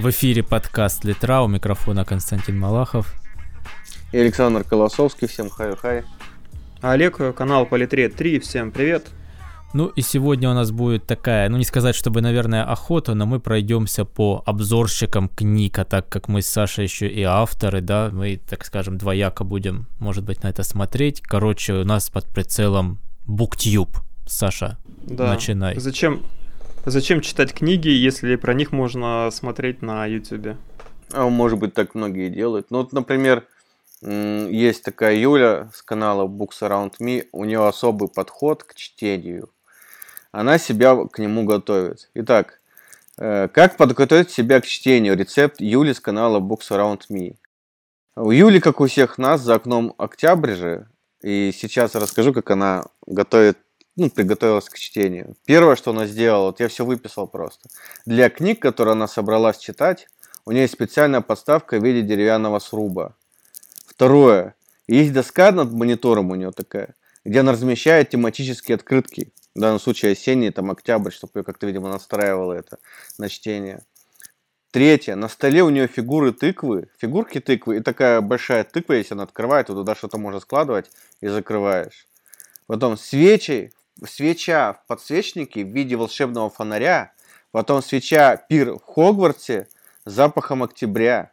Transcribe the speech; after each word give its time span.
В 0.00 0.08
эфире 0.08 0.42
подкаст 0.42 1.04
Литра, 1.04 1.42
у 1.42 1.46
микрофона 1.46 2.06
Константин 2.06 2.58
Малахов. 2.58 3.12
И 4.12 4.18
Александр 4.18 4.64
Колосовский, 4.64 5.28
всем 5.28 5.50
хай-хай. 5.50 6.04
Олег, 6.80 7.18
канал 7.36 7.66
Политре 7.66 8.08
3, 8.08 8.38
всем 8.38 8.72
привет. 8.72 9.08
Ну 9.74 9.88
и 9.88 10.00
сегодня 10.00 10.48
у 10.48 10.54
нас 10.54 10.70
будет 10.70 11.04
такая, 11.04 11.50
ну 11.50 11.58
не 11.58 11.64
сказать, 11.64 11.94
чтобы, 11.94 12.22
наверное, 12.22 12.64
охота, 12.64 13.12
но 13.12 13.26
мы 13.26 13.40
пройдемся 13.40 14.06
по 14.06 14.42
обзорщикам 14.46 15.28
книг, 15.28 15.78
а 15.78 15.84
так 15.84 16.08
как 16.08 16.28
мы 16.28 16.40
с 16.40 16.46
Сашей 16.46 16.84
еще 16.84 17.06
и 17.06 17.22
авторы, 17.22 17.82
да, 17.82 18.08
мы, 18.10 18.38
так 18.38 18.64
скажем, 18.64 18.96
двояко 18.96 19.44
будем, 19.44 19.86
может 19.98 20.24
быть, 20.24 20.42
на 20.42 20.48
это 20.48 20.62
смотреть. 20.62 21.20
Короче, 21.20 21.74
у 21.74 21.84
нас 21.84 22.08
под 22.08 22.24
прицелом 22.24 23.00
BookTube. 23.28 23.98
Саша, 24.26 24.78
да. 25.02 25.26
начинай. 25.26 25.78
Зачем, 25.78 26.22
зачем 26.84 27.20
читать 27.20 27.52
книги, 27.52 27.88
если 27.88 28.36
про 28.36 28.54
них 28.54 28.72
можно 28.72 29.30
смотреть 29.32 29.82
на 29.82 30.06
YouTube? 30.06 30.56
А 31.12 31.28
может 31.28 31.58
быть, 31.58 31.74
так 31.74 31.94
многие 31.94 32.28
делают. 32.28 32.70
Ну 32.70 32.78
вот, 32.78 32.92
например, 32.92 33.46
есть 34.02 34.84
такая 34.84 35.16
Юля 35.16 35.70
с 35.74 35.82
канала 35.82 36.26
Books 36.26 36.60
Around 36.62 36.94
Me, 37.00 37.26
у 37.32 37.44
нее 37.44 37.66
особый 37.66 38.08
подход 38.08 38.64
к 38.64 38.74
чтению 38.74 39.50
она 40.32 40.58
себя 40.58 40.96
к 41.06 41.18
нему 41.18 41.44
готовит. 41.44 42.08
Итак, 42.14 42.60
э, 43.18 43.48
как 43.48 43.76
подготовить 43.76 44.30
себя 44.30 44.60
к 44.60 44.66
чтению? 44.66 45.16
Рецепт 45.16 45.60
Юли 45.60 45.92
с 45.92 46.00
канала 46.00 46.40
Books 46.40 46.70
Around 46.70 47.02
Me. 47.10 47.36
У 48.16 48.30
Юли, 48.30 48.60
как 48.60 48.80
у 48.80 48.86
всех 48.86 49.18
нас, 49.18 49.40
за 49.40 49.54
окном 49.54 49.94
октябрь 49.98 50.54
же. 50.54 50.88
И 51.22 51.52
сейчас 51.52 51.94
расскажу, 51.94 52.32
как 52.32 52.50
она 52.50 52.84
готовит, 53.06 53.58
ну, 54.00 54.10
приготовилась 54.10 54.68
к 54.68 54.78
чтению. 54.78 55.36
Первое, 55.44 55.76
что 55.76 55.90
она 55.90 56.06
сделала, 56.06 56.46
вот 56.46 56.60
я 56.60 56.68
все 56.68 56.86
выписал 56.86 57.26
просто. 57.26 57.68
Для 58.06 58.30
книг, 58.30 58.60
которые 58.60 58.92
она 58.92 59.06
собралась 59.06 59.58
читать, 59.58 60.08
у 60.46 60.52
нее 60.52 60.62
есть 60.62 60.72
специальная 60.72 61.20
подставка 61.20 61.78
в 61.78 61.84
виде 61.84 62.00
деревянного 62.00 62.60
сруба. 62.60 63.14
Второе. 63.86 64.54
Есть 64.88 65.12
доска 65.12 65.52
над 65.52 65.70
монитором 65.72 66.30
у 66.30 66.34
нее 66.34 66.50
такая, 66.50 66.94
где 67.26 67.40
она 67.40 67.52
размещает 67.52 68.08
тематические 68.08 68.76
открытки 68.76 69.32
в 69.54 69.60
данном 69.60 69.78
случае 69.78 70.12
осенний, 70.12 70.50
там 70.50 70.70
октябрь, 70.70 71.10
чтобы 71.10 71.32
ее 71.40 71.44
как-то, 71.44 71.66
видимо, 71.66 71.90
настраивало 71.90 72.54
это 72.54 72.78
на 73.18 73.28
чтение. 73.28 73.82
Третье. 74.70 75.14
На 75.14 75.28
столе 75.28 75.62
у 75.62 75.68
нее 75.68 75.88
фигуры 75.88 76.32
тыквы, 76.32 76.88
фигурки 76.96 77.38
тыквы 77.38 77.76
и 77.76 77.80
такая 77.80 78.22
большая 78.22 78.64
тыква, 78.64 78.94
если 78.94 79.12
она 79.12 79.24
открывает, 79.24 79.66
то 79.66 79.74
туда 79.74 79.94
что-то 79.94 80.16
можно 80.16 80.40
складывать 80.40 80.90
и 81.20 81.28
закрываешь. 81.28 82.06
Потом 82.66 82.96
свечи, 82.96 83.72
свеча 84.06 84.74
в 84.74 84.86
подсвечнике 84.86 85.64
в 85.64 85.68
виде 85.68 85.96
волшебного 85.96 86.50
фонаря. 86.50 87.12
Потом 87.50 87.82
свеча 87.82 88.36
пир 88.36 88.74
в 88.74 88.82
Хогвартсе 88.84 89.68
с 90.04 90.12
запахом 90.12 90.62
октября. 90.62 91.32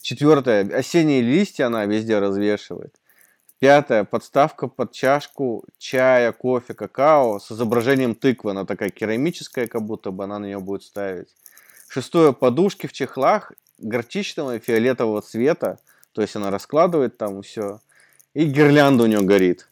Четвертое. 0.00 0.68
Осенние 0.74 1.20
листья 1.20 1.66
она 1.66 1.86
везде 1.86 2.18
развешивает. 2.18 2.96
Пятое. 3.60 4.04
Подставка 4.04 4.66
под 4.66 4.92
чашку 4.92 5.64
чая, 5.78 6.32
кофе, 6.32 6.74
какао 6.74 7.38
с 7.38 7.52
изображением 7.52 8.16
тыквы. 8.16 8.50
Она 8.50 8.64
такая 8.64 8.90
керамическая, 8.90 9.68
как 9.68 9.82
будто 9.82 10.10
бы 10.10 10.24
она 10.24 10.40
на 10.40 10.46
нее 10.46 10.58
будет 10.58 10.82
ставить. 10.82 11.28
Шестое. 11.88 12.32
Подушки 12.32 12.88
в 12.88 12.92
чехлах 12.92 13.52
горчичного 13.78 14.56
и 14.56 14.58
фиолетового 14.58 15.22
цвета. 15.22 15.78
То 16.12 16.22
есть 16.22 16.34
она 16.34 16.50
раскладывает 16.50 17.16
там 17.16 17.42
все. 17.42 17.80
И 18.34 18.46
гирлянда 18.46 19.04
у 19.04 19.06
нее 19.06 19.22
горит. 19.22 19.68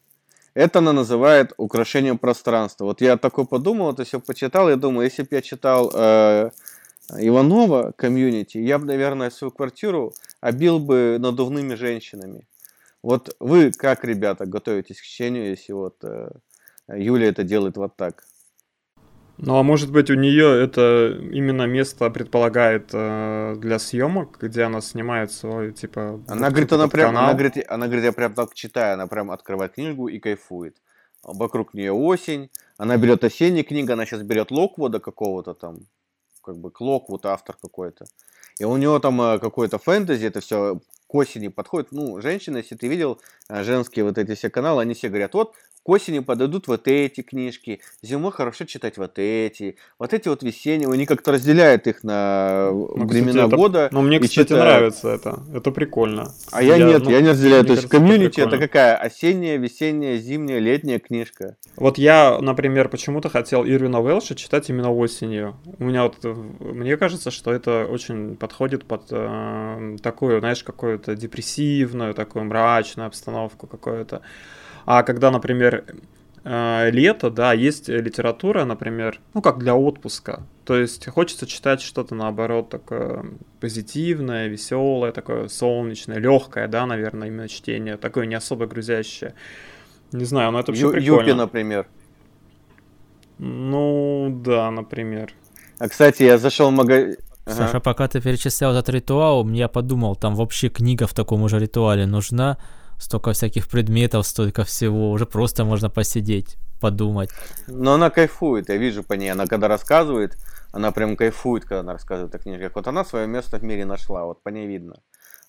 Это 0.54 0.80
она 0.80 0.92
называет 0.92 1.52
украшением 1.56 2.18
пространства. 2.18 2.86
Вот 2.86 3.00
я 3.00 3.16
такой 3.16 3.46
подумал, 3.46 3.92
это 3.92 4.04
все 4.04 4.20
почитал. 4.20 4.68
Я 4.68 4.76
думаю, 4.76 5.04
если 5.04 5.22
бы 5.22 5.28
я 5.32 5.42
читал 5.42 5.90
э, 5.94 6.50
Иванова 7.18 7.92
комьюнити, 7.96 8.58
я 8.58 8.78
бы, 8.78 8.86
наверное, 8.86 9.30
свою 9.30 9.52
квартиру 9.52 10.12
обил 10.40 10.80
бы 10.80 11.18
надувными 11.20 11.74
женщинами. 11.74 12.46
Вот 13.02 13.36
вы 13.40 13.70
как, 13.70 14.04
ребята, 14.04 14.44
готовитесь 14.44 15.00
к 15.00 15.04
чтению, 15.04 15.50
если 15.50 15.72
вот 15.72 15.96
э, 16.02 16.30
Юля 16.88 17.28
это 17.28 17.44
делает 17.44 17.76
вот 17.76 17.96
так? 17.96 18.24
Ну, 19.42 19.56
а 19.56 19.62
может 19.62 19.90
быть, 19.90 20.10
у 20.10 20.14
нее 20.14 20.62
это 20.62 21.18
именно 21.32 21.66
место 21.66 22.10
предполагает 22.10 22.90
э, 22.92 23.54
для 23.56 23.78
съемок, 23.78 24.38
где 24.38 24.64
она 24.64 24.82
снимает 24.82 25.32
свой, 25.32 25.72
типа... 25.72 26.22
Она 26.28 26.50
говорит, 26.50 26.72
она 26.72 26.88
прям, 26.88 27.16
она 27.16 27.32
говорит, 27.32 27.64
она 27.66 27.86
говорит, 27.86 28.04
я 28.04 28.12
прям 28.12 28.34
так 28.34 28.52
читаю, 28.52 28.94
она 28.94 29.06
прям 29.06 29.30
открывает 29.30 29.72
книгу 29.72 30.08
и 30.08 30.18
кайфует. 30.18 30.76
Вокруг 31.22 31.72
нее 31.72 31.92
осень, 31.92 32.50
она 32.76 32.98
берет 32.98 33.24
осенние 33.24 33.64
книги, 33.64 33.90
она 33.90 34.04
сейчас 34.04 34.22
берет 34.22 34.50
Локвуда 34.50 35.00
какого-то 35.00 35.54
там, 35.54 35.78
как 36.42 36.58
бы 36.58 36.70
Локвуд 36.78 37.24
автор 37.24 37.56
какой-то. 37.60 38.04
И 38.58 38.64
у 38.64 38.76
него 38.76 38.98
там 38.98 39.22
э, 39.22 39.38
какой-то 39.38 39.78
фэнтези, 39.78 40.26
это 40.26 40.40
все 40.40 40.80
к 41.06 41.14
осени 41.14 41.48
подходит. 41.48 41.92
Ну, 41.92 42.20
женщины, 42.20 42.58
если 42.58 42.76
ты 42.76 42.88
видел 42.88 43.18
э, 43.48 43.64
женские 43.64 44.04
вот 44.04 44.18
эти 44.18 44.34
все 44.34 44.50
каналы, 44.50 44.82
они 44.82 44.92
все 44.92 45.08
говорят, 45.08 45.32
вот 45.32 45.54
к 45.82 45.88
осени 45.88 46.18
подойдут 46.18 46.68
вот 46.68 46.88
эти 46.88 47.22
книжки, 47.22 47.80
зимой 48.02 48.32
хорошо 48.32 48.64
читать 48.64 48.98
вот 48.98 49.18
эти, 49.18 49.76
вот 49.98 50.12
эти 50.12 50.28
вот 50.28 50.42
весенние, 50.42 50.90
они 50.90 51.06
как-то 51.06 51.32
разделяют 51.32 51.86
их 51.86 52.04
на 52.04 52.70
ну, 52.70 53.06
времена 53.06 53.44
кстати, 53.44 53.54
года. 53.54 53.88
Ну, 53.90 54.02
мне, 54.02 54.18
кстати, 54.18 54.48
читают. 54.48 54.64
нравится 54.64 55.08
это, 55.08 55.42
это 55.54 55.70
прикольно. 55.70 56.32
А 56.52 56.62
я, 56.62 56.76
я 56.76 56.86
нет, 56.86 57.04
ну, 57.04 57.10
я 57.10 57.20
не 57.22 57.30
разделяю, 57.30 57.64
то 57.64 57.72
есть 57.72 57.88
комьюнити 57.88 58.40
это, 58.40 58.56
это 58.56 58.58
какая? 58.58 58.96
Осенняя, 58.96 59.56
весенняя, 59.56 60.18
зимняя, 60.18 60.58
летняя 60.58 60.98
книжка. 60.98 61.56
Вот 61.76 61.96
я, 61.96 62.38
например, 62.40 62.88
почему-то 62.88 63.30
хотел 63.30 63.64
Ирвина 63.64 64.00
Уэлша 64.00 64.34
читать 64.34 64.68
именно 64.68 64.92
осенью. 64.92 65.56
У 65.78 65.84
меня 65.84 66.04
вот, 66.04 66.18
мне 66.60 66.96
кажется, 66.98 67.30
что 67.30 67.52
это 67.52 67.86
очень 67.86 68.36
подходит 68.36 68.84
под 68.84 69.06
э, 69.10 69.96
такую, 70.02 70.40
знаешь, 70.40 70.62
какую-то 70.62 71.16
депрессивную, 71.16 72.12
такую 72.12 72.44
мрачную 72.44 73.06
обстановку 73.06 73.66
какую-то. 73.66 74.22
А 74.86 75.02
когда, 75.02 75.30
например, 75.30 75.84
э, 76.44 76.90
лето, 76.90 77.30
да, 77.30 77.52
есть 77.52 77.88
литература, 77.88 78.64
например, 78.64 79.20
ну, 79.34 79.42
как 79.42 79.58
для 79.58 79.74
отпуска. 79.74 80.42
То 80.64 80.76
есть 80.76 81.06
хочется 81.08 81.46
читать 81.46 81.80
что-то, 81.80 82.14
наоборот, 82.14 82.70
такое 82.70 83.24
позитивное, 83.60 84.46
веселое, 84.48 85.12
такое 85.12 85.48
солнечное, 85.48 86.18
легкое, 86.18 86.68
да, 86.68 86.86
наверное, 86.86 87.28
именно 87.28 87.48
чтение, 87.48 87.96
такое 87.96 88.26
не 88.26 88.34
особо 88.34 88.66
грузящее. 88.66 89.34
Не 90.12 90.24
знаю, 90.24 90.52
но 90.52 90.60
это 90.60 90.72
вообще 90.72 90.82
Ю- 90.86 90.92
прикольно. 90.92 91.20
Юпи, 91.20 91.32
например. 91.32 91.86
Ну, 93.38 94.40
да, 94.44 94.70
например. 94.70 95.32
А, 95.78 95.88
кстати, 95.88 96.22
я 96.24 96.38
зашел 96.38 96.70
в 96.70 96.74
магазин... 96.74 97.16
Ага. 97.46 97.56
Саша, 97.56 97.80
пока 97.80 98.06
ты 98.06 98.20
перечислял 98.20 98.72
этот 98.72 98.90
ритуал, 98.90 99.48
я 99.48 99.66
подумал, 99.68 100.14
там 100.14 100.34
вообще 100.34 100.68
книга 100.68 101.06
в 101.06 101.14
таком 101.14 101.48
же 101.48 101.58
ритуале 101.58 102.06
нужна 102.06 102.58
столько 103.00 103.32
всяких 103.32 103.68
предметов, 103.68 104.26
столько 104.26 104.64
всего, 104.64 105.10
уже 105.10 105.26
просто 105.26 105.64
можно 105.64 105.90
посидеть, 105.90 106.56
подумать. 106.80 107.30
Но 107.66 107.94
она 107.94 108.10
кайфует, 108.10 108.68
я 108.68 108.76
вижу 108.76 109.02
по 109.02 109.14
ней, 109.14 109.30
она 109.30 109.46
когда 109.46 109.68
рассказывает, 109.68 110.36
она 110.72 110.92
прям 110.92 111.16
кайфует, 111.16 111.64
когда 111.64 111.80
она 111.80 111.92
рассказывает 111.94 112.34
о 112.34 112.38
книжках. 112.38 112.72
Вот 112.74 112.86
она 112.86 113.04
свое 113.04 113.26
место 113.26 113.58
в 113.58 113.64
мире 113.64 113.84
нашла, 113.84 114.24
вот 114.24 114.42
по 114.42 114.50
ней 114.50 114.66
видно. 114.66 115.00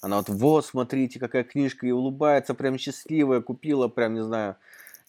Она 0.02 0.18
вот, 0.18 0.30
вот, 0.30 0.66
смотрите, 0.66 1.20
какая 1.20 1.44
книжка, 1.44 1.86
и 1.86 1.92
улыбается, 1.92 2.56
прям 2.56 2.78
счастливая, 2.80 3.42
купила, 3.42 3.88
прям, 3.88 4.16
не 4.16 4.24
знаю, 4.24 4.56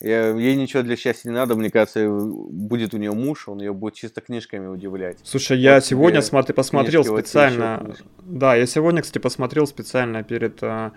я, 0.00 0.30
ей 0.30 0.56
ничего 0.56 0.82
для 0.82 0.96
счастья 0.96 1.28
не 1.28 1.34
надо, 1.34 1.54
мне 1.54 1.70
кажется, 1.70 2.08
будет 2.10 2.92
у 2.92 2.98
нее 2.98 3.12
муж, 3.12 3.48
он 3.48 3.60
ее 3.60 3.72
будет 3.72 3.94
чисто 3.94 4.20
книжками 4.20 4.66
удивлять. 4.66 5.18
Слушай, 5.22 5.60
я 5.60 5.76
вот 5.76 5.84
сегодня 5.84 6.20
смотри, 6.22 6.52
посмотрел 6.52 7.04
специально, 7.04 7.82
вот 7.86 8.02
да, 8.24 8.56
я 8.56 8.66
сегодня, 8.66 9.02
кстати, 9.02 9.22
посмотрел 9.22 9.66
специально 9.66 10.24
перед 10.24 10.62
а, 10.62 10.92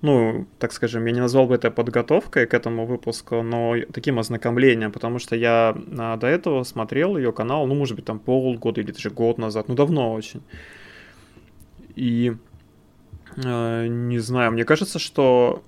ну, 0.00 0.46
так 0.58 0.72
скажем, 0.72 1.04
я 1.06 1.12
не 1.12 1.20
назвал 1.20 1.46
бы 1.46 1.56
это 1.56 1.70
подготовкой 1.70 2.46
к 2.46 2.54
этому 2.54 2.86
выпуску, 2.86 3.42
но 3.42 3.74
таким 3.92 4.18
ознакомлением, 4.18 4.92
потому 4.92 5.18
что 5.18 5.34
я 5.34 5.76
а, 5.98 6.16
до 6.16 6.26
этого 6.28 6.62
смотрел 6.62 7.16
ее 7.16 7.32
канал, 7.32 7.66
ну, 7.66 7.74
может 7.74 7.96
быть, 7.96 8.04
там 8.04 8.20
полгода 8.20 8.80
или 8.80 8.92
даже 8.92 9.10
год 9.10 9.38
назад, 9.38 9.68
ну, 9.68 9.74
давно 9.74 10.12
очень. 10.12 10.42
И 11.96 12.32
э, 13.36 13.86
не 13.88 14.18
знаю, 14.20 14.52
мне 14.52 14.64
кажется, 14.64 15.00
что 15.00 15.64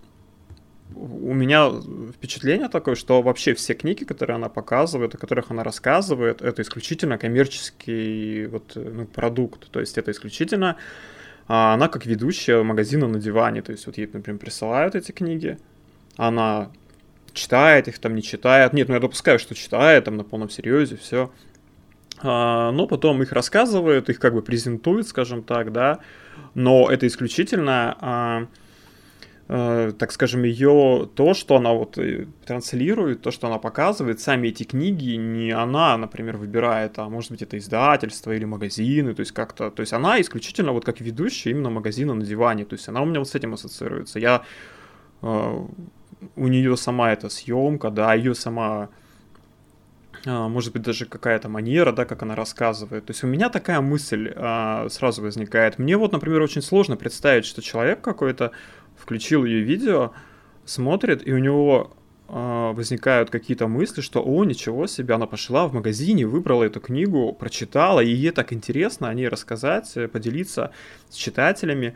у 0.94 1.34
меня 1.34 1.70
впечатление 2.14 2.68
такое, 2.68 2.94
что 2.94 3.22
вообще 3.22 3.54
все 3.54 3.74
книги, 3.74 4.04
которые 4.04 4.36
она 4.36 4.48
показывает, 4.48 5.14
о 5.14 5.18
которых 5.18 5.50
она 5.50 5.64
рассказывает, 5.64 6.42
это 6.42 6.62
исключительно 6.62 7.18
коммерческий 7.18 8.46
вот, 8.46 8.72
ну, 8.74 9.06
продукт. 9.06 9.70
То 9.70 9.80
есть 9.80 9.98
это 9.98 10.10
исключительно 10.10 10.76
а 11.52 11.74
она 11.74 11.88
как 11.88 12.06
ведущая 12.06 12.62
магазина 12.62 13.08
на 13.08 13.18
диване. 13.18 13.60
То 13.60 13.72
есть 13.72 13.84
вот 13.86 13.98
ей, 13.98 14.08
например, 14.12 14.38
присылают 14.38 14.94
эти 14.94 15.10
книги, 15.10 15.58
она 16.16 16.70
читает 17.32 17.88
их, 17.88 17.98
там 17.98 18.14
не 18.14 18.22
читает. 18.22 18.72
Нет, 18.72 18.86
ну 18.86 18.94
я 18.94 19.00
допускаю, 19.00 19.40
что 19.40 19.56
читает, 19.56 20.04
там 20.04 20.16
на 20.16 20.22
полном 20.22 20.48
серьезе, 20.48 20.96
все. 20.96 21.32
А, 22.22 22.70
но 22.70 22.86
потом 22.86 23.20
их 23.24 23.32
рассказывают, 23.32 24.08
их 24.08 24.20
как 24.20 24.32
бы 24.32 24.42
презентуют, 24.42 25.08
скажем 25.08 25.42
так, 25.42 25.72
да. 25.72 25.98
Но 26.54 26.88
это 26.88 27.08
исключительно 27.08 27.96
а, 28.00 28.46
э, 29.52 29.92
так 29.98 30.12
скажем, 30.12 30.44
ее, 30.44 31.08
то, 31.14 31.34
что 31.34 31.56
она 31.56 31.72
вот 31.72 31.98
э, 31.98 32.26
транслирует, 32.46 33.20
то, 33.22 33.32
что 33.32 33.48
она 33.48 33.58
показывает, 33.58 34.20
сами 34.20 34.48
эти 34.48 34.62
книги, 34.62 35.16
не 35.16 35.50
она, 35.50 35.96
например, 35.96 36.36
выбирает, 36.36 36.98
а 36.98 37.08
может 37.08 37.32
быть 37.32 37.42
это 37.42 37.58
издательство 37.58 38.30
или 38.30 38.44
магазины, 38.44 39.12
то 39.12 39.20
есть 39.20 39.32
как-то, 39.32 39.70
то 39.70 39.80
есть 39.80 39.92
она 39.92 40.20
исключительно 40.20 40.72
вот 40.72 40.84
как 40.84 41.00
ведущая 41.00 41.50
именно 41.50 41.70
магазина 41.70 42.14
на 42.14 42.24
диване, 42.24 42.64
то 42.64 42.74
есть 42.74 42.88
она 42.88 43.02
у 43.02 43.06
меня 43.06 43.18
вот 43.18 43.28
с 43.28 43.34
этим 43.34 43.54
ассоциируется. 43.54 44.20
Я 44.20 44.42
э, 45.22 45.66
у 46.36 46.48
нее 46.48 46.76
сама 46.76 47.12
эта 47.12 47.28
съемка, 47.28 47.90
да, 47.90 48.14
ее 48.14 48.36
сама 48.36 48.88
а, 50.26 50.48
может 50.48 50.72
быть, 50.72 50.82
даже 50.82 51.06
какая-то 51.06 51.48
манера, 51.48 51.92
да, 51.92 52.04
как 52.04 52.22
она 52.22 52.34
рассказывает. 52.34 53.06
То 53.06 53.12
есть 53.12 53.24
у 53.24 53.26
меня 53.26 53.48
такая 53.48 53.80
мысль 53.80 54.32
а, 54.36 54.86
сразу 54.90 55.22
возникает. 55.22 55.78
Мне 55.78 55.96
вот, 55.96 56.12
например, 56.12 56.42
очень 56.42 56.62
сложно 56.62 56.96
представить, 56.96 57.46
что 57.46 57.62
человек 57.62 58.02
какой-то 58.02 58.52
включил 59.00 59.44
ее 59.44 59.62
видео, 59.62 60.12
смотрит, 60.64 61.26
и 61.26 61.32
у 61.32 61.38
него 61.38 61.92
а, 62.28 62.72
возникают 62.72 63.30
какие-то 63.30 63.66
мысли, 63.66 64.00
что, 64.02 64.22
о, 64.22 64.44
ничего 64.44 64.86
себе, 64.86 65.14
она 65.14 65.26
пошла 65.26 65.66
в 65.66 65.74
магазине, 65.74 66.26
выбрала 66.26 66.64
эту 66.64 66.80
книгу, 66.80 67.32
прочитала, 67.32 68.00
и 68.00 68.10
ей 68.10 68.30
так 68.30 68.52
интересно 68.52 69.08
о 69.08 69.14
ней 69.14 69.28
рассказать, 69.28 69.92
поделиться 70.12 70.70
с 71.08 71.16
читателями. 71.16 71.94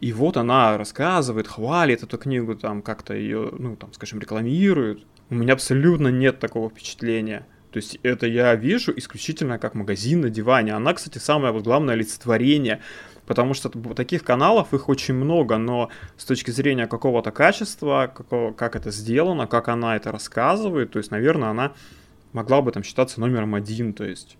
И 0.00 0.12
вот 0.12 0.36
она 0.36 0.78
рассказывает, 0.78 1.48
хвалит 1.48 2.02
эту 2.02 2.18
книгу, 2.18 2.54
там 2.54 2.82
как-то 2.82 3.14
ее, 3.14 3.50
ну, 3.58 3.76
там, 3.76 3.92
скажем, 3.92 4.20
рекламирует. 4.20 5.04
У 5.30 5.34
меня 5.34 5.54
абсолютно 5.54 6.08
нет 6.08 6.38
такого 6.38 6.70
впечатления. 6.70 7.46
То 7.72 7.78
есть 7.78 7.98
это 8.02 8.26
я 8.26 8.54
вижу 8.54 8.92
исключительно 8.96 9.58
как 9.58 9.74
магазин 9.74 10.20
на 10.20 10.30
диване. 10.30 10.74
Она, 10.74 10.92
кстати, 10.92 11.18
самое 11.18 11.52
вот 11.52 11.64
главное 11.64 11.94
олицетворение, 11.94 12.80
потому 13.26 13.54
что 13.54 13.68
таких 13.68 14.24
каналов 14.24 14.74
их 14.74 14.88
очень 14.88 15.14
много, 15.14 15.58
но 15.58 15.88
с 16.16 16.24
точки 16.24 16.50
зрения 16.50 16.86
какого-то 16.86 17.30
качества, 17.30 18.12
какого, 18.14 18.52
как 18.52 18.76
это 18.76 18.90
сделано, 18.90 19.46
как 19.46 19.68
она 19.68 19.96
это 19.96 20.12
рассказывает, 20.12 20.90
то 20.92 20.98
есть, 20.98 21.10
наверное, 21.10 21.50
она 21.50 21.72
могла 22.32 22.62
бы 22.62 22.72
там 22.72 22.82
считаться 22.82 23.20
номером 23.20 23.54
один, 23.54 23.92
то 23.92 24.04
есть 24.04 24.36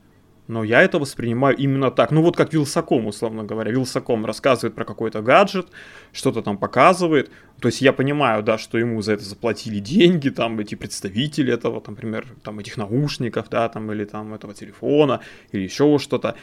но 0.49 0.65
я 0.65 0.83
это 0.83 0.99
воспринимаю 0.99 1.57
именно 1.57 1.91
так. 1.91 2.11
Ну 2.11 2.21
вот 2.21 2.37
как 2.37 2.53
Вилсаком, 2.53 3.07
условно 3.07 3.45
говоря. 3.45 3.71
Вилсаком 3.71 4.27
рассказывает 4.27 4.75
про 4.75 4.85
какой-то 4.85 5.23
гаджет, 5.23 5.69
что-то 6.13 6.43
там 6.43 6.59
показывает. 6.59 7.31
То 7.61 7.69
есть 7.69 7.81
я 7.81 7.93
понимаю, 7.93 8.43
да, 8.43 8.59
что 8.59 8.77
ему 8.77 9.01
за 9.03 9.13
это 9.15 9.25
заплатили 9.25 9.79
деньги, 9.79 10.31
там 10.31 10.59
эти 10.59 10.75
представители 10.75 11.53
этого, 11.53 11.81
там, 11.81 11.95
например, 11.95 12.27
там 12.43 12.59
этих 12.59 12.77
наушников, 12.77 13.49
да, 13.51 13.69
там, 13.69 13.93
или 13.93 14.05
там 14.05 14.35
этого 14.35 14.53
телефона, 14.53 15.21
или 15.53 15.63
еще 15.63 15.99
что-то. 15.99 16.35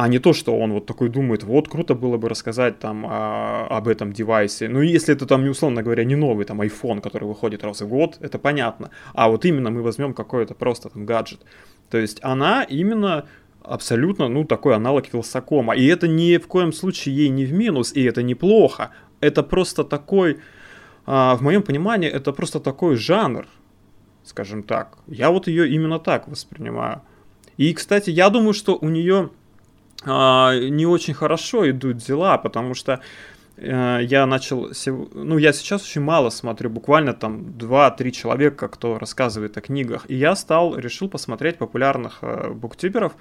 А 0.00 0.06
не 0.06 0.20
то, 0.20 0.32
что 0.32 0.56
он 0.56 0.72
вот 0.72 0.86
такой 0.86 1.08
думает, 1.08 1.42
вот 1.42 1.68
круто 1.68 1.96
было 1.96 2.18
бы 2.18 2.28
рассказать 2.28 2.78
там 2.78 3.04
а, 3.04 3.66
об 3.68 3.88
этом 3.88 4.12
девайсе. 4.12 4.68
Ну, 4.68 4.80
если 4.80 5.12
это 5.12 5.26
там, 5.26 5.42
условно 5.48 5.82
говоря, 5.82 6.04
не 6.04 6.14
новый 6.14 6.44
там 6.44 6.60
iPhone, 6.60 7.00
который 7.00 7.24
выходит 7.24 7.64
раз 7.64 7.80
в 7.80 7.88
год, 7.88 8.16
это 8.20 8.38
понятно. 8.38 8.90
А 9.12 9.28
вот 9.28 9.44
именно 9.44 9.70
мы 9.70 9.82
возьмем 9.82 10.14
какой-то 10.14 10.54
просто 10.54 10.88
там 10.88 11.04
гаджет. 11.04 11.40
То 11.90 11.98
есть 11.98 12.20
она 12.22 12.62
именно 12.62 13.24
абсолютно, 13.60 14.28
ну, 14.28 14.44
такой 14.44 14.76
аналог 14.76 15.12
Вилсакома. 15.12 15.74
И 15.74 15.84
это 15.86 16.06
ни 16.06 16.36
в 16.36 16.46
коем 16.46 16.72
случае 16.72 17.16
ей 17.16 17.28
не 17.28 17.44
в 17.44 17.52
минус, 17.52 17.92
и 17.92 18.04
это 18.04 18.22
неплохо. 18.22 18.90
Это 19.18 19.42
просто 19.42 19.82
такой, 19.82 20.38
а, 21.06 21.34
в 21.34 21.42
моем 21.42 21.62
понимании, 21.62 22.08
это 22.08 22.32
просто 22.32 22.60
такой 22.60 22.94
жанр, 22.94 23.48
скажем 24.22 24.62
так. 24.62 24.96
Я 25.08 25.32
вот 25.32 25.48
ее 25.48 25.68
именно 25.68 25.98
так 25.98 26.28
воспринимаю. 26.28 27.02
И, 27.56 27.74
кстати, 27.74 28.10
я 28.10 28.30
думаю, 28.30 28.52
что 28.52 28.78
у 28.80 28.88
нее 28.88 29.30
не 30.04 30.86
очень 30.86 31.14
хорошо 31.14 31.68
идут 31.68 31.96
дела, 31.98 32.38
потому 32.38 32.74
что 32.74 33.00
Э, 33.60 33.98
я 34.02 34.26
начал, 34.26 34.70
ну, 35.14 35.38
я 35.38 35.52
сейчас 35.52 35.82
очень 35.82 36.00
мало 36.00 36.30
смотрю, 36.30 36.70
буквально 36.70 37.12
там 37.12 37.40
2-3 37.58 38.10
человека, 38.10 38.68
кто 38.68 38.98
рассказывает 38.98 39.56
о 39.56 39.60
книгах, 39.60 40.04
и 40.08 40.14
я 40.14 40.36
стал, 40.36 40.76
решил 40.76 41.08
посмотреть 41.08 41.58
популярных 41.58 42.18
э, 42.22 42.50
буктюберов, 42.50 43.12
а, 43.12 43.18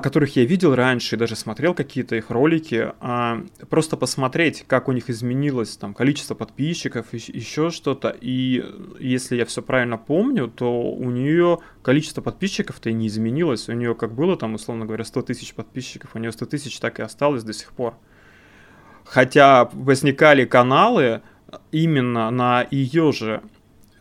которых 0.00 0.36
я 0.36 0.44
видел 0.44 0.74
раньше 0.74 1.16
и 1.16 1.18
даже 1.18 1.34
смотрел 1.34 1.74
какие-то 1.74 2.14
их 2.14 2.30
ролики, 2.30 2.92
а, 3.00 3.42
просто 3.68 3.96
посмотреть, 3.96 4.64
как 4.66 4.86
у 4.86 4.92
них 4.92 5.10
изменилось 5.10 5.76
там 5.76 5.92
количество 5.92 6.34
подписчиков, 6.34 7.06
еще 7.12 7.70
что-то. 7.70 8.16
И 8.20 8.64
если 9.00 9.36
я 9.36 9.44
все 9.44 9.60
правильно 9.60 9.98
помню, 9.98 10.46
то 10.48 10.82
у 10.82 11.10
нее 11.10 11.58
количество 11.82 12.20
подписчиков-то 12.20 12.90
и 12.90 12.92
не 12.92 13.08
изменилось. 13.08 13.68
У 13.68 13.72
нее 13.72 13.94
как 13.94 14.14
было 14.14 14.36
там, 14.36 14.54
условно 14.54 14.84
говоря, 14.84 15.04
100 15.04 15.22
тысяч 15.22 15.54
подписчиков, 15.54 16.10
у 16.14 16.18
нее 16.18 16.30
100 16.30 16.46
тысяч 16.46 16.78
так 16.78 17.00
и 17.00 17.02
осталось 17.02 17.42
до 17.42 17.52
сих 17.52 17.72
пор. 17.72 17.94
Хотя 19.04 19.68
возникали 19.72 20.44
каналы 20.44 21.22
именно 21.70 22.30
на 22.30 22.66
ее 22.70 23.12
же 23.12 23.42
э, 23.42 23.48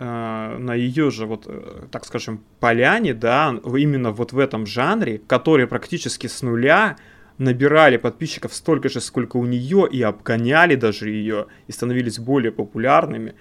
на 0.03 0.74
ее 0.74 1.12
же, 1.12 1.25
вот, 1.25 1.45
э, 1.48 1.88
так 1.92 2.06
скажем, 2.06 2.44
поляне, 2.59 3.13
да, 3.13 3.56
именно 3.63 4.12
вот 4.12 4.33
в 4.33 4.39
этом 4.39 4.65
жанре, 4.65 5.19
которые 5.27 5.68
практически 5.68 6.27
с 6.27 6.42
нуля 6.42 6.98
набирали 7.38 7.98
подписчиков 7.98 8.53
столько 8.53 8.89
же, 8.89 9.00
сколько 9.00 9.38
у 9.38 9.45
нее, 9.45 9.88
и 9.92 10.01
обгоняли 10.01 10.75
даже 10.75 11.09
ее, 11.09 11.48
и 11.68 11.71
становились 11.71 12.19
более 12.19 12.51
популярными. 12.51 13.36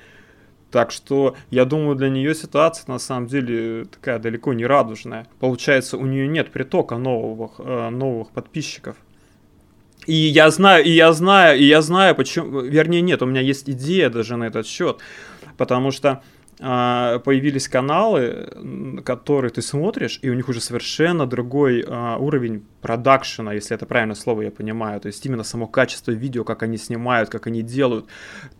Так 0.70 0.90
что 0.90 1.34
я 1.50 1.64
думаю, 1.64 1.96
для 1.96 2.10
нее 2.10 2.34
ситуация 2.34 2.84
на 2.88 2.98
самом 2.98 3.26
деле 3.26 3.86
такая 3.86 4.18
далеко 4.18 4.52
не 4.52 4.66
радужная. 4.66 5.26
Получается, 5.40 5.96
у 5.96 6.06
нее 6.06 6.28
нет 6.28 6.50
притока 6.50 6.96
новых, 6.96 7.52
э, 7.58 7.88
новых 7.90 8.30
подписчиков. 8.30 8.96
И 10.06 10.14
я 10.14 10.50
знаю, 10.50 10.84
и 10.84 10.90
я 10.90 11.12
знаю, 11.12 11.58
и 11.58 11.64
я 11.64 11.82
знаю, 11.82 12.14
почему, 12.14 12.60
вернее, 12.60 13.00
нет, 13.00 13.22
у 13.22 13.26
меня 13.26 13.40
есть 13.40 13.68
идея 13.68 14.08
даже 14.10 14.36
на 14.36 14.44
этот 14.44 14.66
счет, 14.66 14.98
потому 15.56 15.90
что 15.90 16.22
появились 16.60 17.68
каналы, 17.68 19.02
которые 19.04 19.50
ты 19.50 19.62
смотришь, 19.62 20.18
и 20.20 20.28
у 20.28 20.34
них 20.34 20.48
уже 20.50 20.60
совершенно 20.60 21.26
другой 21.26 21.82
а, 21.86 22.18
уровень 22.18 22.66
продакшена, 22.82 23.54
если 23.54 23.74
это 23.74 23.86
правильное 23.86 24.14
слово 24.14 24.42
я 24.42 24.50
понимаю, 24.50 25.00
то 25.00 25.06
есть 25.06 25.24
именно 25.24 25.42
само 25.42 25.66
качество 25.66 26.10
видео, 26.10 26.44
как 26.44 26.62
они 26.62 26.76
снимают, 26.76 27.30
как 27.30 27.46
они 27.46 27.62
делают. 27.62 28.06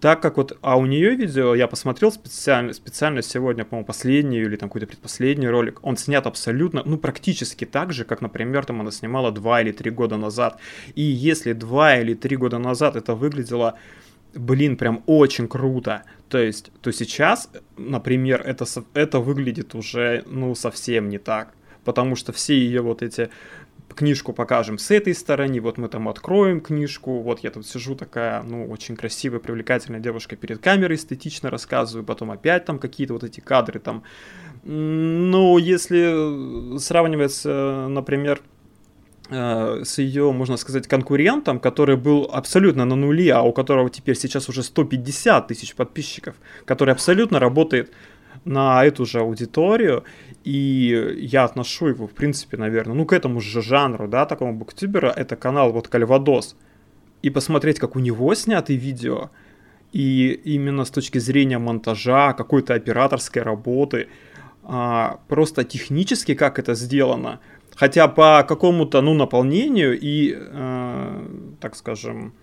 Так 0.00 0.23
как 0.23 0.38
вот, 0.38 0.56
а 0.62 0.79
у 0.79 0.87
нее 0.87 1.14
видео, 1.14 1.55
я 1.55 1.67
посмотрел 1.67 2.11
специально, 2.11 2.73
специально 2.73 3.20
сегодня, 3.20 3.64
по-моему, 3.64 3.87
последний 3.87 4.38
или 4.38 4.56
там 4.56 4.70
какой-то 4.70 4.87
предпоследний 4.87 5.49
ролик, 5.49 5.81
он 5.82 5.99
снят 5.99 6.26
абсолютно, 6.26 6.82
ну 6.85 6.97
практически 6.97 7.67
так 7.67 7.93
же, 7.93 8.05
как, 8.05 8.23
например, 8.23 8.64
там 8.64 8.81
она 8.81 8.91
снимала 8.91 9.31
два 9.31 9.61
или 9.61 9.73
три 9.73 9.91
года 9.91 10.17
назад. 10.17 10.58
И 10.94 11.02
если 11.02 11.52
два 11.52 11.99
или 11.99 12.14
три 12.14 12.37
года 12.37 12.58
назад 12.58 12.97
это 12.97 13.14
выглядело 13.14 13.78
блин, 14.34 14.76
прям 14.76 15.02
очень 15.06 15.49
круто. 15.49 16.04
То 16.28 16.38
есть, 16.38 16.70
то 16.80 16.92
сейчас, 16.92 17.50
например, 17.76 18.42
это, 18.42 18.64
это 18.94 19.18
выглядит 19.20 19.75
уже, 19.75 20.22
ну, 20.26 20.54
совсем 20.54 21.08
не 21.08 21.18
так. 21.18 21.54
Потому 21.84 22.14
что 22.14 22.32
все 22.32 22.54
ее 22.54 22.82
вот 22.82 23.02
эти 23.02 23.30
книжку 23.94 24.32
покажем 24.32 24.78
с 24.78 24.90
этой 24.92 25.14
стороны, 25.14 25.60
вот 25.60 25.76
мы 25.76 25.88
там 25.88 26.08
откроем 26.08 26.60
книжку, 26.60 27.20
вот 27.20 27.40
я 27.40 27.50
тут 27.50 27.66
сижу 27.66 27.96
такая, 27.96 28.42
ну, 28.42 28.66
очень 28.66 28.96
красивая, 28.96 29.40
привлекательная 29.40 30.00
девушка 30.00 30.37
перед 30.37 30.60
камерой, 30.60 30.96
эстетично 30.96 31.50
рассказываю, 31.50 32.04
потом 32.04 32.30
опять 32.30 32.64
там 32.64 32.78
какие-то 32.78 33.14
вот 33.14 33.25
эти 33.25 33.40
кадры 33.40 33.80
там. 33.80 34.04
Ну, 34.62 35.58
если 35.58 36.78
сравнивать, 36.78 37.42
например, 37.44 38.40
Э, 38.40 38.60
с 39.30 39.99
ее, 39.99 40.32
можно 40.32 40.56
сказать, 40.56 40.88
конкурентом, 40.88 41.60
который 41.60 41.96
был 41.96 42.28
абсолютно 42.32 42.84
на 42.84 42.96
нуле, 42.96 43.32
а 43.32 43.42
у 43.42 43.52
которого 43.52 43.88
теперь 43.88 44.16
сейчас 44.16 44.49
уже 44.49 44.62
150 44.62 45.49
тысяч 45.49 45.75
подписчиков, 45.75 46.34
который 46.64 46.92
абсолютно 46.92 47.38
работает 47.38 47.92
на 48.44 48.84
эту 48.84 49.04
же 49.06 49.20
аудиторию, 49.20 50.04
и 50.44 51.16
я 51.18 51.44
отношу 51.44 51.88
его, 51.88 52.06
в 52.06 52.12
принципе, 52.12 52.56
наверное, 52.56 52.94
ну, 52.94 53.04
к 53.04 53.12
этому 53.12 53.40
же 53.40 53.62
жанру, 53.62 54.08
да, 54.08 54.26
такому 54.26 54.54
буктюбера, 54.54 55.12
это 55.14 55.37
канал 55.37 55.72
вот 55.72 55.88
Кальвадос, 55.88 56.56
и 57.22 57.30
посмотреть, 57.30 57.78
как 57.78 57.96
у 57.96 57.99
него 57.99 58.34
сняты 58.34 58.76
видео, 58.76 59.30
и 59.92 60.40
именно 60.44 60.84
с 60.84 60.90
точки 60.90 61.18
зрения 61.18 61.58
монтажа, 61.58 62.32
какой-то 62.32 62.75
операторской 62.75 63.42
работы, 63.42 64.08
а, 64.62 65.20
просто 65.28 65.64
технически 65.64 66.34
как 66.34 66.58
это 66.58 66.75
сделано, 66.75 67.40
Хотя 67.75 68.09
по 68.09 68.45
какому-то, 68.47 69.00
ну, 69.00 69.15
наполнению 69.15 69.99
и, 69.99 70.37
э, 70.37 71.27
так 71.61 71.77
скажем, 71.77 72.35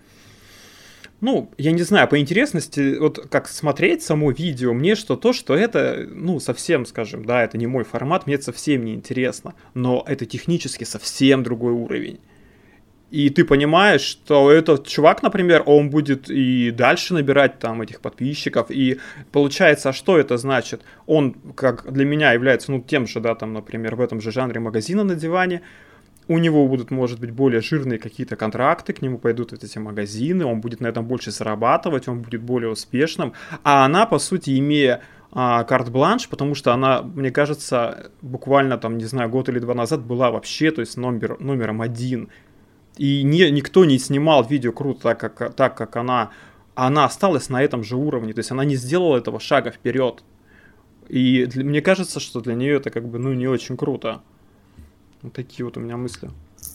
ну, 1.20 1.50
я 1.58 1.72
не 1.72 1.82
знаю, 1.82 2.08
по 2.08 2.18
интересности, 2.18 2.96
вот 2.98 3.28
как 3.28 3.48
смотреть 3.48 4.02
само 4.02 4.30
видео, 4.30 4.72
мне 4.72 4.94
что 4.94 5.16
то, 5.16 5.32
что 5.32 5.54
это, 5.54 6.06
ну, 6.10 6.38
совсем, 6.38 6.86
скажем, 6.86 7.24
да, 7.24 7.42
это 7.42 7.58
не 7.58 7.66
мой 7.66 7.84
формат, 7.84 8.26
мне 8.26 8.36
это 8.36 8.44
совсем 8.44 8.84
не 8.84 8.94
интересно, 8.94 9.54
но 9.74 10.04
это 10.06 10.26
технически 10.26 10.84
совсем 10.84 11.42
другой 11.42 11.72
уровень 11.72 12.20
и 13.10 13.30
ты 13.30 13.44
понимаешь, 13.44 14.02
что 14.02 14.50
этот 14.50 14.86
чувак, 14.86 15.22
например, 15.22 15.62
он 15.66 15.88
будет 15.88 16.30
и 16.30 16.70
дальше 16.70 17.14
набирать 17.14 17.58
там 17.58 17.80
этих 17.80 18.00
подписчиков, 18.00 18.70
и 18.70 19.00
получается, 19.32 19.90
а 19.90 19.92
что 19.92 20.18
это 20.18 20.36
значит? 20.36 20.82
Он, 21.06 21.34
как 21.54 21.90
для 21.90 22.04
меня, 22.04 22.32
является, 22.32 22.70
ну, 22.70 22.80
тем 22.80 23.06
же, 23.06 23.20
да, 23.20 23.34
там, 23.34 23.52
например, 23.54 23.96
в 23.96 24.00
этом 24.00 24.20
же 24.20 24.30
жанре 24.30 24.60
магазина 24.60 25.04
на 25.04 25.14
диване, 25.14 25.62
у 26.28 26.38
него 26.38 26.68
будут, 26.68 26.90
может 26.90 27.18
быть, 27.18 27.30
более 27.30 27.62
жирные 27.62 27.98
какие-то 27.98 28.36
контракты, 28.36 28.92
к 28.92 29.00
нему 29.00 29.16
пойдут 29.18 29.52
вот 29.52 29.64
эти 29.64 29.78
магазины, 29.78 30.44
он 30.44 30.60
будет 30.60 30.80
на 30.80 30.86
этом 30.88 31.06
больше 31.06 31.30
зарабатывать, 31.30 32.06
он 32.06 32.20
будет 32.20 32.42
более 32.42 32.70
успешным. 32.70 33.32
А 33.64 33.86
она, 33.86 34.04
по 34.04 34.18
сути, 34.18 34.58
имея 34.58 35.00
а, 35.32 35.64
карт-бланш, 35.64 36.28
потому 36.28 36.54
что 36.54 36.72
она, 36.72 37.02
мне 37.02 37.30
кажется, 37.30 38.10
буквально 38.20 38.76
там, 38.76 38.98
не 38.98 39.04
знаю, 39.04 39.30
год 39.30 39.48
или 39.48 39.58
два 39.58 39.74
назад 39.74 40.02
была 40.04 40.30
вообще, 40.30 40.70
то 40.70 40.82
есть 40.82 40.98
номер, 40.98 41.38
номером 41.40 41.80
один. 41.80 42.28
И 42.98 43.22
не, 43.22 43.50
никто 43.50 43.84
не 43.84 43.98
снимал 43.98 44.44
видео 44.44 44.72
круто 44.72 45.00
так, 45.00 45.18
как, 45.20 45.54
так, 45.54 45.76
как 45.76 45.96
она. 45.96 46.30
Она 46.74 47.04
осталась 47.04 47.48
на 47.48 47.62
этом 47.62 47.82
же 47.82 47.96
уровне, 47.96 48.32
то 48.32 48.38
есть 48.38 48.50
она 48.52 48.64
не 48.64 48.76
сделала 48.76 49.16
этого 49.16 49.40
шага 49.40 49.70
вперед. 49.70 50.22
И 51.08 51.46
для, 51.46 51.64
мне 51.64 51.80
кажется, 51.80 52.20
что 52.20 52.40
для 52.40 52.54
нее 52.54 52.76
это 52.76 52.90
как 52.90 53.08
бы, 53.08 53.18
ну, 53.18 53.32
не 53.32 53.48
очень 53.48 53.76
круто. 53.76 54.20
Вот 55.22 55.32
такие 55.32 55.64
вот 55.64 55.76
у 55.76 55.80
меня 55.80 55.96
мысли. 55.96 56.30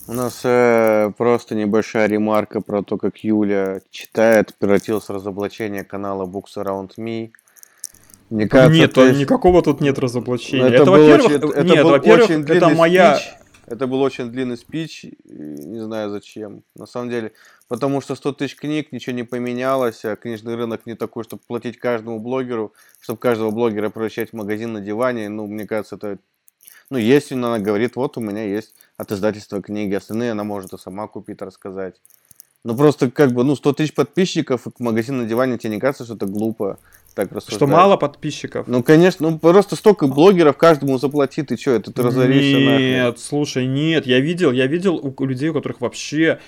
У 0.07 0.13
нас 0.13 0.41
э, 0.43 1.11
просто 1.17 1.55
небольшая 1.55 2.07
ремарка 2.07 2.59
про 2.59 2.83
то, 2.83 2.97
как 2.97 3.19
Юля 3.19 3.79
читает, 3.91 4.53
превратилось 4.59 5.09
разоблачение 5.09 5.85
канала 5.85 6.25
Books 6.25 6.57
Around 6.57 6.91
Me. 6.97 7.31
Мне 8.29 8.47
кажется, 8.47 8.75
нет, 8.75 8.97
есть... 8.97 9.19
никакого 9.19 9.61
тут 9.61 9.79
нет 9.79 9.99
разоблачения. 9.99 10.67
Это, 10.67 10.83
это 10.83 10.91
во-первых, 10.91 11.25
очень, 11.25 11.35
это 11.35 11.63
нет, 11.63 11.83
во-первых, 11.83 12.29
это 12.49 12.69
моя... 12.69 13.15
Спич. 13.15 13.42
Это 13.65 13.87
был 13.87 14.01
очень 14.01 14.29
длинный 14.29 14.57
спич, 14.57 15.05
не 15.23 15.79
знаю 15.79 16.09
зачем. 16.09 16.63
На 16.75 16.85
самом 16.85 17.09
деле, 17.09 17.31
потому 17.67 18.01
что 18.01 18.15
100 18.15 18.33
тысяч 18.33 18.55
книг, 18.55 18.91
ничего 18.91 19.15
не 19.15 19.23
поменялось, 19.23 20.03
а 20.03 20.15
книжный 20.15 20.55
рынок 20.55 20.85
не 20.85 20.95
такой, 20.95 21.23
чтобы 21.23 21.43
платить 21.47 21.77
каждому 21.77 22.19
блогеру, 22.19 22.73
чтобы 22.99 23.19
каждого 23.19 23.51
блогера 23.51 23.89
превращать 23.89 24.31
в 24.31 24.33
магазин 24.33 24.73
на 24.73 24.81
диване. 24.81 25.29
Ну, 25.29 25.47
мне 25.47 25.65
кажется, 25.65 25.95
это... 25.95 26.19
Ну, 26.89 26.97
если 26.97 27.35
она 27.35 27.59
говорит, 27.59 27.95
вот 27.95 28.17
у 28.17 28.21
меня 28.21 28.43
есть 28.43 28.75
от 28.97 29.11
издательства 29.11 29.61
книги, 29.61 29.93
остальные 29.93 30.31
она 30.31 30.43
может 30.43 30.73
и 30.73 30.77
сама 30.77 31.07
купить, 31.07 31.41
рассказать. 31.41 32.01
Ну, 32.63 32.75
просто 32.75 33.11
как 33.11 33.33
бы, 33.33 33.43
ну, 33.43 33.55
100 33.55 33.73
тысяч 33.73 33.93
подписчиков, 33.93 34.61
магазин 34.79 35.17
на 35.17 35.25
диване, 35.25 35.57
тебе 35.57 35.75
не 35.75 35.79
кажется, 35.79 36.05
что 36.05 36.15
это 36.15 36.25
глупо? 36.25 36.77
так 37.13 37.31
рассуждать. 37.31 37.57
Что 37.57 37.67
мало 37.67 37.97
подписчиков? 37.97 38.67
Ну, 38.67 38.83
конечно, 38.83 39.29
ну 39.29 39.39
просто 39.39 39.75
столько 39.75 40.07
блогеров 40.07 40.57
каждому 40.57 40.97
заплатит, 40.97 41.51
и 41.51 41.57
что, 41.57 41.71
это 41.71 41.91
ты 41.91 42.01
разоришься 42.01 42.57
Нет, 42.57 43.05
нахрен. 43.05 43.15
слушай, 43.17 43.65
нет, 43.65 44.05
я 44.05 44.19
видел, 44.19 44.51
я 44.51 44.67
видел 44.67 44.95
у 44.95 45.25
людей, 45.25 45.49
у 45.49 45.53
которых 45.53 45.81
вообще 45.81 46.39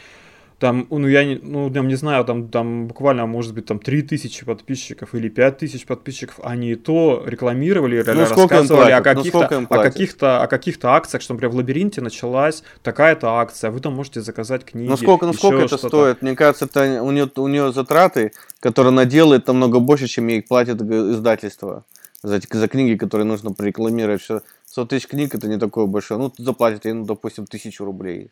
там, 0.65 0.88
ну, 0.89 1.07
я 1.07 1.24
не, 1.24 1.36
ну, 1.36 1.69
там, 1.69 1.88
не 1.88 1.93
знаю, 1.93 2.25
там, 2.25 2.50
там 2.50 2.88
буквально, 2.88 3.27
может 3.27 3.53
быть, 3.53 3.67
там 3.67 3.77
3000 3.77 4.45
подписчиков 4.45 5.13
или 5.13 5.29
5000 5.29 5.86
подписчиков, 5.86 6.39
они 6.41 6.72
и 6.72 6.75
то 6.75 7.24
рекламировали, 7.24 8.03
ну, 8.03 8.19
рассказывали 8.22 8.89
о 8.89 8.98
ну, 8.98 9.03
каких-то, 9.03 9.60
ну, 9.60 9.67
о 9.69 9.84
каких-то, 9.84 10.41
о 10.41 10.48
каких-то 10.48 10.89
акциях, 10.95 11.22
что, 11.22 11.34
например, 11.34 11.51
в 11.51 11.57
лабиринте 11.57 12.01
началась 12.01 12.63
такая-то 12.81 13.27
акция, 13.36 13.69
вы 13.69 13.79
там 13.79 13.93
можете 13.93 14.22
заказать 14.22 14.65
книги. 14.65 14.89
Ну, 14.89 14.98
сколько, 14.98 15.27
ну, 15.27 15.34
это 15.60 15.77
стоит? 15.77 16.24
Мне 16.24 16.36
кажется, 16.36 16.65
это 16.65 17.03
у 17.03 17.12
нее, 17.12 17.29
у 17.36 17.48
нее 17.48 17.72
затраты, 17.72 18.31
которые 18.60 18.89
она 18.89 19.05
делает, 19.05 19.45
намного 19.45 19.79
больше, 19.79 20.07
чем 20.07 20.25
ей 20.29 20.41
платит 20.41 20.81
издательство 20.81 21.86
за, 22.24 22.41
за 22.51 22.67
книги, 22.67 22.98
которые 22.98 23.27
нужно 23.27 23.53
прорекламировать. 23.53 24.24
Что 24.24 24.41
100 24.65 24.86
тысяч 24.86 25.07
книг 25.07 25.36
это 25.36 25.48
не 25.48 25.60
такое 25.60 25.86
большое. 25.86 26.19
Ну, 26.19 26.34
заплатит 26.39 26.86
ей, 26.86 26.93
ну, 26.93 27.05
допустим, 27.05 27.45
тысячу 27.45 27.86
рублей 27.86 28.31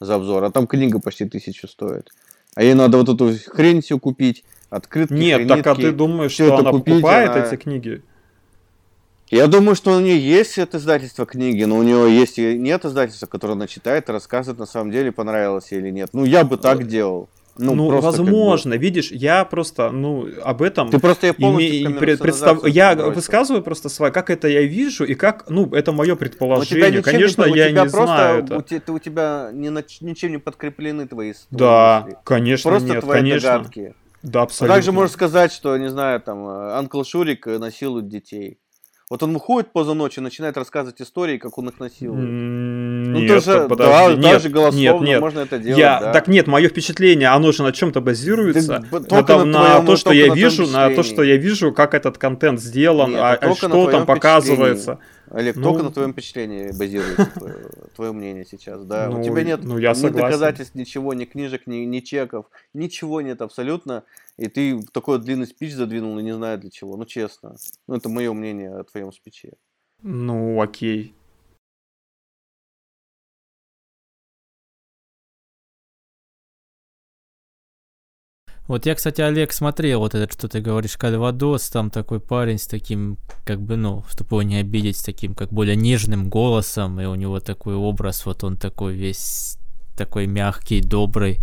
за 0.00 0.14
обзор, 0.14 0.44
а 0.44 0.50
там 0.50 0.66
книга 0.66 1.00
почти 1.00 1.24
тысячу 1.24 1.68
стоит. 1.68 2.10
А 2.54 2.62
ей 2.62 2.74
надо 2.74 2.98
вот 2.98 3.08
эту 3.08 3.32
хрень 3.46 3.82
всю 3.82 3.98
купить, 3.98 4.44
открытки, 4.70 5.12
Нет, 5.12 5.38
хренитки, 5.38 5.62
так 5.62 5.78
а 5.78 5.80
ты 5.80 5.92
думаешь, 5.92 6.32
что 6.32 6.56
она 6.56 6.70
купить, 6.70 6.94
покупает 6.96 7.30
она... 7.30 7.44
эти 7.44 7.56
книги? 7.56 8.02
Я 9.30 9.46
думаю, 9.46 9.74
что 9.74 9.94
у 9.94 10.00
нее 10.00 10.18
есть 10.18 10.56
это 10.56 10.78
издательство 10.78 11.26
книги, 11.26 11.62
но 11.64 11.76
у 11.76 11.82
нее 11.82 12.18
есть 12.18 12.38
и 12.38 12.56
нет 12.58 12.84
издательства, 12.86 13.26
которое 13.26 13.52
она 13.52 13.66
читает 13.66 14.08
и 14.08 14.12
рассказывает 14.12 14.58
на 14.58 14.66
самом 14.66 14.90
деле, 14.90 15.12
понравилось 15.12 15.70
или 15.70 15.90
нет. 15.90 16.10
Ну, 16.14 16.24
я 16.24 16.44
бы 16.44 16.56
так 16.56 16.86
делал. 16.86 17.28
Ну, 17.58 17.74
ну 17.74 18.00
возможно, 18.00 18.72
как 18.72 18.80
бы... 18.80 18.84
видишь, 18.84 19.10
я 19.10 19.44
просто, 19.44 19.90
ну, 19.90 20.28
об 20.42 20.62
этом... 20.62 20.90
Ты 20.90 20.98
просто 20.98 21.26
я 21.28 21.34
полностью 21.34 21.90
име... 21.90 22.16
представ... 22.16 22.66
Я 22.66 22.94
бросил. 22.94 23.12
высказываю 23.12 23.62
просто 23.62 23.88
свое, 23.88 24.12
как 24.12 24.30
это 24.30 24.48
я 24.48 24.62
вижу, 24.62 25.04
и 25.04 25.14
как, 25.14 25.50
ну, 25.50 25.68
это 25.74 25.92
мое 25.92 26.14
предположение. 26.14 27.02
Конечно, 27.02 27.44
не, 27.44 27.56
я 27.56 27.70
не 27.70 27.76
просто, 27.76 28.04
знаю 28.04 28.44
это. 28.44 28.58
У, 28.58 28.62
тебя, 28.62 28.82
у 28.94 28.98
тебя 28.98 29.50
не, 29.52 29.68
ничем 30.04 30.30
не 30.30 30.38
подкреплены 30.38 31.08
твои 31.08 31.34
Да, 31.50 32.04
мысли. 32.04 32.18
конечно, 32.24 32.70
просто 32.70 32.88
нет, 32.88 33.00
твои 33.00 33.18
конечно. 33.18 33.50
догадки. 33.50 33.94
Да, 34.22 34.42
абсолютно. 34.42 34.74
Также 34.74 34.92
можешь 34.92 35.12
сказать, 35.12 35.52
что, 35.52 35.76
не 35.76 35.88
знаю, 35.88 36.20
там, 36.20 36.46
Анкл 36.46 37.02
Шурик 37.02 37.46
насилует 37.46 38.08
детей. 38.08 38.58
Вот 39.10 39.22
он 39.22 39.32
выходит 39.32 39.72
поза 39.72 39.94
ночи, 39.94 40.20
начинает 40.20 40.58
рассказывать 40.58 41.00
истории, 41.00 41.38
как 41.38 41.56
он 41.56 41.70
их 41.70 41.80
насилует. 41.80 42.28
Ну, 42.28 43.20
нет, 43.20 43.42
тоже, 43.42 43.66
подожди, 43.66 43.92
да, 43.92 44.08
нет, 44.14 44.32
даже 44.34 44.48
голословно 44.50 44.78
нет, 44.78 45.00
нет. 45.00 45.20
можно 45.20 45.40
это 45.40 45.58
делать. 45.58 45.78
Я, 45.78 46.00
да. 46.00 46.12
Так 46.12 46.28
нет, 46.28 46.46
мое 46.46 46.68
впечатление, 46.68 47.28
оно 47.28 47.50
же 47.52 47.62
на 47.62 47.72
чем-то 47.72 48.02
базируется. 48.02 48.84
Это, 48.92 49.38
на, 49.38 49.44
на 49.44 49.54
твоем, 49.54 49.86
то, 49.86 49.96
что 49.96 50.12
я 50.12 50.34
вижу, 50.34 50.66
на 50.66 50.94
то, 50.94 51.02
что 51.02 51.22
я 51.22 51.36
вижу, 51.38 51.72
как 51.72 51.94
этот 51.94 52.18
контент 52.18 52.60
сделан, 52.60 53.12
нет, 53.12 53.20
а, 53.20 53.38
а 53.40 53.54
что 53.54 53.90
там 53.90 54.04
показывается. 54.04 54.98
Олег, 55.30 55.56
ну, 55.56 55.62
только 55.62 55.82
на 55.82 55.90
твоем 55.90 56.12
впечатлении 56.12 56.70
базируется 56.76 57.26
твое, 57.38 57.56
твое 57.94 58.12
мнение 58.12 58.44
сейчас, 58.44 58.84
да? 58.84 59.08
Ну, 59.08 59.20
У 59.20 59.24
тебя 59.24 59.42
нет 59.42 59.60
ну, 59.62 59.78
я 59.78 59.92
ни 59.92 60.08
доказательств, 60.08 60.74
ничего, 60.74 61.14
ни 61.14 61.24
книжек, 61.24 61.66
ни, 61.66 61.76
ни 61.78 62.00
чеков, 62.00 62.46
ничего 62.74 63.20
нет 63.20 63.42
абсолютно. 63.42 64.04
И 64.36 64.48
ты 64.48 64.80
такой 64.92 65.18
длинный 65.18 65.46
спич 65.46 65.74
задвинул, 65.74 66.18
и 66.18 66.22
не 66.22 66.34
знаю 66.34 66.58
для 66.58 66.70
чего. 66.70 66.96
Ну, 66.96 67.04
честно. 67.04 67.56
Ну, 67.86 67.94
это 67.94 68.08
мое 68.08 68.32
мнение 68.32 68.74
о 68.74 68.84
твоем 68.84 69.12
спиче. 69.12 69.54
Ну, 70.02 70.60
окей. 70.62 71.14
Вот 78.68 78.84
я, 78.84 78.94
кстати, 78.94 79.22
Олег, 79.22 79.52
смотрел 79.52 80.00
вот 80.00 80.14
этот, 80.14 80.34
что 80.34 80.46
ты 80.46 80.60
говоришь, 80.60 80.98
Кальвадос, 80.98 81.70
там 81.70 81.90
такой 81.90 82.20
парень 82.20 82.58
с 82.58 82.66
таким, 82.66 83.16
как 83.46 83.62
бы, 83.62 83.76
ну, 83.76 84.04
чтобы 84.10 84.28
его 84.28 84.42
не 84.42 84.56
обидеть, 84.56 84.98
с 84.98 85.02
таким, 85.02 85.34
как 85.34 85.48
более 85.50 85.74
нежным 85.74 86.28
голосом, 86.28 87.00
и 87.00 87.06
у 87.06 87.14
него 87.14 87.40
такой 87.40 87.74
образ, 87.74 88.26
вот 88.26 88.44
он 88.44 88.58
такой 88.58 88.92
весь 88.92 89.56
такой 89.96 90.26
мягкий, 90.26 90.82
добрый, 90.82 91.38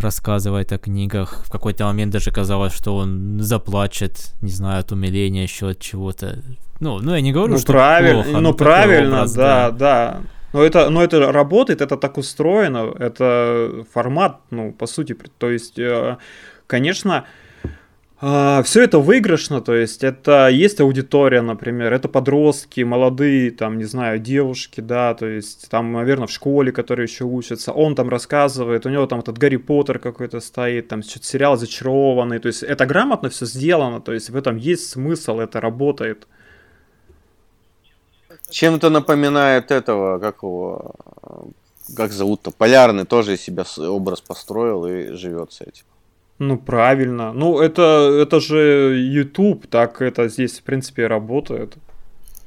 рассказывает 0.00 0.72
о 0.72 0.78
книгах. 0.78 1.44
В 1.46 1.50
какой-то 1.52 1.84
момент 1.84 2.12
даже 2.12 2.32
казалось, 2.32 2.72
что 2.72 2.96
он 2.96 3.40
заплачет, 3.40 4.34
не 4.40 4.50
знаю, 4.50 4.80
от 4.80 4.90
умиления, 4.90 5.44
еще 5.44 5.68
от 5.70 5.78
чего-то. 5.78 6.40
Ну, 6.80 6.98
ну 6.98 7.14
я 7.14 7.20
не 7.20 7.32
говорю, 7.32 7.52
ну, 7.52 7.58
что 7.58 7.72
правиль... 7.72 8.24
плохо. 8.24 8.40
Ну, 8.40 8.54
правильно, 8.54 9.18
образ, 9.18 9.32
да, 9.34 9.70
да. 9.70 9.78
да. 9.78 10.20
Но 10.52 10.64
это, 10.64 10.90
но 10.90 11.02
это 11.02 11.32
работает, 11.32 11.80
это 11.80 11.96
так 11.96 12.18
устроено, 12.18 12.92
это 12.98 13.84
формат, 13.92 14.40
ну, 14.50 14.72
по 14.72 14.86
сути, 14.86 15.16
то 15.38 15.48
есть, 15.48 15.78
э, 15.78 16.16
конечно, 16.66 17.24
а, 18.22 18.62
все 18.64 18.82
это 18.82 18.98
выигрышно, 18.98 19.62
то 19.62 19.74
есть 19.74 20.04
это 20.04 20.48
есть 20.48 20.78
аудитория, 20.80 21.40
например, 21.40 21.92
это 21.94 22.06
подростки, 22.06 22.82
молодые, 22.82 23.50
там, 23.50 23.78
не 23.78 23.84
знаю, 23.84 24.18
девушки, 24.18 24.82
да, 24.82 25.14
то 25.14 25.26
есть 25.26 25.70
там, 25.70 25.92
наверное, 25.92 26.26
в 26.26 26.30
школе, 26.30 26.70
которые 26.70 27.04
еще 27.04 27.24
учатся, 27.24 27.72
он 27.72 27.94
там 27.94 28.10
рассказывает, 28.10 28.84
у 28.84 28.90
него 28.90 29.06
там 29.06 29.20
этот 29.20 29.38
Гарри 29.38 29.56
Поттер 29.56 29.98
какой-то 29.98 30.40
стоит, 30.40 30.88
там 30.88 31.02
что-то 31.02 31.24
сериал 31.24 31.56
зачарованный, 31.56 32.40
то 32.40 32.48
есть 32.48 32.62
это 32.62 32.84
грамотно 32.84 33.30
все 33.30 33.46
сделано, 33.46 34.02
то 34.02 34.12
есть 34.12 34.28
в 34.28 34.36
этом 34.36 34.56
есть 34.56 34.90
смысл, 34.90 35.38
это 35.38 35.58
работает. 35.60 36.26
Чем-то 38.50 38.90
напоминает 38.90 39.70
этого, 39.70 40.18
как 40.18 40.42
его, 40.42 40.94
как 41.96 42.12
зовут-то, 42.12 42.50
Полярный 42.50 43.04
тоже 43.04 43.34
из 43.34 43.40
себя 43.40 43.64
образ 43.78 44.20
построил 44.20 44.86
и 44.86 45.12
живет 45.12 45.52
с 45.52 45.60
этим. 45.60 45.84
Ну, 46.38 46.56
правильно. 46.56 47.32
Ну, 47.32 47.60
это, 47.60 47.82
это 47.82 48.40
же 48.40 48.96
YouTube, 48.98 49.66
так 49.66 50.00
это 50.00 50.28
здесь, 50.28 50.58
в 50.58 50.62
принципе, 50.62 51.06
работает. 51.06 51.74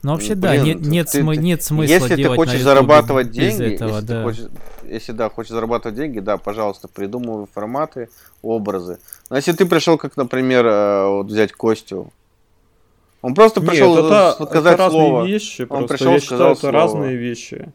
Ну, 0.01 0.13
вообще, 0.13 0.35
Блин, 0.35 0.41
да, 0.41 0.57
нет, 0.57 0.81
нет, 0.81 1.05
ты, 1.11 1.19
см- 1.19 1.39
нет 1.39 1.63
смысла 1.63 1.93
если 1.93 2.15
делать 2.15 2.37
ты 2.37 2.45
хочешь 2.45 2.61
зарабатывать 2.61 3.31
деньги, 3.31 3.75
этого, 3.75 3.95
если, 3.95 4.05
да. 4.05 4.17
Ты 4.17 4.23
хочешь, 4.23 4.45
если 4.83 5.11
да, 5.13 5.29
хочешь 5.29 5.51
зарабатывать 5.51 5.95
деньги, 5.95 6.19
да, 6.19 6.37
пожалуйста, 6.37 6.89
придумывай 6.89 7.45
форматы, 7.53 8.09
образы. 8.41 8.99
Но 9.29 9.37
если 9.37 9.53
ты 9.53 9.65
пришел, 9.65 9.97
как, 9.97 10.17
например, 10.17 10.65
э, 10.65 11.07
вот 11.07 11.27
взять 11.27 11.53
Костю, 11.53 12.11
он 13.23 13.33
просто 13.35 13.61
пришел 13.61 13.95
Нет, 13.95 14.05
это, 14.05 14.45
сказать 14.45 14.73
это 14.73 14.89
слово. 14.89 15.19
разные 15.19 15.33
вещи. 15.33 15.61
Он 15.61 15.67
просто. 15.67 15.87
пришел, 15.87 16.11
Я 16.11 16.19
считаю, 16.19 16.51
это 16.51 16.59
слово. 16.59 16.73
разные 16.73 17.15
вещи. 17.15 17.69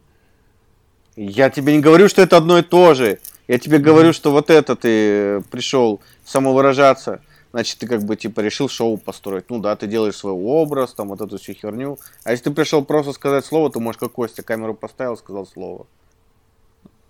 Я 1.15 1.49
тебе 1.49 1.75
не 1.75 1.79
говорю, 1.81 2.07
что 2.07 2.21
это 2.21 2.37
одно 2.37 2.59
и 2.59 2.61
то 2.61 2.93
же. 2.93 3.17
Я 3.47 3.57
тебе 3.57 3.79
говорю, 3.79 4.13
что 4.13 4.31
вот 4.31 4.51
это 4.51 4.75
ты 4.75 5.41
пришел 5.49 6.01
самовыражаться, 6.23 7.21
значит, 7.51 7.79
ты 7.79 7.87
как 7.87 8.03
бы 8.03 8.15
типа 8.15 8.41
решил 8.41 8.69
шоу 8.69 8.97
построить. 8.97 9.49
Ну 9.49 9.57
да, 9.57 9.75
ты 9.75 9.87
делаешь 9.87 10.15
свой 10.17 10.33
образ, 10.33 10.93
там 10.93 11.07
вот 11.07 11.19
эту 11.19 11.39
всю 11.39 11.53
херню. 11.53 11.97
А 12.23 12.29
если 12.29 12.43
ты 12.43 12.51
пришел 12.51 12.85
просто 12.85 13.11
сказать 13.13 13.43
слово, 13.43 13.71
ты 13.71 13.79
можешь 13.79 13.97
как 13.97 14.11
Костя 14.11 14.43
камеру 14.43 14.75
поставил, 14.75 15.17
сказал 15.17 15.47
слово. 15.47 15.87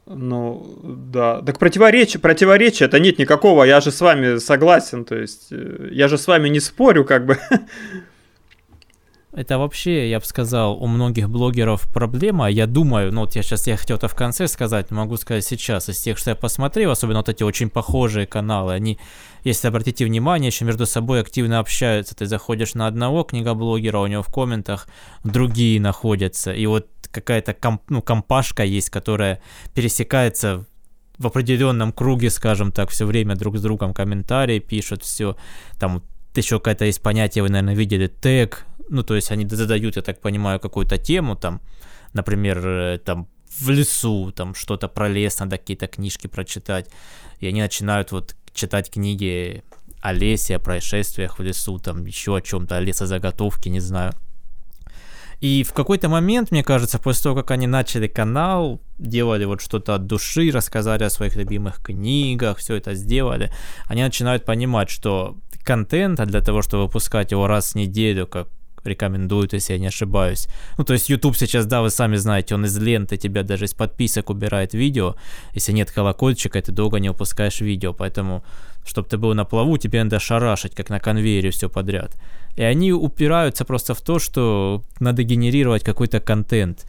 Ну, 0.05 0.65
да. 0.81 1.41
Так 1.41 1.59
противоречие, 1.59 2.21
противоречия 2.21 2.85
это 2.85 3.01
нет 3.01 3.19
никакого, 3.19 3.65
я 3.65 3.81
же 3.81 3.91
с 3.91 3.99
вами 3.99 4.37
согласен, 4.37 5.03
то 5.03 5.15
есть 5.15 5.49
э, 5.51 5.89
я 5.91 6.07
же 6.07 6.17
с 6.17 6.25
вами 6.25 6.47
не 6.47 6.61
спорю, 6.61 7.03
как 7.03 7.25
бы. 7.25 7.37
это 9.31 9.59
вообще, 9.59 10.09
я 10.09 10.19
бы 10.19 10.25
сказал, 10.25 10.81
у 10.81 10.87
многих 10.87 11.29
блогеров 11.29 11.87
проблема. 11.93 12.49
Я 12.49 12.65
думаю, 12.65 13.13
ну 13.13 13.21
вот 13.21 13.35
я 13.35 13.43
сейчас 13.43 13.67
я 13.67 13.77
хотел 13.77 13.97
это 13.97 14.07
в 14.07 14.15
конце 14.15 14.47
сказать, 14.47 14.89
могу 14.89 15.17
сказать 15.17 15.45
сейчас, 15.45 15.87
из 15.87 15.99
тех, 15.99 16.17
что 16.17 16.31
я 16.31 16.35
посмотрел, 16.35 16.91
особенно 16.91 17.19
вот 17.19 17.29
эти 17.29 17.43
очень 17.43 17.69
похожие 17.69 18.25
каналы, 18.25 18.73
они, 18.73 18.99
если 19.43 19.67
обратите 19.67 20.05
внимание, 20.05 20.47
еще 20.47 20.65
между 20.65 20.85
собой 20.87 21.21
активно 21.21 21.59
общаются. 21.59 22.15
Ты 22.15 22.25
заходишь 22.25 22.73
на 22.73 22.87
одного 22.87 23.23
книгоблогера, 23.23 23.99
у 23.99 24.07
него 24.07 24.23
в 24.23 24.33
комментах 24.33 24.87
другие 25.23 25.79
находятся, 25.79 26.51
и 26.51 26.65
вот 26.65 26.87
какая-то 27.11 27.53
комп, 27.53 27.83
ну, 27.89 28.01
компашка 28.01 28.63
есть, 28.63 28.89
которая 28.89 29.41
пересекается 29.75 30.65
в 31.19 31.27
определенном 31.27 31.91
круге, 31.91 32.31
скажем 32.31 32.71
так, 32.71 32.89
все 32.89 33.05
время 33.05 33.35
друг 33.35 33.57
с 33.57 33.61
другом 33.61 33.93
комментарии 33.93 34.57
пишут, 34.57 35.03
все, 35.03 35.35
там 35.79 36.01
еще 36.33 36.57
какое-то 36.57 36.85
есть 36.85 37.01
понятие, 37.01 37.43
вы, 37.43 37.49
наверное, 37.49 37.75
видели, 37.75 38.07
тег, 38.07 38.65
ну, 38.89 39.03
то 39.03 39.15
есть 39.15 39.31
они 39.31 39.47
задают, 39.47 39.95
я 39.95 40.01
так 40.01 40.21
понимаю, 40.21 40.59
какую-то 40.59 40.97
тему, 40.97 41.35
там, 41.35 41.61
например, 42.13 42.67
э, 42.67 42.97
там, 42.99 43.27
в 43.59 43.69
лесу, 43.69 44.31
там, 44.31 44.55
что-то 44.55 44.87
про 44.87 45.07
лес, 45.07 45.39
надо 45.39 45.57
какие-то 45.57 45.87
книжки 45.87 46.27
прочитать, 46.27 46.89
и 47.39 47.47
они 47.47 47.61
начинают 47.61 48.11
вот 48.11 48.35
читать 48.53 48.89
книги 48.91 49.63
о 50.01 50.13
лесе, 50.13 50.55
о 50.55 50.59
происшествиях 50.59 51.39
в 51.39 51.43
лесу, 51.43 51.79
там, 51.79 52.05
еще 52.05 52.35
о 52.35 52.41
чем-то, 52.41 52.77
о 52.77 52.81
лесозаготовке, 52.81 53.69
не 53.69 53.79
знаю. 53.79 54.13
И 55.41 55.63
в 55.63 55.71
какой-то 55.71 56.09
момент, 56.09 56.51
мне 56.51 56.63
кажется, 56.63 56.99
после 56.99 57.23
того, 57.23 57.35
как 57.35 57.51
они 57.51 57.67
начали 57.67 58.07
канал, 58.07 58.81
делали 58.97 59.45
вот 59.45 59.61
что-то 59.61 59.95
от 59.95 60.05
души, 60.05 60.51
рассказали 60.51 61.03
о 61.05 61.09
своих 61.09 61.35
любимых 61.37 61.81
книгах, 61.81 62.57
все 62.57 62.75
это 62.75 62.93
сделали, 62.93 63.51
они 63.87 64.03
начинают 64.03 64.43
понимать, 64.43 64.89
что 64.89 65.37
контента 65.63 66.25
для 66.25 66.41
того, 66.41 66.61
чтобы 66.61 66.83
выпускать 66.83 67.31
его 67.31 67.47
раз 67.47 67.71
в 67.71 67.75
неделю, 67.75 68.27
как 68.27 68.49
рекомендуют, 68.83 69.53
если 69.53 69.73
я 69.73 69.79
не 69.79 69.87
ошибаюсь. 69.87 70.47
Ну, 70.77 70.83
то 70.83 70.93
есть 70.93 71.09
YouTube 71.09 71.35
сейчас, 71.35 71.65
да, 71.65 71.81
вы 71.81 71.89
сами 71.89 72.15
знаете, 72.15 72.55
он 72.55 72.65
из 72.65 72.77
ленты 72.77 73.17
тебя 73.17 73.43
даже 73.43 73.65
из 73.65 73.73
подписок 73.73 74.29
убирает 74.29 74.73
видео. 74.73 75.15
Если 75.53 75.71
нет 75.71 75.91
колокольчика, 75.91 76.61
ты 76.61 76.71
долго 76.71 76.99
не 76.99 77.09
выпускаешь 77.09 77.61
видео. 77.61 77.93
Поэтому, 77.93 78.43
чтобы 78.85 79.07
ты 79.07 79.17
был 79.17 79.33
на 79.33 79.45
плаву, 79.45 79.77
тебе 79.77 80.03
надо 80.03 80.19
шарашить, 80.19 80.75
как 80.75 80.89
на 80.89 80.99
конвейере 80.99 81.49
все 81.49 81.69
подряд. 81.69 82.15
И 82.55 82.63
они 82.63 82.91
упираются 82.93 83.65
просто 83.65 83.93
в 83.93 84.01
то, 84.01 84.19
что 84.19 84.83
надо 84.99 85.23
генерировать 85.23 85.83
какой-то 85.83 86.19
контент. 86.19 86.85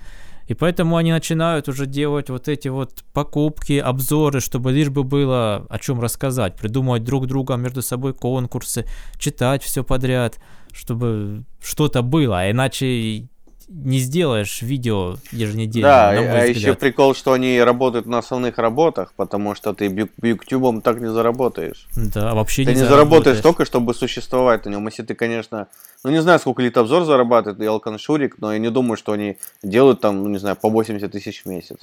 И 0.50 0.54
поэтому 0.54 0.96
они 0.96 1.12
начинают 1.12 1.68
уже 1.68 1.86
делать 1.86 2.28
вот 2.28 2.48
эти 2.48 2.66
вот 2.66 3.04
покупки, 3.12 3.78
обзоры, 3.78 4.40
чтобы 4.40 4.72
лишь 4.72 4.88
бы 4.88 5.04
было 5.04 5.64
о 5.70 5.78
чем 5.78 6.00
рассказать, 6.00 6.56
придумывать 6.56 7.04
друг 7.04 7.28
друга 7.28 7.54
между 7.54 7.82
собой 7.82 8.14
конкурсы, 8.14 8.84
читать 9.16 9.62
все 9.62 9.84
подряд 9.84 10.40
чтобы 10.72 11.44
что-то 11.60 12.02
было, 12.02 12.40
а 12.40 12.50
иначе 12.50 13.28
не 13.70 14.00
сделаешь 14.00 14.62
видео 14.62 15.16
еженедельно. 15.30 15.88
Да, 15.88 16.10
а 16.10 16.44
еще 16.44 16.74
прикол, 16.74 17.14
что 17.14 17.32
они 17.32 17.60
работают 17.60 18.06
на 18.06 18.18
основных 18.18 18.58
работах, 18.58 19.12
потому 19.16 19.54
что 19.54 19.72
ты 19.72 20.08
ютубом 20.22 20.80
так 20.80 21.00
не 21.00 21.08
заработаешь. 21.08 21.86
Да, 21.94 22.34
вообще 22.34 22.64
ты 22.64 22.74
не, 22.74 22.80
не 22.80 22.86
заработаешь 22.86 23.38
только, 23.38 23.64
чтобы 23.64 23.94
существовать 23.94 24.64
на 24.66 24.70
нем. 24.70 24.84
Если 24.86 25.04
ты, 25.04 25.14
конечно, 25.14 25.68
ну 26.02 26.10
не 26.10 26.20
знаю, 26.20 26.40
сколько 26.40 26.62
Литобзор 26.62 27.04
зарабатывает 27.04 27.60
и 27.60 27.64
Алкан 27.64 27.96
Шурик, 27.98 28.38
но 28.38 28.52
я 28.52 28.58
не 28.58 28.70
думаю, 28.70 28.96
что 28.96 29.12
они 29.12 29.36
делают 29.62 30.00
там, 30.00 30.20
ну 30.24 30.28
не 30.28 30.38
знаю, 30.38 30.56
по 30.56 30.68
80 30.68 31.10
тысяч 31.12 31.42
в 31.44 31.46
месяц. 31.46 31.78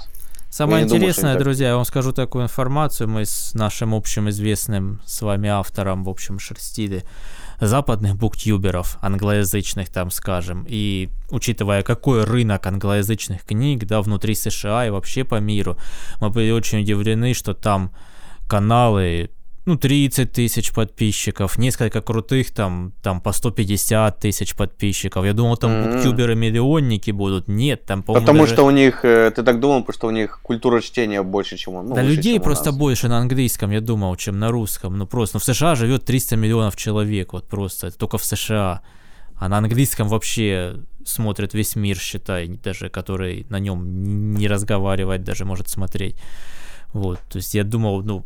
Самое 0.49 0.79
я 0.79 0.85
интересное, 0.85 1.33
думаю, 1.33 1.43
друзья, 1.43 1.67
я 1.69 1.75
вам 1.75 1.85
скажу 1.85 2.11
такую 2.11 2.45
информацию. 2.45 3.07
Мы 3.07 3.25
с 3.25 3.53
нашим 3.53 3.93
общим 3.93 4.29
известным 4.29 5.01
с 5.05 5.21
вами 5.21 5.49
автором, 5.49 6.03
в 6.03 6.09
общем, 6.09 6.39
шерстили 6.39 7.03
западных 7.59 8.15
буктюберов, 8.15 8.97
англоязычных, 9.01 9.89
там 9.89 10.11
скажем, 10.11 10.65
и 10.67 11.09
учитывая, 11.29 11.83
какой 11.83 12.23
рынок 12.23 12.65
англоязычных 12.67 13.43
книг, 13.43 13.85
да, 13.85 14.01
внутри 14.01 14.35
США 14.35 14.85
и 14.85 14.89
вообще 14.89 15.23
по 15.23 15.39
миру, 15.39 15.77
мы 16.21 16.29
были 16.29 16.51
очень 16.51 16.81
удивлены, 16.81 17.33
что 17.33 17.53
там 17.53 17.91
каналы 18.47 19.31
ну, 19.67 19.77
30 19.77 20.31
тысяч 20.31 20.71
подписчиков, 20.71 21.57
несколько 21.57 22.01
крутых 22.01 22.53
там, 22.53 22.93
там 23.03 23.19
по 23.19 23.33
150 23.33 24.17
тысяч 24.17 24.55
подписчиков. 24.55 25.25
Я 25.25 25.33
думал, 25.33 25.57
там 25.57 25.71
mm-hmm. 25.71 25.93
буктюберы-миллионники 25.93 27.11
будут. 27.11 27.49
Нет, 27.49 27.85
там, 27.85 28.01
по 28.01 28.13
Потому 28.13 28.39
даже... 28.39 28.53
что 28.53 28.65
у 28.65 28.71
них, 28.71 29.03
э, 29.03 29.29
ты 29.31 29.43
так 29.43 29.59
думал, 29.59 29.81
потому 29.81 29.93
что 29.93 30.07
у 30.07 30.11
них 30.11 30.39
культура 30.41 30.79
чтения 30.79 31.21
больше, 31.21 31.57
чем 31.57 31.75
у 31.75 31.81
ну, 31.81 31.95
Да 31.95 32.01
людей 32.01 32.35
чем 32.35 32.43
просто 32.43 32.71
больше 32.71 33.09
на 33.09 33.17
английском, 33.17 33.71
я 33.71 33.81
думал, 33.81 34.15
чем 34.15 34.39
на 34.39 34.51
русском. 34.51 34.97
Ну, 34.97 35.05
просто, 35.05 35.35
ну, 35.35 35.39
в 35.41 35.43
США 35.43 35.75
живет 35.75 36.05
300 36.05 36.37
миллионов 36.37 36.77
человек, 36.77 37.33
вот 37.33 37.49
просто, 37.49 37.87
это 37.87 37.97
только 37.97 38.17
в 38.17 38.23
США. 38.23 38.81
А 39.35 39.49
на 39.49 39.57
английском 39.57 40.07
вообще 40.07 40.77
смотрит 41.05 41.53
весь 41.53 41.75
мир, 41.75 41.97
считай, 41.97 42.47
даже 42.47 42.89
который 42.89 43.45
на 43.49 43.59
нем 43.59 44.33
не 44.33 44.47
разговаривает, 44.47 45.23
даже 45.23 45.43
может 45.43 45.67
смотреть. 45.67 46.15
Вот, 46.93 47.19
то 47.29 47.37
есть 47.37 47.53
я 47.53 47.65
думал, 47.65 48.01
ну, 48.03 48.25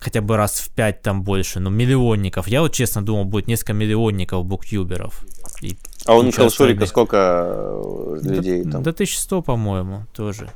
хотя 0.00 0.20
бы 0.20 0.36
раз 0.36 0.58
в 0.58 0.70
пять 0.70 1.02
там 1.02 1.22
больше, 1.22 1.60
но 1.60 1.70
миллионников. 1.70 2.48
Я 2.48 2.60
вот 2.60 2.72
честно 2.72 3.02
думал, 3.02 3.24
будет 3.24 3.46
несколько 3.46 3.72
миллионников 3.72 4.44
букюберов. 4.44 5.24
И 5.62 5.76
а 6.06 6.16
у 6.16 6.22
Михаила 6.22 6.50
Шурика 6.50 6.86
сколько 6.86 7.46
э, 7.46 8.18
людей 8.22 8.64
да, 8.64 8.72
там? 8.72 8.82
Да 8.82 8.90
1100, 8.90 9.42
по-моему, 9.42 10.04
тоже. 10.12 10.50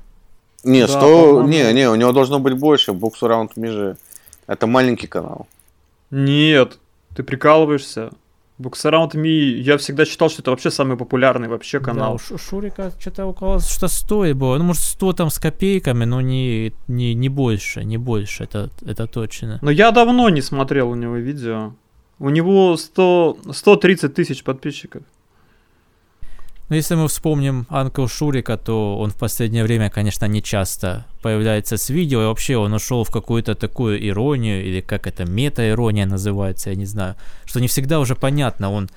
Не, 0.64 0.86
100, 0.86 1.42
да, 1.42 1.48
не, 1.48 1.72
не, 1.72 1.88
у 1.88 1.94
него 1.94 2.12
должно 2.12 2.38
быть 2.38 2.54
больше. 2.58 2.90
Around 2.92 3.50
Me 3.56 3.70
же, 3.70 3.96
это 4.46 4.66
маленький 4.66 5.06
канал. 5.06 5.46
Нет, 6.10 6.78
ты 7.14 7.22
прикалываешься. 7.22 8.10
Books 8.58 8.84
Around 8.84 9.12
Me, 9.12 9.60
я 9.60 9.76
всегда 9.78 10.04
считал, 10.04 10.28
что 10.28 10.42
это 10.42 10.50
вообще 10.50 10.70
самый 10.70 10.96
популярный 10.96 11.48
вообще 11.48 11.78
канал. 11.78 12.20
Да, 12.28 12.34
у 12.34 12.38
Шурика 12.38 12.92
что-то 12.98 13.26
около 13.26 13.60
что 13.60 13.88
100 13.88 14.34
было. 14.34 14.58
Ну, 14.58 14.64
может, 14.64 14.82
100 14.82 15.12
там 15.12 15.30
с 15.30 15.38
копейками, 15.38 16.04
но 16.04 16.20
не, 16.20 16.72
не, 16.88 17.14
не 17.14 17.28
больше, 17.28 17.84
не 17.84 17.98
больше, 17.98 18.44
это, 18.44 18.70
это 18.84 19.06
точно. 19.06 19.58
Но 19.62 19.70
я 19.70 19.92
давно 19.92 20.28
не 20.28 20.42
смотрел 20.42 20.90
у 20.90 20.94
него 20.96 21.16
видео. 21.16 21.72
У 22.18 22.30
него 22.30 22.76
100, 22.76 23.38
130 23.52 24.14
тысяч 24.14 24.42
подписчиков. 24.42 25.02
Но 26.68 26.76
если 26.76 26.96
мы 26.96 27.08
вспомним 27.08 27.66
Анкл 27.70 28.06
Шурика, 28.06 28.58
то 28.58 28.98
он 28.98 29.10
в 29.10 29.16
последнее 29.16 29.64
время, 29.64 29.88
конечно, 29.88 30.26
не 30.26 30.42
часто 30.42 31.06
появляется 31.22 31.78
с 31.78 31.88
видео, 31.88 32.22
и 32.22 32.26
вообще 32.26 32.58
он 32.58 32.74
ушел 32.74 33.04
в 33.04 33.10
какую-то 33.10 33.54
такую 33.54 34.06
иронию, 34.06 34.64
или 34.64 34.80
как 34.82 35.06
это, 35.06 35.24
мета-ирония 35.24 36.06
называется, 36.06 36.70
я 36.70 36.76
не 36.76 36.86
знаю, 36.86 37.16
что 37.46 37.60
не 37.60 37.68
всегда 37.68 38.00
уже 38.00 38.14
понятно, 38.14 38.70
он 38.70 38.90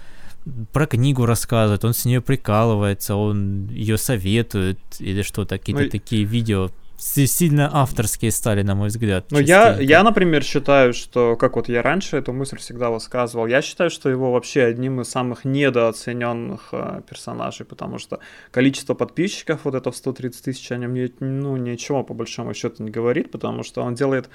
про 0.73 0.85
книгу 0.85 1.25
рассказывает, 1.25 1.85
он 1.85 1.93
с 1.93 2.03
нее 2.03 2.19
прикалывается, 2.19 3.15
он 3.15 3.69
ее 3.69 3.97
советует, 3.97 4.79
или 4.99 5.21
что-то, 5.21 5.57
какие-то 5.57 5.83
ну, 5.83 5.89
такие 5.89 6.23
видео 6.23 6.71
сильно 7.01 7.69
авторские 7.73 8.31
стали, 8.31 8.61
на 8.61 8.75
мой 8.75 8.89
взгляд. 8.89 9.25
Ну, 9.31 9.39
я, 9.39 9.77
я, 9.79 10.03
например, 10.03 10.43
считаю, 10.43 10.93
что, 10.93 11.35
как 11.35 11.55
вот 11.55 11.67
я 11.67 11.81
раньше 11.81 12.17
эту 12.17 12.31
мысль 12.31 12.57
всегда 12.57 12.89
высказывал, 12.89 13.47
я 13.47 13.61
считаю, 13.61 13.89
что 13.89 14.09
его 14.09 14.31
вообще 14.31 14.63
одним 14.63 15.01
из 15.01 15.09
самых 15.09 15.43
недооцененных 15.43 16.69
э, 16.71 17.01
персонажей, 17.09 17.65
потому 17.65 17.97
что 17.97 18.19
количество 18.51 18.93
подписчиков, 18.93 19.61
вот 19.63 19.75
это 19.75 19.91
в 19.91 19.95
130 19.95 20.43
тысяч, 20.43 20.71
о 20.71 20.77
нем 20.77 20.91
ну, 21.19 21.57
ничего 21.57 22.03
по 22.03 22.13
большому 22.13 22.53
счету 22.53 22.83
не 22.83 22.91
говорит, 22.91 23.31
потому 23.31 23.63
что 23.63 23.81
он 23.81 23.95
делает 23.95 24.29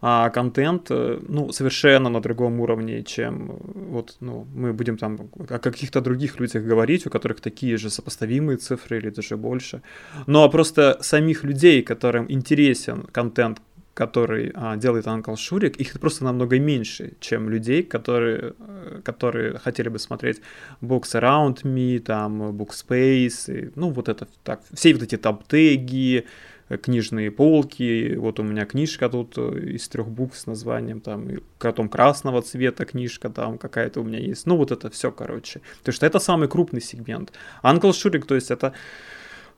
а 0.00 0.30
контент, 0.30 0.90
э, 0.90 1.18
ну, 1.28 1.52
совершенно 1.52 2.10
на 2.10 2.20
другом 2.20 2.60
уровне, 2.60 3.02
чем 3.02 3.50
э, 3.50 3.54
вот, 3.90 4.16
ну, 4.20 4.46
мы 4.54 4.72
будем 4.72 4.96
там 4.96 5.18
о 5.48 5.58
каких-то 5.58 6.00
других 6.00 6.40
людях 6.40 6.64
говорить, 6.64 7.06
у 7.06 7.10
которых 7.10 7.40
такие 7.40 7.76
же 7.76 7.90
сопоставимые 7.90 8.56
цифры 8.56 8.98
или 8.98 9.10
даже 9.10 9.36
больше. 9.36 9.82
Но 10.26 10.48
просто 10.48 10.98
самих 11.00 11.44
людей, 11.44 11.82
которым 11.82 12.30
интересен 12.30 13.06
контент, 13.12 13.60
который 13.94 14.50
а, 14.54 14.76
делает 14.76 15.06
Анкл 15.06 15.36
Шурик, 15.36 15.76
их 15.76 15.98
просто 16.00 16.24
намного 16.24 16.58
меньше, 16.58 17.12
чем 17.20 17.48
людей, 17.48 17.82
которые, 17.84 18.54
э, 18.58 19.00
которые 19.04 19.58
хотели 19.58 19.88
бы 19.88 19.98
смотреть 19.98 20.40
Books 20.82 21.14
Around 21.14 21.62
Me, 21.62 22.00
там, 22.00 22.42
Bookspace, 22.50 23.48
и, 23.48 23.70
ну, 23.76 23.90
вот 23.90 24.08
это 24.08 24.26
так, 24.42 24.60
все 24.72 24.92
вот 24.92 25.02
эти 25.02 25.16
топ-теги, 25.16 26.26
книжные 26.68 27.30
полки. 27.30 28.16
Вот 28.16 28.40
у 28.40 28.42
меня 28.42 28.64
книжка 28.64 29.08
тут 29.08 29.34
э, 29.36 29.74
из 29.74 29.88
трех 29.88 30.08
букв 30.08 30.36
с 30.36 30.46
названием, 30.46 31.00
там, 31.00 31.28
потом 31.58 31.88
красного 31.88 32.42
цвета 32.42 32.84
книжка 32.84 33.28
там 33.30 33.58
какая-то 33.58 34.00
у 34.00 34.04
меня 34.04 34.18
есть. 34.18 34.46
Ну, 34.46 34.56
вот 34.56 34.72
это 34.72 34.90
все, 34.90 35.10
короче. 35.10 35.60
То 35.82 35.90
есть 35.90 36.02
это 36.02 36.18
самый 36.18 36.48
крупный 36.48 36.80
сегмент. 36.80 37.32
Анкл 37.62 37.92
Шурик, 37.92 38.26
то 38.26 38.34
есть 38.34 38.50
это 38.50 38.72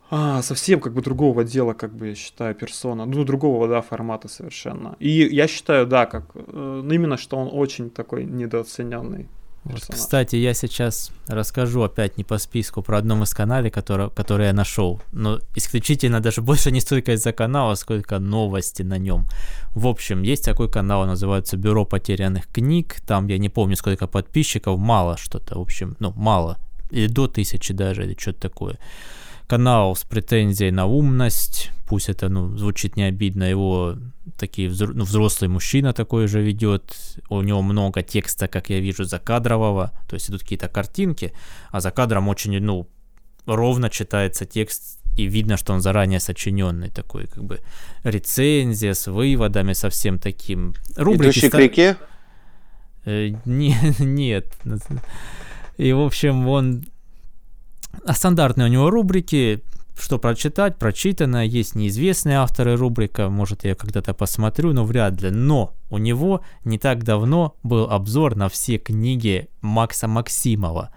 а, 0.09 0.43
совсем 0.43 0.81
как 0.81 0.93
бы 0.93 1.03
другого 1.03 1.43
дела, 1.45 1.73
как 1.75 1.93
бы 1.93 2.09
я 2.09 2.15
считаю, 2.15 2.55
персона, 2.55 3.07
ну, 3.07 3.25
другого, 3.25 3.67
да, 3.67 3.81
формата 3.81 4.29
совершенно. 4.29 4.97
И 5.01 5.11
я 5.11 5.49
считаю, 5.49 5.87
да, 5.87 6.07
как, 6.07 6.25
э, 6.35 6.83
ну, 6.85 6.93
именно, 6.93 7.17
что 7.17 7.37
он 7.37 7.49
очень 7.53 7.91
такой 7.91 8.25
недооцененный. 8.25 9.29
Вот, 9.69 9.83
кстати, 9.89 10.37
я 10.37 10.55
сейчас 10.55 11.11
расскажу 11.27 11.83
опять 11.83 12.19
не 12.19 12.25
по 12.25 12.39
списку 12.39 12.83
про 12.83 12.99
одном 12.99 13.25
из 13.25 13.35
каналов, 13.35 13.73
который, 13.73 14.11
который 14.11 14.47
я 14.47 14.53
нашел. 14.53 15.01
Но 15.13 15.41
исключительно 15.57 16.21
даже 16.21 16.41
больше 16.41 16.71
не 16.71 16.81
столько 16.81 17.13
из-за 17.13 17.33
канала, 17.33 17.75
сколько 17.75 18.21
новости 18.21 18.83
на 18.83 18.99
нем. 18.99 19.27
В 19.75 19.89
общем, 19.89 20.23
есть 20.23 20.45
такой 20.45 20.71
канал, 20.71 21.05
называется 21.07 21.57
Бюро 21.57 21.85
потерянных 21.85 22.47
книг. 22.47 23.01
Там 23.07 23.27
я 23.27 23.39
не 23.39 23.49
помню 23.49 23.77
сколько 23.77 24.07
подписчиков, 24.07 24.79
мало 24.79 25.17
что-то. 25.17 25.59
В 25.59 25.63
общем, 25.63 25.97
ну, 25.99 26.13
мало. 26.17 26.59
или 26.91 27.09
до 27.09 27.27
тысячи 27.27 27.75
даже, 27.75 28.05
или 28.05 28.17
что-то 28.19 28.41
такое. 28.41 28.79
Канал 29.49 29.97
с 29.97 30.05
претензией 30.05 30.71
на 30.71 30.87
умность, 30.87 31.71
пусть 31.87 32.09
это, 32.09 32.29
ну, 32.29 32.57
звучит 32.57 32.97
не 32.97 33.05
обидно, 33.05 33.45
его 33.45 33.97
такие 34.39 34.69
взро- 34.69 34.93
ну, 34.95 35.05
взрослый 35.05 35.49
мужчина 35.49 35.93
такой 35.93 36.27
же 36.27 36.43
ведет, 36.43 36.97
у 37.29 37.43
него 37.43 37.63
много 37.63 38.03
текста, 38.03 38.49
как 38.49 38.71
я 38.71 38.81
вижу, 38.81 39.05
закадрового, 39.05 39.93
то 40.09 40.15
есть 40.15 40.31
идут 40.31 40.43
какие-то 40.43 40.69
картинки, 40.69 41.33
а 41.71 41.81
за 41.81 41.91
кадром 41.91 42.29
очень, 42.29 42.61
ну, 42.61 42.89
ровно 43.47 43.89
читается 43.91 44.45
текст 44.45 44.99
и 45.17 45.27
видно, 45.27 45.57
что 45.57 45.73
он 45.73 45.81
заранее 45.81 46.21
сочиненный 46.21 46.91
такой, 46.91 47.27
как 47.27 47.45
бы 47.45 47.61
рецензия 48.05 48.93
с 48.93 49.07
выводами, 49.07 49.73
совсем 49.73 50.19
таким. 50.19 50.75
Рубрики 50.97 51.31
Идущий 51.31 51.49
ста... 51.49 51.57
к 51.57 51.61
реке? 51.61 51.97
Э, 53.07 53.31
не, 53.45 53.77
нет. 53.99 54.47
И, 55.79 55.93
в 55.93 56.01
общем, 56.01 56.49
он... 56.49 56.85
А 58.05 58.13
стандартные 58.13 58.67
у 58.67 58.71
него 58.71 58.91
рубрики, 58.91 59.63
что 59.99 60.19
прочитать, 60.19 60.79
прочитано, 60.79 61.45
есть 61.47 61.75
неизвестные 61.75 62.39
авторы 62.39 62.77
рубрика, 62.77 63.29
может 63.29 63.65
я 63.65 63.75
когда-то 63.75 64.15
посмотрю, 64.15 64.73
но 64.73 64.85
вряд 64.85 65.21
ли. 65.23 65.31
Но 65.31 65.75
у 65.91 65.99
него 65.99 66.43
не 66.65 66.79
так 66.79 67.03
давно 67.03 67.57
был 67.63 67.91
обзор 67.91 68.37
на 68.37 68.49
все 68.49 68.79
книги 68.79 69.49
Макса 69.63 70.07
Максимова. 70.07 70.91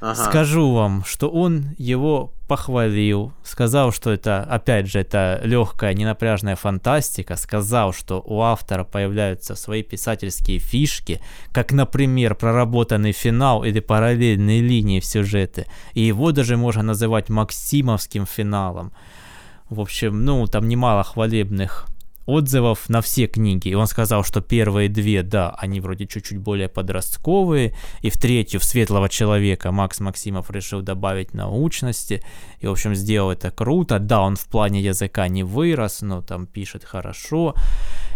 Ага. 0.00 0.14
Скажу 0.14 0.72
вам, 0.72 1.04
что 1.04 1.28
он 1.28 1.74
его 1.78 2.32
похвалил, 2.52 3.32
сказал, 3.42 3.92
что 3.92 4.12
это, 4.12 4.42
опять 4.42 4.86
же, 4.86 4.98
это 4.98 5.40
легкая, 5.42 5.94
ненапряжная 5.94 6.54
фантастика, 6.54 7.36
сказал, 7.36 7.94
что 7.94 8.22
у 8.26 8.42
автора 8.42 8.84
появляются 8.84 9.54
свои 9.54 9.82
писательские 9.82 10.58
фишки, 10.58 11.22
как, 11.50 11.72
например, 11.72 12.34
проработанный 12.34 13.12
финал 13.12 13.64
или 13.64 13.80
параллельные 13.80 14.60
линии 14.60 15.00
в 15.00 15.06
сюжете, 15.06 15.66
и 15.94 16.02
его 16.02 16.30
даже 16.32 16.58
можно 16.58 16.82
называть 16.82 17.30
максимовским 17.30 18.26
финалом. 18.26 18.92
В 19.70 19.80
общем, 19.80 20.26
ну, 20.26 20.46
там 20.46 20.68
немало 20.68 21.04
хвалебных 21.04 21.86
отзывов 22.26 22.88
на 22.88 23.00
все 23.00 23.26
книги. 23.26 23.68
И 23.68 23.74
он 23.74 23.86
сказал, 23.86 24.24
что 24.24 24.40
первые 24.40 24.88
две, 24.88 25.22
да, 25.22 25.50
они 25.50 25.80
вроде 25.80 26.06
чуть-чуть 26.06 26.38
более 26.38 26.68
подростковые. 26.68 27.74
И 28.00 28.10
в 28.10 28.18
третью, 28.18 28.60
в 28.60 28.64
«Светлого 28.64 29.08
человека», 29.08 29.72
Макс 29.72 30.00
Максимов 30.00 30.50
решил 30.50 30.82
добавить 30.82 31.34
научности. 31.34 32.22
И, 32.60 32.66
в 32.66 32.70
общем, 32.70 32.94
сделал 32.94 33.30
это 33.30 33.50
круто. 33.50 33.98
Да, 33.98 34.22
он 34.22 34.36
в 34.36 34.46
плане 34.46 34.80
языка 34.80 35.28
не 35.28 35.42
вырос, 35.42 36.02
но 36.02 36.22
там 36.22 36.46
пишет 36.46 36.84
хорошо 36.84 37.54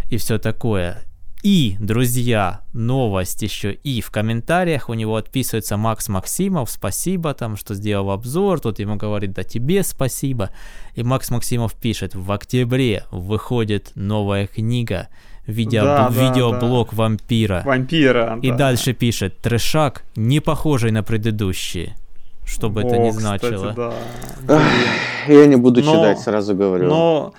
и 0.09 0.17
все 0.17 0.37
такое. 0.37 1.03
И, 1.49 1.77
друзья, 1.79 2.59
новость 2.73 3.41
еще 3.41 3.71
и 3.71 4.01
в 4.01 4.11
комментариях 4.11 4.89
у 4.89 4.93
него 4.95 5.15
отписывается 5.15 5.77
Макс 5.77 6.09
Максимов, 6.09 6.69
спасибо 6.69 7.33
там, 7.33 7.55
что 7.55 7.73
сделал 7.73 8.11
обзор, 8.11 8.59
тут 8.59 8.79
ему 8.79 8.97
говорит, 8.97 9.31
да 9.31 9.43
тебе 9.43 9.83
спасибо. 9.83 10.49
И 10.95 11.03
Макс 11.03 11.31
Максимов 11.31 11.73
пишет, 11.73 12.15
в 12.15 12.33
октябре 12.33 13.05
выходит 13.11 13.93
новая 13.95 14.47
книга, 14.47 15.07
видео, 15.45 15.85
да, 15.85 16.09
видеоблог 16.09 16.89
да. 16.89 16.97
вампира. 16.97 17.61
Вампира, 17.63 18.39
И 18.41 18.49
да. 18.49 18.57
дальше 18.57 18.91
пишет, 18.91 19.37
трешак, 19.37 20.03
не 20.17 20.41
похожий 20.41 20.91
на 20.91 21.01
предыдущие. 21.01 21.95
Что 22.45 22.69
бы 22.69 22.81
О, 22.81 22.87
это 22.87 22.97
ни 22.97 23.11
значило. 23.11 23.69
Кстати, 23.69 23.93
да. 24.47 24.61
Я 25.29 25.45
не 25.45 25.55
буду 25.55 25.81
но, 25.81 25.93
читать, 25.95 26.19
сразу 26.19 26.53
говорю. 26.55 26.89
Но 26.89 27.33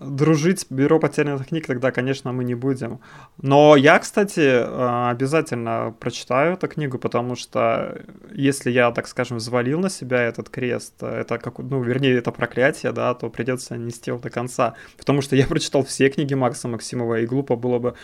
дружить 0.00 0.60
с 0.60 0.66
бюро 0.70 0.98
потерянных 0.98 1.48
книг 1.48 1.66
тогда, 1.66 1.90
конечно, 1.90 2.32
мы 2.32 2.44
не 2.44 2.54
будем. 2.54 3.00
Но 3.42 3.76
я, 3.76 3.98
кстати, 3.98 4.40
э, 4.40 5.10
обязательно 5.10 5.94
прочитаю 5.98 6.54
эту 6.54 6.68
книгу, 6.68 6.98
потому 6.98 7.36
что 7.36 8.00
если 8.32 8.70
я, 8.70 8.90
так 8.92 9.08
скажем, 9.08 9.38
взвалил 9.38 9.80
на 9.80 9.90
себя 9.90 10.22
этот 10.22 10.48
крест, 10.50 11.02
это 11.02 11.38
как, 11.38 11.58
ну, 11.58 11.82
вернее, 11.82 12.16
это 12.16 12.30
проклятие, 12.32 12.92
да, 12.92 13.14
то 13.14 13.28
придется 13.28 13.76
нести 13.76 14.10
его 14.10 14.18
до 14.18 14.30
конца. 14.30 14.74
Потому 14.96 15.20
что 15.20 15.36
я 15.36 15.46
прочитал 15.46 15.84
все 15.84 16.08
книги 16.08 16.34
Макса 16.34 16.68
Максимова, 16.68 17.20
и 17.20 17.26
глупо 17.26 17.56
было 17.56 17.78
бы 17.78 17.94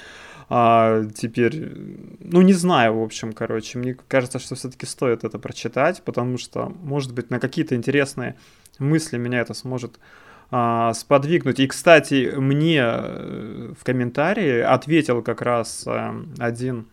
а 0.50 1.04
теперь, 1.14 1.72
ну 2.20 2.42
не 2.42 2.52
знаю, 2.52 2.98
в 2.98 3.02
общем, 3.02 3.32
короче, 3.32 3.78
мне 3.78 3.96
кажется, 4.08 4.38
что 4.38 4.54
все-таки 4.54 4.84
стоит 4.84 5.24
это 5.24 5.38
прочитать, 5.38 6.02
потому 6.02 6.36
что, 6.36 6.70
может 6.82 7.14
быть, 7.14 7.30
на 7.30 7.40
какие-то 7.40 7.74
интересные 7.74 8.36
мысли 8.78 9.16
меня 9.16 9.40
это 9.40 9.54
сможет 9.54 9.98
а, 9.98 10.00
сподвигнуть. 10.50 11.58
И, 11.60 11.66
кстати, 11.66 12.32
мне 12.36 12.80
э, 12.80 13.72
в 13.78 13.84
комментарии 13.84 14.60
ответил 14.60 15.22
как 15.22 15.42
раз 15.42 15.84
э, 15.86 16.12
один 16.38 16.86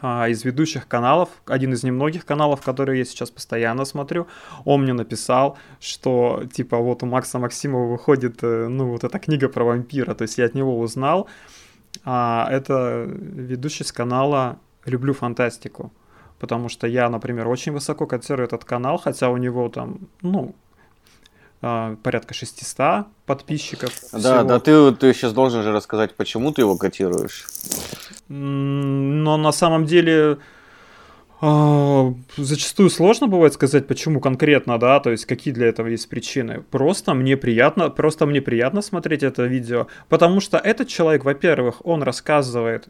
а, 0.00 0.28
из 0.28 0.44
ведущих 0.44 0.88
каналов, 0.88 1.30
один 1.46 1.72
из 1.72 1.82
немногих 1.82 2.26
каналов, 2.26 2.62
которые 2.62 2.98
я 2.98 3.04
сейчас 3.04 3.30
постоянно 3.30 3.84
смотрю, 3.84 4.26
он 4.64 4.82
мне 4.82 4.92
написал, 4.92 5.56
что 5.80 6.42
типа 6.52 6.78
вот 6.78 7.02
у 7.02 7.06
Макса 7.06 7.38
Максимова 7.38 7.90
выходит, 7.90 8.42
э, 8.42 8.68
ну 8.68 8.90
вот 8.90 9.04
эта 9.04 9.18
книга 9.18 9.48
про 9.48 9.64
вампира, 9.64 10.14
то 10.14 10.22
есть 10.22 10.38
я 10.38 10.46
от 10.46 10.54
него 10.54 10.78
узнал, 10.78 11.28
а, 12.04 12.46
это 12.50 13.06
ведущий 13.06 13.84
с 13.84 13.92
канала 13.92 14.58
«Люблю 14.84 15.14
фантастику», 15.14 15.92
потому 16.38 16.68
что 16.68 16.86
я, 16.86 17.08
например, 17.08 17.48
очень 17.48 17.72
высоко 17.72 18.06
котирую 18.06 18.46
этот 18.46 18.64
канал, 18.64 18.98
хотя 18.98 19.30
у 19.30 19.36
него 19.38 19.68
там, 19.68 20.08
ну, 20.20 20.54
а, 20.54 20.65
порядка 22.02 22.34
600 22.34 23.06
подписчиков. 23.26 23.90
Да, 24.12 24.18
всего. 24.18 24.42
да, 24.44 24.60
ты, 24.60 24.92
ты 24.92 25.12
сейчас 25.12 25.32
должен 25.32 25.62
же 25.62 25.72
рассказать, 25.72 26.14
почему 26.14 26.52
ты 26.52 26.62
его 26.62 26.76
котируешь. 26.76 27.46
Но 28.28 29.36
на 29.36 29.52
самом 29.52 29.84
деле 29.84 30.38
э, 31.40 32.14
зачастую 32.36 32.90
сложно 32.90 33.26
бывает 33.26 33.54
сказать, 33.54 33.86
почему 33.86 34.20
конкретно, 34.20 34.78
да, 34.78 35.00
то 35.00 35.10
есть 35.10 35.26
какие 35.26 35.52
для 35.52 35.66
этого 35.66 35.88
есть 35.88 36.08
причины. 36.08 36.62
Просто 36.70 37.14
мне 37.14 37.36
приятно, 37.36 37.90
просто 37.90 38.26
мне 38.26 38.40
приятно 38.40 38.82
смотреть 38.82 39.22
это 39.22 39.44
видео, 39.44 39.86
потому 40.08 40.40
что 40.40 40.58
этот 40.58 40.88
человек, 40.88 41.24
во-первых, 41.24 41.84
он 41.84 42.02
рассказывает 42.02 42.88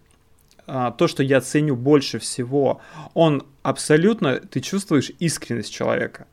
а, 0.66 0.90
то, 0.90 1.06
что 1.06 1.22
я 1.22 1.40
ценю 1.40 1.76
больше 1.76 2.18
всего, 2.18 2.80
он 3.14 3.44
абсолютно, 3.62 4.36
ты 4.36 4.60
чувствуешь 4.60 5.10
искренность 5.18 5.72
человека 5.72 6.26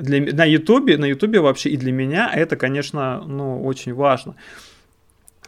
для, 0.00 0.34
на 0.34 0.44
Ютубе, 0.44 0.96
на 0.98 1.06
Ютубе 1.06 1.40
вообще 1.40 1.70
и 1.70 1.76
для 1.76 1.92
меня 1.92 2.30
это, 2.34 2.56
конечно, 2.56 3.22
ну, 3.26 3.62
очень 3.62 3.94
важно. 3.94 4.34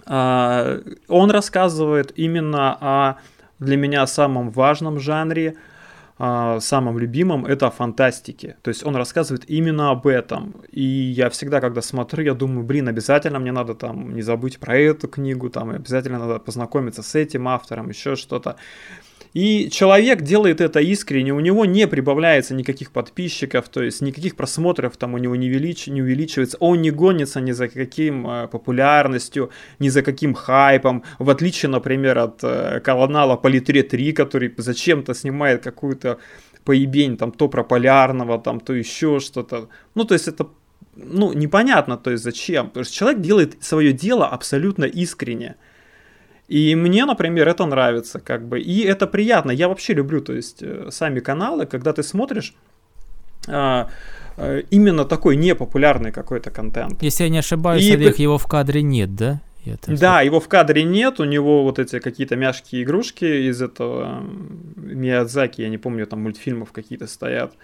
А, 0.07 0.81
он 1.09 1.31
рассказывает 1.31 2.13
именно 2.17 2.77
о 2.81 3.17
для 3.59 3.77
меня 3.77 4.07
самом 4.07 4.51
важном 4.51 4.99
жанре, 4.99 5.55
а, 6.19 6.61
самом 6.61 6.99
любимом, 6.99 7.47
это 7.47 7.67
о 7.67 7.71
фантастике. 7.71 8.57
То 8.63 8.69
есть 8.69 8.85
он 8.85 8.97
рассказывает 8.97 9.49
именно 9.49 9.91
об 9.91 10.07
этом. 10.07 10.55
И 10.71 10.83
я 10.83 11.31
всегда, 11.31 11.61
когда 11.61 11.83
смотрю, 11.83 12.25
я 12.25 12.35
думаю, 12.35 12.65
блин, 12.65 12.89
обязательно 12.89 13.39
мне 13.39 13.53
надо 13.53 13.75
там 13.75 14.15
не 14.15 14.23
забыть 14.23 14.59
про 14.59 14.77
эту 14.77 15.09
книгу, 15.09 15.51
там 15.51 15.71
обязательно 15.71 16.19
надо 16.19 16.39
познакомиться 16.39 17.03
с 17.03 17.15
этим 17.15 17.49
автором, 17.49 17.89
еще 17.89 18.17
что-то. 18.17 18.57
И 19.35 19.71
человек 19.71 20.23
делает 20.23 20.61
это 20.61 20.81
искренне, 20.81 21.33
у 21.33 21.41
него 21.41 21.65
не 21.65 21.89
прибавляется 21.89 22.55
никаких 22.55 22.91
подписчиков, 22.91 23.69
то 23.69 23.83
есть 23.83 24.03
никаких 24.03 24.37
просмотров 24.37 24.97
там 24.99 25.15
у 25.15 25.19
него 25.19 25.37
не, 25.37 25.49
велич, 25.49 25.87
не 25.87 26.03
увеличивается, 26.03 26.59
он 26.61 26.83
не 26.83 26.91
гонится 26.91 27.41
ни 27.41 27.53
за 27.53 27.69
каким 27.69 28.27
э, 28.27 28.49
популярностью, 28.49 29.51
ни 29.79 29.89
за 29.89 30.03
каким 30.03 30.35
хайпом, 30.35 31.03
в 31.19 31.31
отличие, 31.31 31.71
например, 31.71 32.19
от 32.19 32.41
э, 32.45 32.81
канала 32.81 33.37
Политре 33.37 33.83
3, 33.83 34.13
который 34.13 34.53
зачем-то 34.57 35.15
снимает 35.15 35.63
какую-то 35.63 36.19
поебень, 36.65 37.17
там, 37.17 37.33
то 37.33 37.49
про 37.49 37.65
полярного, 37.65 38.39
там, 38.39 38.61
то 38.61 38.75
еще 38.75 39.19
что-то. 39.19 39.69
Ну, 39.95 40.05
то 40.05 40.15
есть 40.15 40.29
это 40.29 40.47
ну, 40.95 41.33
непонятно, 41.33 41.97
то 41.97 42.11
есть 42.11 42.23
зачем. 42.23 42.69
Потому 42.69 42.85
что 42.85 42.95
человек 42.95 43.21
делает 43.21 43.65
свое 43.65 43.93
дело 43.93 44.27
абсолютно 44.27 44.85
искренне. 44.85 45.57
И 46.53 46.75
мне, 46.75 47.07
например, 47.07 47.49
это 47.49 47.65
нравится, 47.65 48.21
как 48.21 48.47
бы. 48.47 48.61
И 48.61 48.81
это 48.81 49.07
приятно. 49.07 49.53
Я 49.53 49.69
вообще 49.69 49.95
люблю, 49.95 50.21
то 50.21 50.35
есть, 50.35 50.63
э, 50.63 50.89
сами 50.91 51.21
каналы, 51.21 51.65
когда 51.65 51.95
ты 51.95 52.03
смотришь 52.03 52.55
а, 53.49 53.89
а, 54.37 54.59
именно 54.71 55.07
такой 55.07 55.37
непопулярный 55.37 56.13
какой-то 56.13 56.51
контент. 56.51 57.03
Если 57.03 57.25
я 57.25 57.31
не 57.31 57.39
ошибаюсь, 57.39 57.83
и... 57.85 57.95
Олег, 57.95 58.19
его 58.19 58.37
в 58.37 58.47
кадре 58.47 58.83
нет, 58.83 59.15
да? 59.15 59.41
Это 59.65 59.97
да, 59.97 60.21
его 60.21 60.41
в 60.41 60.49
кадре 60.49 60.85
нет, 60.85 61.21
у 61.21 61.25
него 61.25 61.63
вот 61.63 61.79
эти 61.79 62.01
какие-то 62.01 62.37
мягкие 62.37 62.83
игрушки 62.83 63.49
из 63.49 63.63
этого 63.63 64.23
Миядзаки, 64.77 65.63
я 65.63 65.71
не 65.71 65.79
помню, 65.79 66.07
там 66.07 66.21
мультфильмов 66.21 66.73
какие-то 66.73 67.07
стоят. 67.07 67.55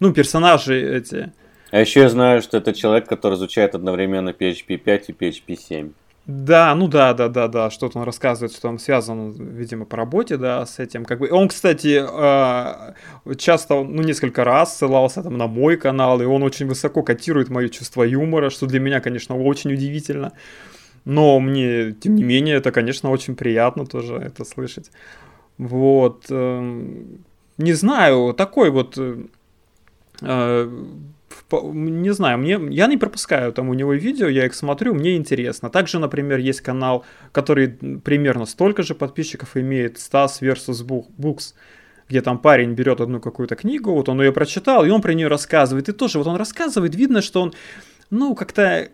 Ну, 0.00 0.12
персонажи 0.12 0.74
эти. 0.80 1.32
А 1.70 1.78
еще 1.78 2.00
я 2.00 2.08
знаю, 2.08 2.42
что 2.42 2.56
это 2.56 2.72
человек, 2.72 3.06
который 3.06 3.34
изучает 3.34 3.76
одновременно 3.76 4.30
PHP 4.30 4.78
5 4.78 5.10
и 5.10 5.12
PHP 5.12 5.56
7. 5.56 5.92
Да, 6.26 6.72
ну 6.76 6.86
да, 6.86 7.14
да, 7.14 7.28
да, 7.28 7.48
да, 7.48 7.68
что-то 7.70 7.98
он 7.98 8.04
рассказывает, 8.04 8.52
что 8.54 8.68
он 8.68 8.78
связан, 8.78 9.32
видимо, 9.32 9.84
по 9.86 9.96
работе, 9.96 10.36
да, 10.36 10.64
с 10.64 10.78
этим. 10.78 11.04
Как 11.04 11.18
бы 11.18 11.28
он, 11.32 11.48
кстати, 11.48 12.00
а, 12.00 12.94
часто, 13.36 13.82
ну, 13.82 14.02
несколько 14.02 14.44
раз 14.44 14.76
ссылался 14.76 15.22
там 15.24 15.36
на 15.36 15.48
мой 15.48 15.76
канал, 15.76 16.22
и 16.22 16.24
он 16.24 16.44
очень 16.44 16.66
высоко 16.66 17.02
котирует 17.02 17.50
мое 17.50 17.68
чувство 17.68 18.04
юмора, 18.04 18.50
что 18.50 18.66
для 18.66 18.78
меня, 18.78 19.00
конечно, 19.00 19.36
очень 19.36 19.72
удивительно. 19.72 20.32
Но 21.04 21.40
мне, 21.40 21.92
тем 21.92 22.14
не 22.14 22.22
менее, 22.22 22.56
это, 22.56 22.70
конечно, 22.70 23.10
очень 23.10 23.34
приятно 23.34 23.84
тоже 23.84 24.14
это 24.14 24.44
слышать. 24.44 24.92
Вот. 25.58 26.26
Эм, 26.30 27.24
не 27.58 27.72
знаю, 27.72 28.32
такой 28.34 28.70
вот 28.70 28.96
э, 28.96 29.24
э, 30.20 30.70
не 31.52 32.12
знаю, 32.12 32.38
мне, 32.38 32.58
я 32.70 32.86
не 32.86 32.96
пропускаю 32.96 33.52
там 33.52 33.68
у 33.68 33.74
него 33.74 33.92
видео, 33.92 34.28
я 34.28 34.46
их 34.46 34.54
смотрю, 34.54 34.94
мне 34.94 35.16
интересно. 35.16 35.70
Также, 35.70 35.98
например, 35.98 36.38
есть 36.38 36.60
канал, 36.60 37.04
который 37.32 37.68
примерно 38.04 38.46
столько 38.46 38.82
же 38.82 38.94
подписчиков 38.94 39.56
имеет, 39.56 39.98
Стас 39.98 40.42
vs. 40.42 41.06
Books, 41.18 41.54
где 42.08 42.20
там 42.20 42.38
парень 42.38 42.72
берет 42.72 43.00
одну 43.00 43.20
какую-то 43.20 43.56
книгу, 43.56 43.92
вот 43.92 44.08
он 44.08 44.20
ее 44.20 44.32
прочитал, 44.32 44.84
и 44.84 44.90
он 44.90 45.00
про 45.00 45.14
нее 45.14 45.28
рассказывает. 45.28 45.88
И 45.88 45.92
тоже 45.92 46.18
вот 46.18 46.26
он 46.26 46.36
рассказывает, 46.36 46.94
видно, 46.94 47.22
что 47.22 47.42
он, 47.42 47.54
ну, 48.10 48.34
как-то 48.34 48.88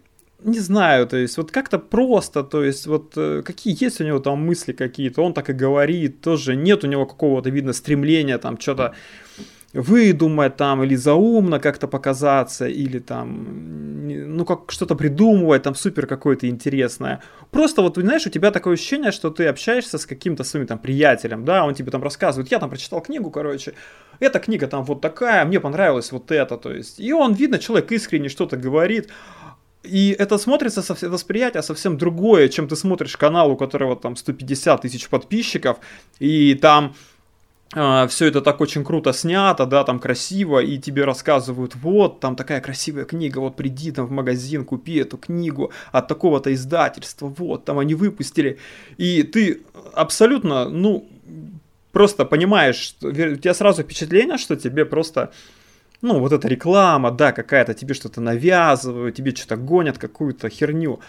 не 0.45 0.61
знаю, 0.61 1.07
то 1.07 1.17
есть 1.17 1.37
вот 1.37 1.51
как-то 1.51 1.79
просто, 1.79 2.45
то 2.45 2.63
есть 2.63 2.87
вот 2.87 3.15
э, 3.17 3.43
какие 3.45 3.77
есть 3.83 4.01
у 4.01 4.05
него 4.05 4.21
там 4.21 4.39
мысли 4.39 4.73
какие-то, 4.73 5.23
он 5.23 5.35
так 5.35 5.51
и 5.51 5.53
говорит, 5.53 6.21
тоже 6.21 6.55
нет 6.55 6.85
у 6.85 6.87
него 6.87 7.07
какого-то, 7.07 7.51
видно, 7.51 7.73
стремления 7.73 8.39
там 8.39 8.59
что-то 8.61 8.95
выдумать 9.75 10.57
там, 10.57 10.83
или 10.83 10.97
заумно 10.97 11.61
как-то 11.61 11.89
показаться, 11.89 12.67
или 12.67 12.99
там, 12.99 14.09
ну, 14.09 14.45
как 14.45 14.73
что-то 14.73 14.95
придумывать, 14.95 15.63
там, 15.63 15.75
супер 15.75 16.07
какое-то 16.07 16.49
интересное. 16.49 17.23
Просто 17.51 17.83
вот, 17.83 17.97
знаешь, 17.97 18.27
у 18.27 18.31
тебя 18.31 18.51
такое 18.51 18.75
ощущение, 18.75 19.13
что 19.13 19.31
ты 19.31 19.47
общаешься 19.47 19.99
с 19.99 20.07
каким-то 20.07 20.45
своим 20.45 20.67
там 20.67 20.79
приятелем, 20.79 21.45
да, 21.45 21.65
он 21.65 21.75
тебе 21.75 21.91
там 21.91 22.03
рассказывает, 22.03 22.51
я 22.51 22.59
там 22.59 22.71
прочитал 22.71 23.03
книгу, 23.03 23.31
короче, 23.31 23.75
эта 24.21 24.39
книга 24.39 24.67
там 24.67 24.85
вот 24.85 25.03
такая, 25.03 25.45
мне 25.45 25.61
понравилось 25.61 26.13
вот 26.13 26.31
это, 26.31 26.57
то 26.57 26.73
есть, 26.73 26.99
и 26.99 27.13
он, 27.13 27.35
видно, 27.35 27.59
человек 27.59 27.93
искренне 27.93 28.31
что-то 28.31 28.57
говорит, 28.57 29.11
и 29.83 30.17
это 30.19 30.39
смотрится, 30.39 30.81
это 30.81 31.11
восприятие 31.11 31.63
совсем 31.63 31.99
другое, 31.99 32.49
чем 32.49 32.69
ты 32.69 32.77
смотришь 32.77 33.17
канал, 33.17 33.51
у 33.51 33.57
которого 33.57 33.97
там 33.97 34.17
150 34.17 34.83
тысяч 34.83 35.09
подписчиков, 35.09 35.79
и 36.19 36.55
там 36.55 36.95
все 37.71 38.27
это 38.27 38.41
так 38.41 38.61
очень 38.61 38.83
круто 38.83 39.13
снято, 39.13 39.67
да, 39.67 39.85
там 39.85 39.99
красиво, 39.99 40.59
и 40.59 40.79
тебе 40.79 41.05
рассказывают, 41.05 41.75
вот, 41.77 42.21
там 42.21 42.35
такая 42.35 42.61
красивая 42.61 43.05
книга, 43.05 43.41
вот 43.41 43.57
приди 43.57 43.93
там 43.93 44.07
в 44.07 44.11
магазин, 44.11 44.65
купи 44.65 44.97
эту 44.97 45.19
книгу 45.19 45.71
от 45.93 46.09
такого-то 46.09 46.53
издательства, 46.55 47.27
вот, 47.27 47.67
там 47.67 47.79
они 47.79 47.95
выпустили, 47.95 48.59
и 48.97 49.23
ты 49.23 49.63
абсолютно, 49.93 50.69
ну, 50.69 51.07
просто 51.93 52.25
понимаешь, 52.25 52.95
у 53.03 53.13
тебя 53.13 53.53
сразу 53.53 53.83
впечатление, 53.83 54.39
что 54.39 54.57
тебе 54.57 54.87
просто, 54.87 55.31
ну, 56.01 56.21
вот 56.21 56.33
эта 56.33 56.49
реклама, 56.49 57.11
да, 57.11 57.33
какая-то, 57.33 57.75
тебе 57.75 57.93
что-то 57.93 58.23
навязывают, 58.23 59.15
тебе 59.15 59.35
что-то 59.35 59.57
гонят, 59.57 59.99
какую-то 59.99 60.49
херню, 60.49 61.01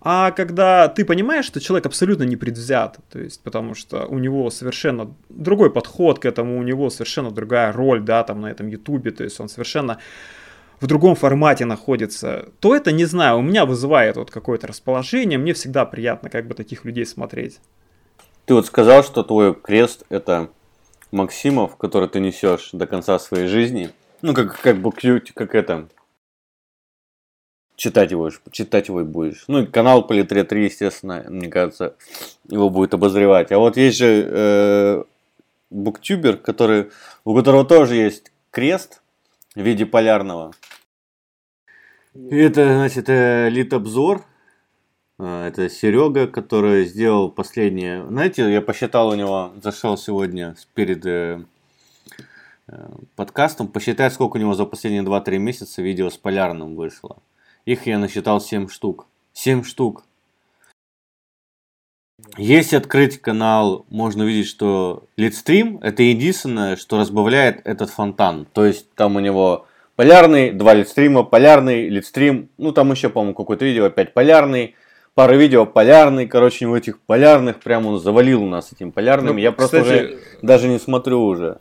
а 0.00 0.30
когда 0.30 0.88
ты 0.88 1.04
понимаешь, 1.04 1.44
что 1.44 1.60
человек 1.60 1.86
абсолютно 1.86 2.22
не 2.22 2.36
предвзят, 2.36 2.98
то 3.10 3.18
есть 3.18 3.42
потому 3.42 3.74
что 3.74 4.06
у 4.06 4.18
него 4.18 4.48
совершенно 4.50 5.12
другой 5.28 5.72
подход 5.72 6.20
к 6.20 6.24
этому, 6.24 6.58
у 6.58 6.62
него 6.62 6.88
совершенно 6.90 7.30
другая 7.30 7.72
роль, 7.72 8.00
да, 8.00 8.22
там 8.22 8.40
на 8.40 8.46
этом 8.46 8.68
ютубе, 8.68 9.10
то 9.10 9.24
есть 9.24 9.40
он 9.40 9.48
совершенно 9.48 9.98
в 10.80 10.86
другом 10.86 11.16
формате 11.16 11.64
находится, 11.64 12.50
то 12.60 12.76
это, 12.76 12.92
не 12.92 13.04
знаю, 13.04 13.38
у 13.38 13.42
меня 13.42 13.66
вызывает 13.66 14.16
вот 14.16 14.30
какое-то 14.30 14.68
расположение, 14.68 15.38
мне 15.38 15.52
всегда 15.52 15.84
приятно 15.84 16.30
как 16.30 16.46
бы 16.46 16.54
таких 16.54 16.84
людей 16.84 17.04
смотреть. 17.04 17.58
Ты 18.44 18.54
вот 18.54 18.66
сказал, 18.66 19.02
что 19.02 19.24
твой 19.24 19.54
крест 19.54 20.04
это 20.08 20.50
Максимов, 21.10 21.76
который 21.76 22.08
ты 22.08 22.20
несешь 22.20 22.70
до 22.72 22.86
конца 22.86 23.18
своей 23.18 23.48
жизни. 23.48 23.90
Ну, 24.22 24.34
как, 24.34 24.60
как 24.60 24.78
бы, 24.78 24.92
как 25.34 25.54
это, 25.54 25.88
читать 27.78 28.10
его, 28.10 28.28
читать 28.50 28.88
его 28.88 29.04
будешь. 29.04 29.44
Ну 29.46 29.62
и 29.62 29.66
канал 29.66 30.06
Политре 30.06 30.42
3, 30.42 30.64
естественно, 30.64 31.24
мне 31.28 31.48
кажется, 31.48 31.94
его 32.48 32.68
будет 32.70 32.92
обозревать. 32.92 33.52
А 33.52 33.58
вот 33.58 33.76
есть 33.76 33.96
же 33.96 34.26
э, 34.28 35.04
буктюбер, 35.70 36.38
который, 36.38 36.90
у 37.24 37.36
которого 37.36 37.64
тоже 37.64 37.94
есть 37.94 38.32
крест 38.50 39.00
в 39.54 39.60
виде 39.60 39.86
полярного. 39.86 40.52
Это, 42.14 42.64
значит, 42.74 43.08
э, 43.08 43.48
литобзор. 43.48 44.24
Э, 45.20 45.46
это 45.46 45.70
Серега, 45.70 46.26
который 46.26 46.84
сделал 46.84 47.30
последнее. 47.30 48.04
Знаете, 48.08 48.52
я 48.52 48.60
посчитал 48.60 49.10
у 49.10 49.14
него, 49.14 49.52
зашел 49.62 49.96
сегодня 49.96 50.56
перед 50.74 51.06
э, 51.06 51.44
э 52.66 52.88
подкастом, 53.14 53.68
посчитать, 53.68 54.12
сколько 54.12 54.36
у 54.36 54.40
него 54.40 54.54
за 54.54 54.64
последние 54.64 55.04
2-3 55.04 55.38
месяца 55.38 55.80
видео 55.80 56.10
с 56.10 56.16
полярным 56.16 56.74
вышло. 56.74 57.18
Их 57.68 57.86
я 57.86 57.98
насчитал 57.98 58.40
7 58.40 58.68
штук. 58.70 59.04
7 59.34 59.62
штук. 59.62 60.04
Если 62.38 62.76
открыть 62.76 63.20
канал, 63.20 63.84
можно 63.90 64.24
увидеть, 64.24 64.46
что 64.46 65.04
лидстрим 65.18 65.78
это 65.82 66.02
единственное, 66.02 66.76
что 66.76 66.96
разбавляет 66.96 67.60
этот 67.66 67.90
фонтан. 67.90 68.46
То 68.54 68.64
есть 68.64 68.90
там 68.94 69.16
у 69.16 69.20
него 69.20 69.66
полярный, 69.96 70.50
два 70.50 70.72
лидстрима, 70.72 71.24
полярный, 71.24 71.90
лидстрим. 71.90 72.48
Ну 72.56 72.72
там 72.72 72.90
еще, 72.90 73.10
по-моему, 73.10 73.34
какое-то 73.34 73.66
видео 73.66 73.84
опять 73.84 74.14
полярный. 74.14 74.74
Пара 75.12 75.34
видео 75.34 75.66
полярный, 75.66 76.26
короче, 76.26 76.64
у 76.64 76.74
этих 76.74 76.98
полярных 77.00 77.60
прям 77.60 77.84
он 77.84 77.98
завалил 77.98 78.44
у 78.44 78.48
нас 78.48 78.72
этим 78.72 78.92
полярным. 78.92 79.34
Ну, 79.34 79.40
Я 79.42 79.52
просто 79.52 79.82
кстати, 79.82 80.04
уже 80.04 80.18
даже 80.40 80.68
не 80.68 80.78
смотрю 80.78 81.22
уже. 81.22 81.58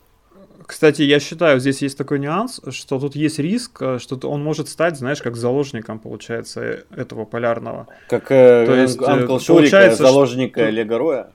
Кстати, 0.68 1.02
я 1.02 1.22
считаю, 1.22 1.62
здесь 1.62 1.82
есть 1.82 1.98
такой 1.98 2.20
нюанс, 2.20 2.60
что 2.72 3.00
тут 3.00 3.16
есть 3.16 3.40
риск, 3.40 3.82
э, 3.82 4.00
что 4.00 4.20
он 4.30 4.44
может 4.44 4.68
стать, 4.68 4.98
знаешь, 4.98 5.22
как 5.22 5.38
заложником, 5.38 5.98
получается, 5.98 6.62
э, 6.62 6.84
этого 6.94 7.24
полярного. 7.24 7.88
Как 8.10 8.30
э, 8.32 8.66
То 8.66 8.76
есть, 8.76 9.02
Анкл 9.02 9.40
Шурика, 9.40 9.96
заложника 9.96 10.60
что... 10.60 10.70
Легороя? 10.70 11.32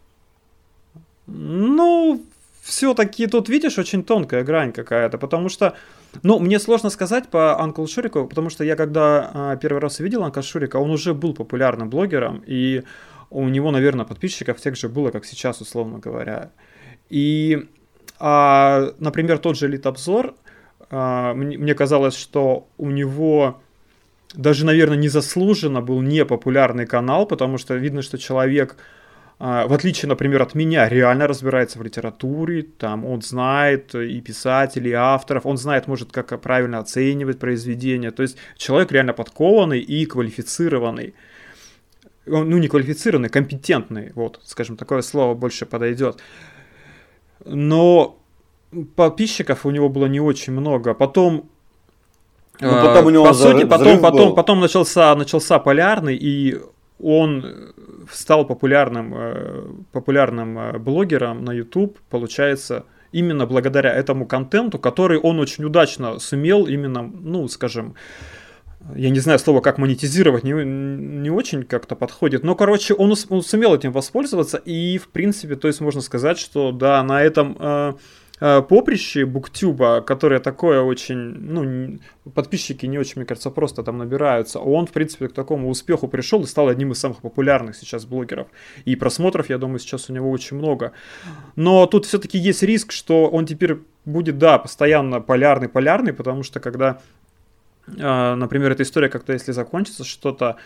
Ну, 1.26 2.22
все-таки 2.60 3.26
тут, 3.26 3.48
видишь, 3.48 3.78
очень 3.78 4.04
тонкая 4.04 4.44
грань 4.44 4.70
какая-то, 4.70 5.16
потому 5.16 5.48
что, 5.48 5.74
ну, 6.22 6.38
мне 6.38 6.60
сложно 6.60 6.90
сказать 6.90 7.28
по 7.28 7.58
Анкл 7.58 7.86
Шурику, 7.86 8.26
потому 8.26 8.50
что 8.50 8.64
я 8.64 8.76
когда 8.76 9.30
а, 9.32 9.56
первый 9.56 9.78
раз 9.78 9.98
увидел 10.00 10.24
Анкл 10.24 10.42
Шурика, 10.42 10.76
он 10.76 10.90
уже 10.90 11.14
был 11.14 11.32
популярным 11.32 11.88
блогером, 11.88 12.44
и 12.46 12.82
у 13.30 13.48
него, 13.48 13.70
наверное, 13.70 14.04
подписчиков 14.04 14.60
тех 14.60 14.76
же 14.76 14.90
было, 14.90 15.10
как 15.10 15.24
сейчас, 15.24 15.62
условно 15.62 15.98
говоря. 15.98 16.50
И 17.08 17.66
а, 18.24 18.94
например, 19.00 19.38
тот 19.38 19.58
же 19.58 19.66
Литобзор, 19.66 20.36
а, 20.90 21.34
мне, 21.34 21.58
мне 21.58 21.74
казалось, 21.74 22.14
что 22.14 22.68
у 22.78 22.88
него 22.88 23.60
даже, 24.32 24.64
наверное, 24.64 24.96
незаслуженно 24.96 25.80
был 25.80 26.00
непопулярный 26.02 26.86
канал, 26.86 27.26
потому 27.26 27.58
что 27.58 27.74
видно, 27.74 28.00
что 28.00 28.18
человек, 28.18 28.76
а, 29.40 29.66
в 29.66 29.72
отличие, 29.72 30.08
например, 30.08 30.40
от 30.40 30.54
меня, 30.54 30.88
реально 30.88 31.26
разбирается 31.26 31.80
в 31.80 31.82
литературе, 31.82 32.62
там 32.62 33.04
он 33.04 33.22
знает 33.22 33.92
и 33.92 34.20
писателей, 34.20 34.90
и 34.90 34.94
авторов, 34.94 35.44
он 35.44 35.56
знает, 35.56 35.88
может, 35.88 36.12
как 36.12 36.40
правильно 36.40 36.78
оценивать 36.78 37.40
произведения, 37.40 38.12
то 38.12 38.22
есть 38.22 38.36
человек 38.56 38.92
реально 38.92 39.14
подкованный 39.14 39.80
и 39.80 40.06
квалифицированный. 40.06 41.14
Ну, 42.24 42.44
не 42.44 42.68
квалифицированный, 42.68 43.30
компетентный, 43.30 44.12
вот, 44.14 44.40
скажем, 44.44 44.76
такое 44.76 45.02
слово 45.02 45.34
больше 45.34 45.66
подойдет 45.66 46.20
но 47.44 48.18
подписчиков 48.96 49.66
у 49.66 49.70
него 49.70 49.88
было 49.88 50.06
не 50.06 50.20
очень 50.20 50.52
много. 50.52 50.94
Потом 50.94 51.50
ну, 52.60 52.70
потом 52.70 53.06
у 53.06 53.10
него 53.10 53.24
по 53.24 53.34
сути, 53.34 53.64
потом, 53.64 54.00
потом, 54.00 54.34
потом 54.34 54.60
начался, 54.60 55.14
начался 55.14 55.58
полярный, 55.58 56.16
и 56.16 56.60
он 57.00 57.72
стал 58.10 58.46
популярным, 58.46 59.14
э, 59.16 59.64
популярным 59.90 60.58
э, 60.58 60.78
блогером 60.78 61.44
на 61.44 61.52
YouTube, 61.52 61.98
получается, 62.10 62.84
именно 63.10 63.46
благодаря 63.46 63.92
этому 63.92 64.26
контенту, 64.26 64.78
который 64.78 65.18
он 65.18 65.40
очень 65.40 65.64
удачно 65.64 66.18
сумел 66.18 66.66
именно, 66.66 67.02
ну, 67.02 67.48
скажем, 67.48 67.94
я 68.94 69.10
не 69.10 69.20
знаю 69.20 69.38
слово, 69.38 69.60
как 69.60 69.78
монетизировать, 69.78 70.44
не, 70.44 70.52
не 70.52 71.30
очень 71.30 71.62
как-то 71.62 71.96
подходит. 71.96 72.42
Но, 72.42 72.54
короче, 72.54 72.94
он, 72.94 73.14
он 73.28 73.42
сумел 73.42 73.74
этим 73.74 73.92
воспользоваться, 73.92 74.56
и, 74.58 74.98
в 74.98 75.08
принципе, 75.08 75.56
то 75.56 75.68
есть 75.68 75.80
можно 75.80 76.00
сказать, 76.00 76.38
что, 76.38 76.72
да, 76.72 77.02
на 77.02 77.22
этом 77.22 77.56
э, 77.58 77.92
э, 78.40 78.62
поприще 78.62 79.24
Буктюба, 79.24 80.00
которое 80.00 80.40
такое 80.40 80.82
очень, 80.82 81.16
ну, 81.16 81.98
подписчики 82.34 82.86
не 82.86 82.98
очень, 82.98 83.14
мне 83.16 83.24
кажется, 83.24 83.50
просто 83.50 83.82
там 83.82 83.98
набираются, 83.98 84.58
он, 84.58 84.86
в 84.86 84.92
принципе, 84.92 85.28
к 85.28 85.32
такому 85.32 85.70
успеху 85.70 86.08
пришел 86.08 86.42
и 86.42 86.46
стал 86.46 86.68
одним 86.68 86.92
из 86.92 86.98
самых 86.98 87.18
популярных 87.18 87.76
сейчас 87.76 88.04
блогеров. 88.04 88.48
И 88.84 88.96
просмотров, 88.96 89.48
я 89.48 89.58
думаю, 89.58 89.78
сейчас 89.78 90.10
у 90.10 90.12
него 90.12 90.30
очень 90.30 90.56
много. 90.56 90.92
Но 91.56 91.86
тут 91.86 92.06
все-таки 92.06 92.36
есть 92.36 92.62
риск, 92.62 92.92
что 92.92 93.28
он 93.28 93.46
теперь 93.46 93.78
будет, 94.04 94.38
да, 94.38 94.58
постоянно 94.58 95.20
полярный-полярный, 95.20 96.12
потому 96.12 96.42
что 96.42 96.58
когда 96.58 96.98
например, 97.86 98.72
эта 98.72 98.82
история 98.82 99.08
как-то, 99.08 99.32
если 99.32 99.52
закончится, 99.52 100.04
что-то 100.04 100.56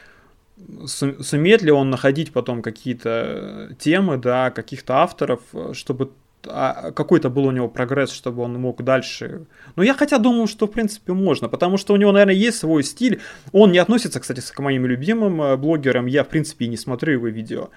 сумеет 0.87 1.63
ли 1.63 1.71
он 1.71 1.91
находить 1.91 2.33
потом 2.33 2.63
какие-то 2.63 3.77
темы, 3.79 4.17
да, 4.17 4.51
каких-то 4.51 4.99
авторов, 4.99 5.41
чтобы 5.73 6.13
а, 6.49 6.93
какой-то 6.93 7.31
был 7.31 7.47
у 7.47 7.51
него 7.51 7.69
прогресс, 7.69 8.11
чтобы 8.11 8.43
он 8.43 8.55
мог 8.55 8.83
дальше. 8.83 9.47
Но 9.75 9.83
я 9.83 9.95
хотя 9.95 10.19
думаю, 10.19 10.47
что 10.47 10.67
в 10.67 10.71
принципе 10.71 11.13
можно, 11.13 11.49
потому 11.49 11.77
что 11.77 11.93
у 11.93 11.97
него, 11.97 12.13
наверное, 12.13 12.35
есть 12.35 12.59
свой 12.59 12.83
стиль. 12.85 13.21
Он 13.53 13.73
не 13.73 13.79
относится, 13.79 14.21
кстати, 14.21 14.41
к 14.41 14.59
моим 14.61 14.87
любимым 14.87 15.43
э, 15.43 15.57
блогерам. 15.57 16.07
Я, 16.07 16.25
в 16.25 16.29
принципе, 16.29 16.67
и 16.67 16.69
не 16.69 16.77
смотрю 16.77 17.15
его 17.15 17.29
видео. 17.29 17.71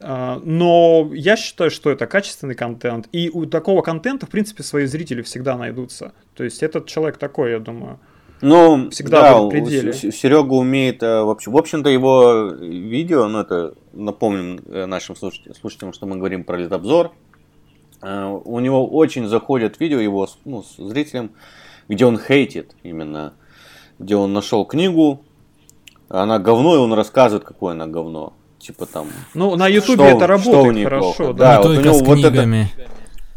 А, 0.00 0.40
но 0.44 1.10
я 1.14 1.36
считаю, 1.36 1.70
что 1.70 1.90
это 1.90 2.06
качественный 2.06 2.54
контент, 2.54 3.08
и 3.12 3.30
у 3.30 3.46
такого 3.46 3.82
контента, 3.82 4.26
в 4.26 4.30
принципе, 4.30 4.62
свои 4.62 4.86
зрители 4.86 5.22
всегда 5.22 5.56
найдутся. 5.56 6.12
То 6.34 6.44
есть 6.44 6.62
этот 6.62 6.86
человек 6.86 7.16
такой, 7.18 7.52
я 7.52 7.58
думаю. 7.58 7.98
Ну, 8.44 8.90
всегда 8.90 9.22
да, 9.22 9.40
в 9.40 9.48
пределе. 9.48 9.92
Серега 9.92 10.52
умеет, 10.52 11.02
э, 11.02 11.22
в 11.22 11.30
общем, 11.30 11.52
в 11.52 11.56
общем-то, 11.56 11.88
его 11.88 12.50
видео, 12.50 13.26
ну, 13.26 13.40
это, 13.40 13.74
напомним 13.92 14.60
э, 14.66 14.84
нашим 14.84 15.16
слушателям, 15.16 15.94
что 15.94 16.06
мы 16.06 16.16
говорим 16.16 16.44
про 16.44 16.58
литобзор, 16.58 17.12
э, 18.02 18.40
у 18.44 18.60
него 18.60 18.86
очень 18.86 19.26
заходят 19.28 19.80
видео 19.80 19.98
его 19.98 20.28
ну, 20.44 20.62
с 20.62 20.76
зрителям, 20.76 21.30
где 21.88 22.04
он 22.04 22.18
хейтит 22.18 22.74
именно, 22.82 23.32
где 23.98 24.14
он 24.16 24.34
нашел 24.34 24.66
книгу, 24.66 25.24
она 26.10 26.38
говно, 26.38 26.74
и 26.74 26.78
он 26.78 26.92
рассказывает, 26.92 27.44
какое 27.44 27.72
она 27.72 27.86
говно 27.86 28.34
типа 28.58 28.86
там. 28.86 29.08
Ну, 29.34 29.56
на 29.56 29.68
Ютубе 29.68 30.04
это 30.04 30.26
работает 30.26 30.84
хорошо, 30.84 31.32
да. 31.32 31.56
да 31.56 31.62
вот 31.62 31.78
у 31.78 31.80
него 31.80 31.98
вот 31.98 32.18
это, 32.18 32.46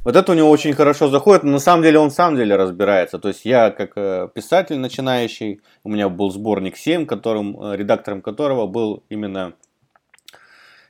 вот 0.08 0.16
это 0.16 0.32
у 0.32 0.36
него 0.36 0.50
очень 0.50 0.72
хорошо 0.72 1.10
заходит, 1.10 1.44
но 1.44 1.52
на 1.52 1.60
самом 1.60 1.84
деле 1.84 2.00
он 2.00 2.12
сам 2.12 2.38
деле 2.38 2.56
разбирается. 2.56 3.20
То 3.20 3.28
есть 3.28 3.44
я 3.44 3.72
как 3.72 3.92
э, 3.98 4.30
писатель 4.34 4.78
начинающий, 4.78 5.60
у 5.84 5.90
меня 5.90 6.08
был 6.08 6.32
сборник 6.32 6.78
7, 6.78 7.06
которым, 7.06 7.62
э, 7.62 7.76
редактором 7.76 8.22
которого 8.22 8.68
был 8.68 9.04
именно 9.10 9.56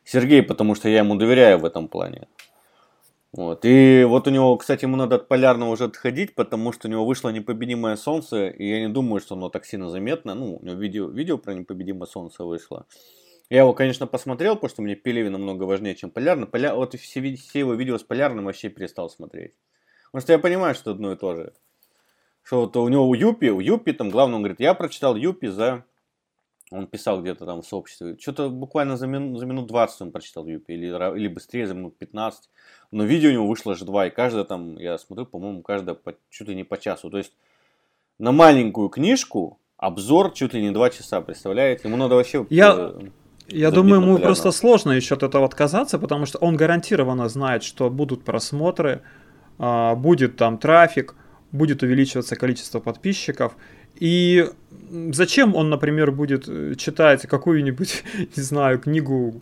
Сергей, 0.03 0.43
потому 0.43 0.75
что 0.75 0.87
я 0.87 0.99
ему 0.99 1.15
доверяю 1.15 1.57
в 1.57 1.65
этом 1.65 1.87
плане. 1.87 2.27
Вот. 3.33 3.65
И 3.65 4.05
вот 4.07 4.27
у 4.27 4.29
него, 4.29 4.55
кстати, 4.55 4.85
ему 4.85 4.97
надо 4.97 5.15
от 5.15 5.27
полярного 5.27 5.71
уже 5.71 5.85
отходить, 5.85 6.35
потому 6.35 6.71
что 6.71 6.87
у 6.87 6.91
него 6.91 7.03
вышло 7.03 7.29
непобедимое 7.29 7.95
солнце, 7.95 8.49
и 8.49 8.69
я 8.69 8.81
не 8.81 8.93
думаю, 8.93 9.19
что 9.19 9.33
оно 9.33 9.49
так 9.49 9.65
сильно 9.65 9.89
заметно. 9.89 10.35
Ну, 10.35 10.59
у 10.61 10.63
него 10.63 10.79
видео, 10.79 11.07
видео 11.07 11.39
про 11.39 11.55
непобедимое 11.55 12.05
солнце 12.05 12.43
вышло. 12.43 12.85
Я 13.49 13.59
его, 13.59 13.73
конечно, 13.73 14.07
посмотрел, 14.07 14.55
потому 14.55 14.69
что 14.69 14.81
мне 14.81 14.95
Пелевин 14.95 15.31
намного 15.31 15.63
важнее, 15.63 15.95
чем 15.95 16.11
Полярный. 16.11 16.47
Поля... 16.47 16.75
Вот 16.75 16.95
все, 16.95 17.35
все 17.35 17.59
его 17.59 17.73
видео 17.75 17.97
с 17.97 18.03
Полярным 18.03 18.45
вообще 18.45 18.69
перестал 18.69 19.09
смотреть. 19.09 19.53
Потому 20.07 20.21
что 20.21 20.33
я 20.33 20.39
понимаю, 20.39 20.75
что 20.75 20.91
одно 20.91 21.13
и 21.13 21.15
то 21.15 21.33
же. 21.35 21.53
Что 22.43 22.61
вот 22.61 22.75
у 22.75 22.87
него 22.89 23.07
у 23.07 23.13
Юпи, 23.13 23.49
у 23.49 23.61
Юпи 23.61 23.93
там 23.93 24.09
главное, 24.09 24.35
он 24.35 24.41
говорит, 24.41 24.59
я 24.59 24.73
прочитал 24.73 25.15
Юпи 25.15 25.47
за... 25.47 25.85
Он 26.69 26.87
писал 26.87 27.21
где-то 27.21 27.45
там 27.45 27.61
в 27.61 27.65
сообществе. 27.65 28.17
Что-то 28.19 28.49
буквально 28.49 28.97
за, 28.97 29.07
мин... 29.07 29.37
за 29.37 29.45
минут 29.45 29.67
20 29.67 30.01
он 30.01 30.11
прочитал 30.11 30.45
Юпи. 30.45 30.73
Или, 30.73 30.87
или 31.17 31.29
быстрее, 31.29 31.67
за 31.67 31.73
минут 31.73 31.97
15. 31.97 32.49
Но 32.91 33.05
видео 33.05 33.29
у 33.29 33.33
него 33.33 33.47
вышло 33.47 33.71
аж 33.71 33.79
два. 33.79 34.07
И 34.07 34.09
каждое 34.09 34.43
там, 34.43 34.77
я 34.77 34.97
смотрю, 34.97 35.25
по-моему, 35.25 35.61
каждое 35.61 35.95
по... 35.95 36.15
чуть 36.29 36.49
ли 36.49 36.55
не 36.55 36.65
по 36.65 36.77
часу. 36.77 37.09
То 37.09 37.17
есть 37.17 37.31
на 38.19 38.33
маленькую 38.33 38.89
книжку 38.89 39.59
обзор 39.77 40.33
чуть 40.33 40.53
ли 40.53 40.61
не 40.61 40.71
два 40.71 40.89
часа, 40.89 41.21
представляете? 41.21 41.87
Ему 41.87 41.95
надо 41.95 42.15
вообще... 42.15 42.45
Я... 42.49 42.93
Я 43.49 43.71
думаю, 43.71 44.01
ему 44.01 44.17
просто 44.17 44.51
сложно 44.51 44.91
еще 44.91 45.15
от 45.15 45.23
этого 45.23 45.45
отказаться, 45.45 45.99
потому 45.99 46.25
что 46.25 46.37
он 46.39 46.57
гарантированно 46.57 47.29
знает, 47.29 47.63
что 47.63 47.89
будут 47.89 48.23
просмотры, 48.23 49.01
а, 49.57 49.95
будет 49.95 50.35
там 50.35 50.57
трафик, 50.57 51.15
будет 51.51 51.81
увеличиваться 51.81 52.35
количество 52.35 52.79
подписчиков. 52.79 53.55
И 53.95 54.49
зачем 55.11 55.55
он, 55.55 55.69
например, 55.69 56.11
будет 56.11 56.47
э, 56.47 56.75
читать 56.75 57.21
какую-нибудь, 57.23 58.03
не 58.35 58.43
знаю, 58.43 58.79
книгу 58.79 59.41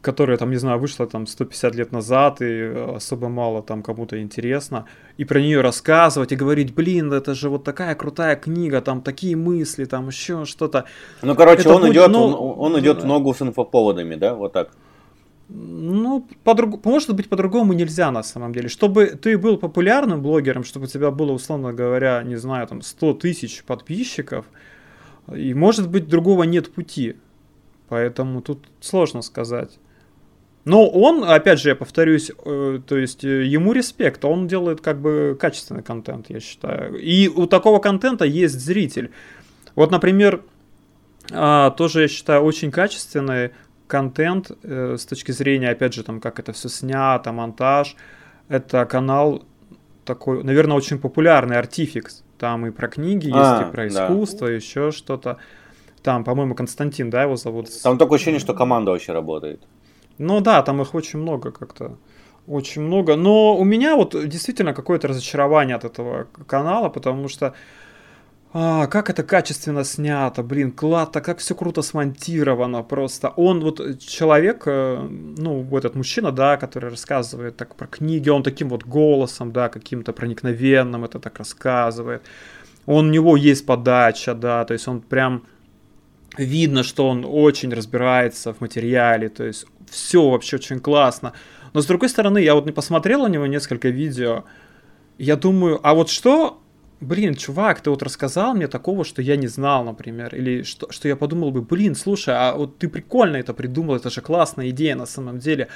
которая 0.00 0.36
там, 0.36 0.50
не 0.50 0.56
знаю, 0.56 0.78
вышла 0.78 1.06
там 1.06 1.26
150 1.26 1.74
лет 1.74 1.92
назад, 1.92 2.40
и 2.40 2.62
особо 2.96 3.28
мало 3.28 3.62
там 3.62 3.82
кому-то 3.82 4.20
интересно, 4.20 4.86
и 5.16 5.24
про 5.24 5.40
нее 5.40 5.60
рассказывать 5.60 6.32
и 6.32 6.36
говорить, 6.36 6.74
блин, 6.74 7.12
это 7.12 7.34
же 7.34 7.48
вот 7.48 7.64
такая 7.64 7.94
крутая 7.94 8.36
книга, 8.36 8.80
там 8.80 9.02
такие 9.02 9.36
мысли, 9.36 9.84
там 9.84 10.08
еще 10.08 10.44
что-то. 10.44 10.84
Ну, 11.22 11.34
короче, 11.34 11.60
это 11.60 11.74
он 11.74 11.82
будет, 11.82 11.92
идет, 11.92 12.10
ну, 12.10 12.26
он, 12.26 12.74
он 12.74 12.80
идет 12.80 13.02
в 13.02 13.06
ногу 13.06 13.34
с 13.34 13.42
инфоповодами, 13.42 14.14
да, 14.14 14.34
вот 14.34 14.52
так. 14.52 14.70
Ну, 15.48 16.26
по 16.42 16.56
может 16.84 17.14
быть, 17.14 17.28
по-другому 17.28 17.72
нельзя 17.72 18.10
на 18.10 18.24
самом 18.24 18.52
деле. 18.52 18.68
Чтобы 18.68 19.06
ты 19.06 19.38
был 19.38 19.58
популярным 19.58 20.20
блогером, 20.20 20.64
чтобы 20.64 20.86
у 20.86 20.88
тебя 20.88 21.10
было, 21.12 21.32
условно 21.32 21.72
говоря, 21.72 22.22
не 22.24 22.36
знаю, 22.36 22.66
там 22.66 22.82
100 22.82 23.14
тысяч 23.14 23.62
подписчиков, 23.62 24.46
и 25.32 25.54
может 25.54 25.88
быть, 25.88 26.08
другого 26.08 26.42
нет 26.44 26.72
пути. 26.72 27.16
Поэтому 27.88 28.42
тут 28.42 28.66
сложно 28.80 29.22
сказать. 29.22 29.78
Но 30.64 30.88
он, 30.88 31.22
опять 31.22 31.60
же, 31.60 31.68
я 31.68 31.76
повторюсь, 31.76 32.32
э, 32.44 32.80
то 32.84 32.96
есть 32.96 33.24
э, 33.24 33.44
ему 33.44 33.72
респект, 33.72 34.24
он 34.24 34.48
делает 34.48 34.80
как 34.80 35.00
бы 35.00 35.36
качественный 35.38 35.84
контент, 35.84 36.28
я 36.28 36.40
считаю. 36.40 36.96
И 36.96 37.28
у 37.28 37.46
такого 37.46 37.78
контента 37.78 38.24
есть 38.24 38.58
зритель. 38.58 39.12
Вот, 39.76 39.92
например, 39.92 40.42
э, 41.30 41.70
тоже, 41.76 42.02
я 42.02 42.08
считаю, 42.08 42.42
очень 42.42 42.72
качественный 42.72 43.52
контент 43.86 44.50
э, 44.64 44.96
с 44.98 45.06
точки 45.06 45.30
зрения, 45.30 45.70
опять 45.70 45.94
же, 45.94 46.02
там, 46.02 46.20
как 46.20 46.40
это 46.40 46.52
все 46.52 46.68
снято, 46.68 47.30
монтаж. 47.30 47.94
Это 48.48 48.84
канал 48.86 49.44
такой, 50.04 50.42
наверное, 50.42 50.76
очень 50.76 50.98
популярный, 50.98 51.56
Artifix. 51.56 52.22
Там 52.38 52.66
и 52.66 52.70
про 52.70 52.88
книги 52.88 53.26
есть, 53.26 53.36
а, 53.36 53.68
и 53.68 53.72
про 53.72 53.88
искусство, 53.88 54.48
да. 54.48 54.52
еще 54.52 54.90
что-то. 54.90 55.38
Там, 56.06 56.22
по-моему, 56.22 56.54
Константин, 56.54 57.10
да, 57.10 57.24
его 57.24 57.34
зовут? 57.34 57.66
Там 57.82 57.98
такое 57.98 58.16
ощущение, 58.16 58.38
что 58.38 58.54
команда 58.54 58.92
вообще 58.92 59.12
работает. 59.12 59.60
Ну 60.18 60.40
да, 60.40 60.62
там 60.62 60.80
их 60.80 60.94
очень 60.94 61.18
много 61.18 61.50
как-то. 61.50 61.96
Очень 62.46 62.82
много. 62.82 63.16
Но 63.16 63.56
у 63.56 63.64
меня 63.64 63.96
вот 63.96 64.14
действительно 64.28 64.72
какое-то 64.72 65.08
разочарование 65.08 65.74
от 65.74 65.84
этого 65.84 66.28
канала, 66.46 66.90
потому 66.90 67.28
что 67.28 67.54
а, 68.52 68.86
как 68.86 69.10
это 69.10 69.24
качественно 69.24 69.82
снято, 69.82 70.44
блин, 70.44 70.70
клад-то, 70.70 71.20
как 71.20 71.38
все 71.38 71.56
круто 71.56 71.82
смонтировано 71.82 72.84
просто. 72.84 73.32
Он 73.36 73.60
вот 73.60 73.98
человек, 73.98 74.62
э, 74.66 75.08
ну, 75.38 75.66
этот 75.76 75.96
мужчина, 75.96 76.30
да, 76.30 76.56
который 76.56 76.90
рассказывает 76.90 77.56
так 77.56 77.74
про 77.74 77.88
книги, 77.88 78.28
он 78.28 78.44
таким 78.44 78.68
вот 78.68 78.84
голосом, 78.84 79.50
да, 79.50 79.68
каким-то 79.68 80.12
проникновенным 80.12 81.04
это 81.04 81.18
так 81.18 81.38
рассказывает. 81.38 82.22
Он, 82.86 83.08
у 83.08 83.10
него 83.10 83.36
есть 83.36 83.66
подача, 83.66 84.34
да, 84.34 84.64
то 84.64 84.74
есть 84.74 84.86
он 84.86 85.00
прям 85.00 85.42
видно, 86.36 86.82
что 86.82 87.08
он 87.08 87.24
очень 87.26 87.72
разбирается 87.72 88.52
в 88.52 88.60
материале, 88.60 89.28
то 89.28 89.44
есть 89.44 89.66
все 89.90 90.28
вообще 90.28 90.56
очень 90.56 90.80
классно. 90.80 91.32
Но 91.72 91.80
с 91.80 91.86
другой 91.86 92.08
стороны, 92.08 92.38
я 92.38 92.54
вот 92.54 92.66
не 92.66 92.72
посмотрел 92.72 93.22
у 93.22 93.28
него 93.28 93.46
несколько 93.46 93.88
видео, 93.88 94.44
я 95.18 95.36
думаю, 95.36 95.80
а 95.82 95.94
вот 95.94 96.10
что 96.10 96.62
блин, 97.00 97.34
чувак, 97.34 97.80
ты 97.80 97.90
вот 97.90 98.02
рассказал 98.02 98.54
мне 98.54 98.68
такого, 98.68 99.04
что 99.04 99.20
я 99.22 99.36
не 99.36 99.48
знал, 99.48 99.84
например, 99.84 100.34
или 100.34 100.62
что, 100.62 100.90
что 100.90 101.08
я 101.08 101.16
подумал 101.16 101.50
бы, 101.50 101.62
блин, 101.62 101.94
слушай, 101.94 102.34
а 102.34 102.54
вот 102.54 102.78
ты 102.78 102.88
прикольно 102.88 103.36
это 103.36 103.52
придумал, 103.52 103.96
это 103.96 104.10
же 104.10 104.20
классная 104.20 104.70
идея 104.70 104.96
на 104.96 105.06
самом 105.06 105.38
деле. 105.38 105.68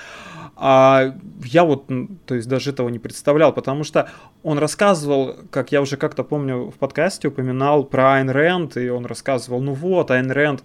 А 0.57 1.15
я 1.45 1.65
вот, 1.65 1.87
то 2.27 2.35
есть 2.35 2.49
даже 2.49 2.71
этого 2.71 2.89
не 2.89 2.99
представлял, 2.99 3.53
потому 3.53 3.85
что 3.85 4.09
он 4.43 4.59
рассказывал, 4.59 5.37
как 5.51 5.73
я 5.73 5.83
уже 5.83 5.97
как-то 5.97 6.25
помню 6.25 6.71
в 6.71 6.75
подкасте 6.75 7.29
упоминал 7.29 7.85
про 7.85 8.15
Айн 8.15 8.31
Рэнд, 8.31 8.77
и 8.79 8.89
он 8.89 9.05
рассказывал, 9.05 9.61
ну 9.61 9.75
вот, 9.75 10.11
Айн 10.11 10.31
Рэнд, 10.31 10.63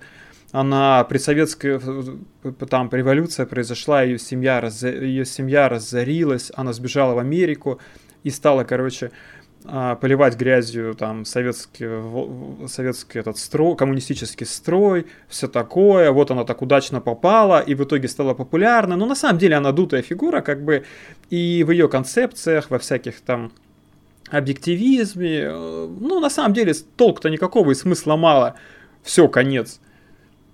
она 0.51 1.03
при 1.03 1.17
советской 1.17 1.81
там 2.69 2.89
революция 2.91 3.45
произошла, 3.45 4.03
ее 4.03 4.17
семья, 4.17 4.61
раз, 4.61 4.83
ее 4.83 5.25
семья 5.25 5.67
разорилась, 5.67 6.51
она 6.55 6.71
сбежала 6.71 7.13
в 7.13 7.19
Америку 7.19 7.79
и 8.23 8.29
стала, 8.29 8.63
короче, 8.63 9.11
поливать 9.65 10.37
грязью 10.37 10.93
там 10.95 11.25
советский, 11.25 12.67
советский 12.67 13.19
этот 13.19 13.37
строй, 13.37 13.75
коммунистический 13.75 14.45
строй, 14.45 15.07
все 15.27 15.47
такое, 15.47 16.11
вот 16.11 16.31
она 16.31 16.43
так 16.43 16.61
удачно 16.61 17.01
попала 17.01 17.59
и 17.59 17.73
в 17.73 17.83
итоге 17.83 18.07
стала 18.07 18.33
популярна, 18.33 18.95
но 18.95 19.05
на 19.05 19.15
самом 19.15 19.39
деле 19.39 19.55
она 19.55 19.71
дутая 19.71 20.01
фигура, 20.01 20.41
как 20.41 20.63
бы 20.63 20.85
и 21.29 21.63
в 21.63 21.71
ее 21.71 21.89
концепциях, 21.89 22.69
во 22.69 22.79
всяких 22.79 23.21
там 23.21 23.51
объективизме, 24.29 25.39
э, 25.41 25.87
ну 25.99 26.19
на 26.19 26.29
самом 26.29 26.53
деле 26.53 26.73
толк-то 26.95 27.29
никакого 27.29 27.71
и 27.71 27.75
смысла 27.75 28.15
мало, 28.15 28.55
все, 29.03 29.27
конец. 29.27 29.79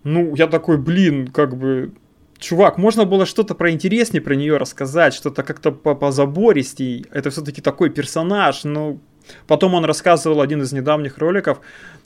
Ну, 0.04 0.36
я 0.36 0.48
такой, 0.48 0.78
блин, 0.78 1.28
как 1.28 1.56
бы 1.56 1.94
чувак, 2.42 2.78
можно 2.78 3.06
было 3.06 3.26
что-то 3.26 3.56
проинтереснее 3.56 4.22
про 4.22 4.36
нее 4.36 4.58
рассказать, 4.58 5.14
что-то 5.14 5.44
как-то 5.44 5.72
позабористей. 5.72 7.06
Это 7.12 7.30
все-таки 7.30 7.62
такой 7.62 7.90
персонаж, 7.90 8.64
ну... 8.64 9.00
Потом 9.48 9.76
он 9.76 9.86
рассказывал 9.86 10.42
один 10.42 10.64
из 10.64 10.74
недавних 10.74 11.20
роликов 11.20 11.62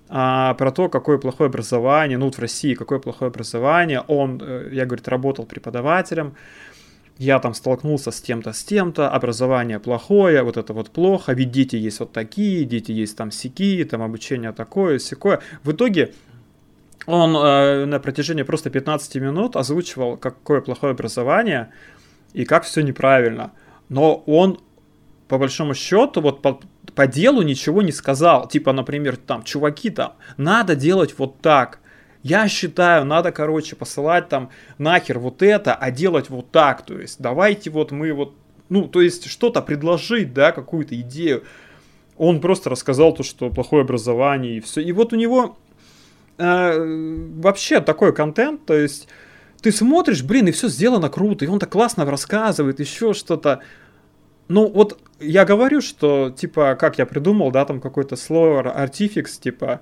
а, 0.10 0.54
про 0.56 0.72
то, 0.72 0.90
какое 0.90 1.18
плохое 1.18 1.48
образование, 1.48 2.18
ну 2.18 2.26
вот 2.26 2.36
в 2.36 2.40
России 2.40 2.76
какое 2.76 3.00
плохое 3.00 3.30
образование. 3.30 4.02
Он, 4.08 4.40
э, 4.44 4.70
я, 4.74 4.86
говорит, 4.86 5.08
работал 5.08 5.46
преподавателем, 5.46 6.36
я 7.18 7.40
там 7.40 7.54
столкнулся 7.54 8.12
с 8.12 8.22
тем-то, 8.22 8.52
с 8.52 8.64
тем-то, 8.64 9.10
образование 9.10 9.80
плохое, 9.80 10.44
вот 10.44 10.58
это 10.58 10.74
вот 10.74 10.92
плохо, 10.92 11.32
ведь 11.32 11.52
дети 11.52 11.78
есть 11.78 12.02
вот 12.02 12.12
такие, 12.12 12.66
дети 12.66 12.92
есть 12.92 13.16
там 13.16 13.32
сякие, 13.32 13.86
там 13.86 14.02
обучение 14.02 14.52
такое, 14.52 15.00
секое. 15.00 15.40
В 15.64 15.72
итоге 15.72 16.14
он 17.06 17.36
э, 17.36 17.86
на 17.86 18.00
протяжении 18.00 18.44
просто 18.44 18.70
15 18.70 19.16
минут 19.16 19.56
озвучивал, 19.56 20.18
какое 20.18 20.62
плохое 20.62 20.92
образование 20.92 21.72
и 22.34 22.46
как 22.46 22.64
все 22.64 22.82
неправильно. 22.82 23.52
Но 23.90 24.24
он, 24.26 24.60
по 25.28 25.38
большому 25.38 25.76
счету, 25.76 26.22
вот 26.22 26.42
по, 26.42 26.60
по 26.96 27.08
делу 27.08 27.44
ничего 27.44 27.82
не 27.82 27.92
сказал. 27.92 28.48
Типа, 28.48 28.74
например, 28.74 29.18
там, 29.18 29.44
чуваки, 29.44 29.92
там, 29.92 30.14
надо 30.38 30.76
делать 30.76 31.14
вот 31.18 31.40
так. 31.42 31.80
Я 32.24 32.48
считаю, 32.48 33.06
надо, 33.06 33.32
короче, 33.32 33.76
посылать 33.76 34.30
там 34.30 34.50
нахер 34.80 35.20
вот 35.20 35.44
это, 35.44 35.76
а 35.76 35.92
делать 35.92 36.32
вот 36.32 36.50
так. 36.50 36.84
То 36.84 37.00
есть, 37.00 37.22
давайте 37.22 37.70
вот 37.70 37.92
мы 37.92 38.12
вот, 38.14 38.34
ну, 38.70 38.88
то 38.88 39.02
есть, 39.02 39.28
что-то 39.28 39.62
предложить, 39.62 40.34
да, 40.34 40.52
какую-то 40.52 41.00
идею. 41.02 41.44
Он 42.18 42.42
просто 42.42 42.72
рассказал 42.72 43.14
то, 43.14 43.22
что 43.22 43.52
плохое 43.52 43.84
образование 43.84 44.58
и 44.58 44.60
все. 44.60 44.82
И 44.82 44.92
вот 44.92 45.14
у 45.14 45.18
него 45.18 45.58
э, 46.38 47.32
вообще 47.38 47.80
такой 47.82 48.14
контент, 48.14 48.66
то 48.66 48.74
есть 48.74 49.08
ты 49.62 49.72
смотришь, 49.72 50.24
блин, 50.24 50.48
и 50.48 50.52
все 50.52 50.68
сделано 50.68 51.10
круто, 51.10 51.46
и 51.46 51.48
он 51.48 51.60
так 51.60 51.72
классно 51.72 52.06
рассказывает, 52.06 52.80
еще 52.80 53.14
что-то. 53.14 53.62
Ну, 54.48 54.68
вот 54.68 55.00
я 55.20 55.44
говорю, 55.44 55.82
что, 55.82 56.30
типа, 56.30 56.76
как 56.80 57.00
я 57.00 57.06
придумал, 57.06 57.52
да, 57.52 57.66
там 57.66 57.82
какой-то 57.82 58.16
слово, 58.16 58.72
артификс, 58.72 59.40
типа, 59.40 59.82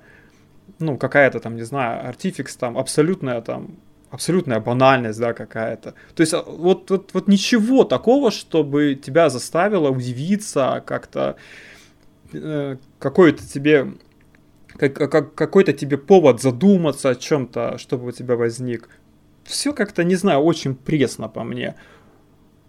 ну, 0.78 0.96
какая-то 0.96 1.40
там, 1.40 1.56
не 1.56 1.62
знаю, 1.62 2.08
артификс 2.08 2.56
там, 2.56 2.78
абсолютная 2.78 3.42
там, 3.42 3.76
абсолютная 4.10 4.60
банальность, 4.60 5.18
да, 5.18 5.34
какая-то. 5.34 5.94
То 6.14 6.20
есть 6.20 6.32
а, 6.32 6.42
вот, 6.42 6.90
вот, 6.90 7.10
вот 7.12 7.28
ничего 7.28 7.84
такого, 7.84 8.30
чтобы 8.30 8.94
тебя 8.94 9.28
заставило 9.28 9.90
удивиться 9.90 10.82
как-то, 10.86 11.36
э, 12.32 12.76
какой-то 12.98 13.46
тебе, 13.46 13.94
как, 14.76 14.94
как, 14.94 15.34
какой-то 15.34 15.72
тебе 15.72 15.98
повод 15.98 16.40
задуматься 16.40 17.10
о 17.10 17.14
чем-то, 17.14 17.78
чтобы 17.78 18.08
у 18.08 18.12
тебя 18.12 18.36
возник. 18.36 18.88
Все 19.44 19.72
как-то, 19.72 20.04
не 20.04 20.16
знаю, 20.16 20.40
очень 20.40 20.74
пресно 20.74 21.28
по 21.28 21.44
мне. 21.44 21.74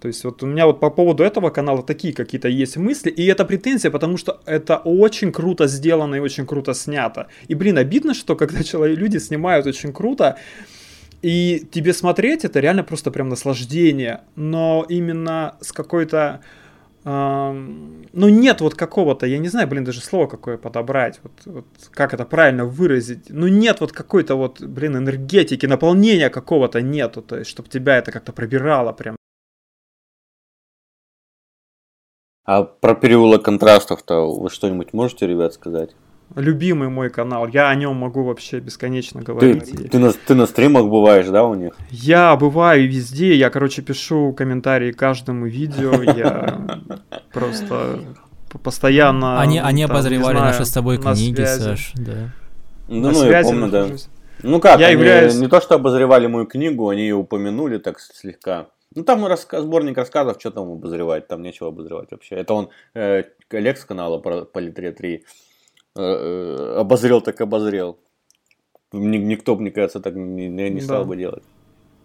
То 0.01 0.07
есть 0.07 0.23
вот 0.23 0.43
у 0.43 0.45
меня 0.45 0.67
вот 0.67 0.79
по 0.79 0.91
поводу 0.91 1.23
этого 1.23 1.49
канала 1.49 1.81
такие 1.81 2.13
какие-то 2.13 2.47
есть 2.47 2.77
мысли, 2.77 3.09
и 3.09 3.25
это 3.25 3.45
претензия, 3.45 3.89
потому 3.89 4.17
что 4.17 4.41
это 4.45 4.77
очень 4.77 5.31
круто 5.31 5.67
сделано 5.67 6.15
и 6.15 6.19
очень 6.19 6.45
круто 6.45 6.73
снято. 6.73 7.27
И, 7.47 7.55
блин, 7.55 7.77
обидно, 7.77 8.13
что 8.13 8.35
когда 8.35 8.61
человек, 8.63 8.99
люди 8.99 9.17
снимают 9.17 9.65
очень 9.65 9.93
круто, 9.93 10.37
и 11.21 11.65
тебе 11.71 11.93
смотреть 11.93 12.45
это 12.45 12.59
реально 12.59 12.83
просто 12.83 13.09
прям 13.09 13.29
наслаждение, 13.29 14.21
но 14.35 14.85
именно 14.87 15.55
с 15.61 15.71
какой-то... 15.71 16.41
Ну, 17.05 18.29
нет 18.29 18.61
вот 18.61 18.73
какого-то, 18.73 19.27
я 19.27 19.37
не 19.37 19.47
знаю, 19.47 19.67
блин, 19.67 19.83
даже 19.83 20.01
слово 20.01 20.25
какое 20.25 20.57
подобрать, 20.57 21.19
вот, 21.21 21.33
вот 21.45 21.65
как 21.91 22.15
это 22.15 22.25
правильно 22.25 22.65
выразить. 22.65 23.29
Ну, 23.29 23.47
нет 23.47 23.79
вот 23.79 23.91
какой-то 23.91 24.35
вот, 24.35 24.59
блин, 24.59 24.97
энергетики, 24.97 25.67
наполнения 25.67 26.31
какого-то 26.31 26.81
нету, 26.81 27.21
то 27.21 27.37
есть, 27.37 27.51
чтобы 27.51 27.69
тебя 27.69 27.97
это 27.97 28.11
как-то 28.11 28.33
пробирало 28.33 28.91
прям. 28.91 29.15
А 32.43 32.63
про 32.63 32.95
переулок 32.95 33.43
контрастов-то 33.43 34.27
вы 34.27 34.49
что-нибудь 34.49 34.93
можете, 34.93 35.27
ребят, 35.27 35.53
сказать? 35.53 35.95
Любимый 36.35 36.89
мой 36.89 37.09
канал, 37.09 37.47
я 37.47 37.69
о 37.69 37.75
нем 37.75 37.95
могу 37.95 38.23
вообще 38.23 38.59
бесконечно 38.59 39.21
говорить. 39.21 39.71
Ты, 39.71 39.87
ты, 39.87 39.99
на, 39.99 40.11
ты 40.11 40.35
на 40.35 40.45
стримах 40.47 40.85
бываешь, 40.85 41.27
да, 41.27 41.45
у 41.45 41.53
них? 41.53 41.73
Я 41.91 42.35
бываю 42.35 42.89
везде, 42.89 43.35
я, 43.35 43.49
короче, 43.49 43.81
пишу 43.81 44.33
комментарии 44.33 44.91
каждому 44.91 45.45
видео, 45.45 46.01
я 46.03 46.81
просто 47.31 48.01
постоянно... 48.63 49.39
Они, 49.39 49.59
они 49.59 49.83
обозревали 49.83 50.37
наши 50.37 50.65
с 50.65 50.71
тобой 50.71 50.97
книги, 50.97 51.43
Саш, 51.43 51.93
да. 51.95 52.31
Ну, 52.87 53.11
ну 53.11 53.29
я 53.29 53.41
помню, 53.41 53.69
да. 53.69 53.87
Ну 54.43 54.59
как, 54.59 54.79
я 54.79 54.87
они 54.87 54.97
являюсь... 54.97 55.35
не 55.35 55.47
то, 55.47 55.61
что 55.61 55.75
обозревали 55.75 56.27
мою 56.27 56.45
книгу, 56.45 56.89
они 56.89 57.03
ее 57.03 57.15
упомянули 57.15 57.77
так 57.77 57.99
слегка. 57.99 58.67
Ну, 58.93 59.03
там 59.03 59.25
рассказ, 59.25 59.63
сборник 59.63 59.97
рассказов, 59.97 60.37
что 60.39 60.51
там 60.51 60.71
обозревать, 60.71 61.27
там 61.27 61.41
нечего 61.41 61.69
обозревать 61.69 62.11
вообще. 62.11 62.35
Это 62.35 62.53
он, 62.53 62.69
э, 62.93 63.23
Олег 63.49 63.77
с 63.77 63.83
канала 63.83 64.19
Политре 64.19 64.91
3, 64.91 65.13
э, 65.13 65.17
э, 65.17 65.19
обозрел 65.95 67.21
так 67.21 67.41
обозрел. 67.41 67.97
Никто, 68.91 69.55
мне 69.55 69.71
кажется, 69.71 69.99
так 69.99 70.15
не, 70.15 70.47
не 70.49 70.81
стал 70.81 71.03
да. 71.03 71.09
бы 71.09 71.17
делать. 71.17 71.43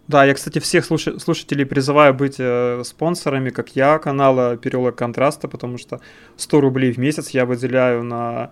Да, 0.07 0.25
я, 0.25 0.33
кстати, 0.33 0.59
всех 0.59 0.85
слуш- 0.85 1.19
слушателей 1.19 1.65
призываю 1.65 2.13
быть 2.13 2.35
э, 2.39 2.81
спонсорами, 2.83 3.49
как 3.49 3.75
я, 3.75 3.97
канала 3.99 4.57
Переулок 4.57 4.95
Контраста, 4.95 5.47
потому 5.47 5.77
что 5.77 6.01
100 6.37 6.61
рублей 6.61 6.91
в 6.91 6.97
месяц 6.97 7.29
я 7.29 7.45
выделяю 7.45 8.03
на 8.03 8.49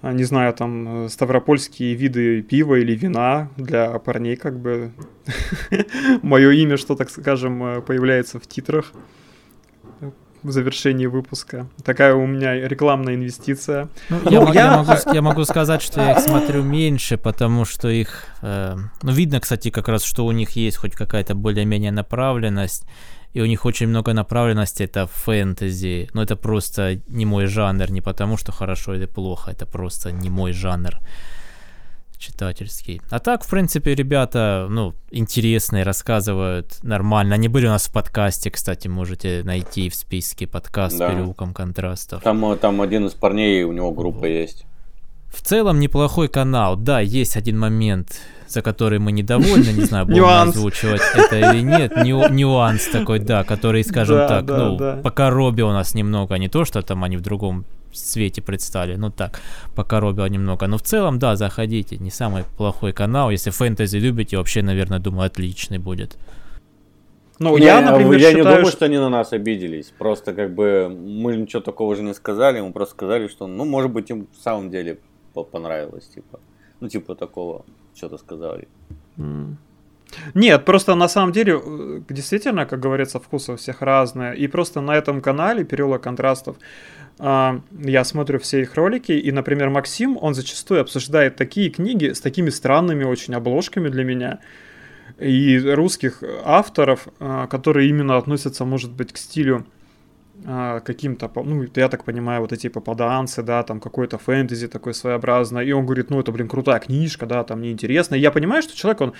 а, 0.00 0.12
не 0.12 0.24
знаю, 0.24 0.54
там, 0.54 1.06
э, 1.06 1.08
ставропольские 1.08 1.94
виды 1.94 2.42
пива 2.42 2.76
или 2.76 2.94
вина 2.94 3.50
для 3.56 3.98
парней, 3.98 4.36
как 4.36 4.58
бы. 4.58 4.92
Мое 6.22 6.52
имя, 6.52 6.76
что, 6.76 6.94
так 6.94 7.10
скажем, 7.10 7.62
э, 7.64 7.80
появляется 7.82 8.38
в 8.38 8.46
титрах 8.46 8.92
в 10.42 10.50
завершении 10.50 11.06
выпуска. 11.06 11.66
Такая 11.84 12.14
у 12.14 12.26
меня 12.26 12.54
рекламная 12.68 13.14
инвестиция. 13.14 13.88
Ну, 14.08 14.20
ну, 14.24 14.30
я, 14.30 14.52
я... 14.52 14.52
Я, 14.52 14.76
могу, 14.76 14.92
я 15.14 15.22
могу 15.22 15.44
сказать, 15.44 15.82
что 15.82 16.00
я 16.00 16.12
их 16.12 16.18
смотрю 16.18 16.62
меньше, 16.62 17.16
потому 17.16 17.64
что 17.64 17.88
их... 17.88 18.24
Э, 18.42 18.76
ну, 19.02 19.12
видно, 19.12 19.40
кстати, 19.40 19.70
как 19.70 19.88
раз, 19.88 20.04
что 20.04 20.26
у 20.26 20.32
них 20.32 20.50
есть 20.50 20.76
хоть 20.76 20.94
какая-то 20.94 21.34
более-менее 21.34 21.92
направленность 21.92 22.84
и 23.34 23.42
у 23.42 23.46
них 23.46 23.66
очень 23.66 23.88
много 23.88 24.14
направленности, 24.14 24.82
это 24.82 25.06
фэнтези, 25.06 26.08
но 26.14 26.22
это 26.22 26.34
просто 26.34 27.00
не 27.08 27.26
мой 27.26 27.46
жанр, 27.46 27.90
не 27.90 28.00
потому 28.00 28.36
что 28.38 28.52
хорошо 28.52 28.94
или 28.94 29.06
плохо, 29.06 29.50
это 29.50 29.66
просто 29.66 30.12
не 30.12 30.30
мой 30.30 30.52
жанр 30.52 30.98
читательский. 32.18 33.00
А 33.10 33.18
так, 33.18 33.44
в 33.44 33.50
принципе, 33.50 33.94
ребята, 33.94 34.66
ну, 34.68 34.94
интересные, 35.10 35.84
рассказывают 35.84 36.78
нормально. 36.82 37.34
Они 37.34 37.48
были 37.48 37.66
у 37.66 37.70
нас 37.70 37.88
в 37.88 37.92
подкасте, 37.92 38.50
кстати, 38.50 38.88
можете 38.88 39.42
найти 39.44 39.88
в 39.88 39.94
списке 39.94 40.46
подкаст 40.46 40.98
да. 40.98 41.10
«Переулком 41.10 41.54
контрастов». 41.54 42.22
Там, 42.22 42.58
там 42.58 42.82
один 42.82 43.06
из 43.06 43.14
парней, 43.14 43.62
у 43.64 43.72
него 43.72 43.92
группа 43.92 44.20
вот. 44.20 44.26
есть. 44.26 44.66
В 45.28 45.42
целом 45.42 45.78
неплохой 45.78 46.28
канал. 46.28 46.76
Да, 46.76 47.00
есть 47.00 47.36
один 47.36 47.58
момент, 47.58 48.20
за 48.48 48.62
который 48.62 48.98
мы 48.98 49.12
недовольны, 49.12 49.70
не 49.72 49.84
знаю, 49.84 50.06
будем 50.06 50.24
озвучивать 50.24 51.02
это 51.14 51.38
или 51.38 51.60
нет. 51.60 51.96
Ню, 52.02 52.28
нюанс 52.30 52.86
такой, 52.86 53.18
да, 53.18 53.44
который, 53.44 53.84
скажем 53.84 54.16
да, 54.16 54.28
так, 54.28 54.44
да, 54.46 54.56
ну, 54.56 54.76
да. 54.76 54.96
по 54.96 55.10
коробе 55.10 55.64
у 55.64 55.72
нас 55.72 55.94
немного, 55.94 56.36
не 56.36 56.48
то, 56.48 56.64
что 56.64 56.80
там 56.82 57.04
они 57.04 57.16
в 57.16 57.20
другом 57.20 57.66
свете 58.06 58.42
предстали, 58.42 58.96
ну 58.96 59.10
так, 59.10 59.40
по 59.74 59.84
коробе 59.84 60.28
немного. 60.28 60.66
Но 60.66 60.76
в 60.76 60.82
целом, 60.82 61.18
да, 61.18 61.36
заходите, 61.36 61.96
не 61.98 62.10
самый 62.10 62.44
плохой 62.56 62.92
канал. 62.92 63.30
Если 63.30 63.50
фэнтези 63.50 63.98
любите, 63.98 64.36
вообще, 64.36 64.62
наверное, 64.62 64.98
думаю, 64.98 65.26
отличный 65.26 65.78
будет. 65.78 66.18
Ну, 67.38 67.56
я, 67.56 67.80
я, 67.80 67.90
например, 67.90 68.14
я 68.14 68.18
считаю, 68.18 68.36
не 68.36 68.42
думаю, 68.42 68.66
что... 68.66 68.76
что 68.76 68.84
они 68.86 68.98
на 68.98 69.08
нас 69.08 69.32
обиделись. 69.32 69.92
Просто 69.98 70.34
как 70.34 70.54
бы 70.54 70.88
мы 70.88 71.36
ничего 71.36 71.62
такого 71.62 71.94
же 71.94 72.02
не 72.02 72.14
сказали, 72.14 72.60
мы 72.60 72.72
просто 72.72 72.94
сказали, 72.94 73.28
что, 73.28 73.46
ну, 73.46 73.64
может 73.64 73.92
быть, 73.92 74.10
им 74.10 74.26
в 74.32 74.42
самом 74.42 74.70
деле 74.70 74.98
понравилось, 75.52 76.08
типа. 76.08 76.40
Ну, 76.80 76.88
типа 76.88 77.14
такого, 77.14 77.64
что-то 77.94 78.18
сказали. 78.18 78.66
Mm. 79.16 79.54
Нет, 80.34 80.64
просто 80.64 80.94
на 80.94 81.08
самом 81.08 81.32
деле, 81.32 81.52
э, 81.52 82.00
действительно, 82.08 82.66
как 82.66 82.80
говорится, 82.80 83.18
вкусы 83.18 83.52
у 83.52 83.56
всех 83.56 83.82
разные. 83.82 84.36
И 84.36 84.48
просто 84.48 84.80
на 84.80 84.96
этом 84.96 85.20
канале 85.20 85.64
Переулок 85.64 86.02
контрастов 86.02 86.56
я 87.20 88.04
смотрю 88.04 88.38
все 88.38 88.60
их 88.60 88.74
ролики, 88.74 89.12
и, 89.12 89.32
например, 89.32 89.70
Максим, 89.70 90.18
он 90.20 90.34
зачастую 90.34 90.80
обсуждает 90.80 91.36
такие 91.36 91.70
книги 91.70 92.12
с 92.12 92.20
такими 92.20 92.50
странными 92.50 93.04
очень 93.04 93.34
обложками 93.34 93.88
для 93.88 94.04
меня, 94.04 94.38
и 95.18 95.58
русских 95.58 96.22
авторов, 96.44 97.08
а, 97.18 97.46
которые 97.48 97.88
именно 97.88 98.16
относятся, 98.16 98.64
может 98.64 98.92
быть, 98.92 99.12
к 99.12 99.16
стилю 99.16 99.66
а, 100.46 100.80
каким-то, 100.80 101.30
ну, 101.34 101.66
я 101.74 101.88
так 101.88 102.04
понимаю, 102.04 102.42
вот 102.42 102.52
эти 102.52 102.68
попаданцы, 102.68 103.42
да, 103.42 103.64
там 103.64 103.80
какой-то 103.80 104.18
фэнтези 104.18 104.68
такой 104.68 104.94
своеобразный, 104.94 105.66
и 105.66 105.72
он 105.72 105.84
говорит, 105.84 106.10
ну, 106.10 106.20
это, 106.20 106.30
блин, 106.30 106.48
крутая 106.48 106.78
книжка, 106.78 107.26
да, 107.26 107.42
там 107.42 107.58
мне 107.58 107.72
интересно, 107.72 108.14
и 108.14 108.20
я 108.20 108.30
понимаю, 108.30 108.62
что 108.62 108.76
человек, 108.76 109.00
он 109.00 109.14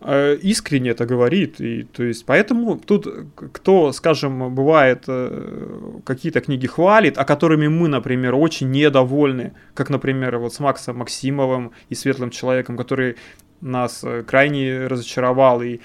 искренне 0.00 0.90
это 0.90 1.06
говорит, 1.06 1.60
и, 1.60 1.82
то 1.82 2.04
есть, 2.04 2.24
поэтому 2.24 2.78
тут, 2.78 3.08
кто, 3.34 3.92
скажем, 3.92 4.54
бывает, 4.54 5.04
э, 5.08 6.00
какие-то 6.04 6.40
книги 6.40 6.68
хвалит, 6.68 7.18
а 7.18 7.24
которыми 7.24 7.66
мы, 7.66 7.88
например, 7.88 8.36
очень 8.36 8.70
недовольны, 8.70 9.54
как, 9.74 9.90
например, 9.90 10.38
вот 10.38 10.54
с 10.54 10.60
Максом 10.60 10.98
Максимовым 10.98 11.72
и 11.88 11.96
Светлым 11.96 12.30
Человеком, 12.30 12.76
который 12.76 13.16
нас 13.60 14.04
э, 14.04 14.22
крайне 14.22 14.86
разочаровал, 14.86 15.62
и 15.62 15.80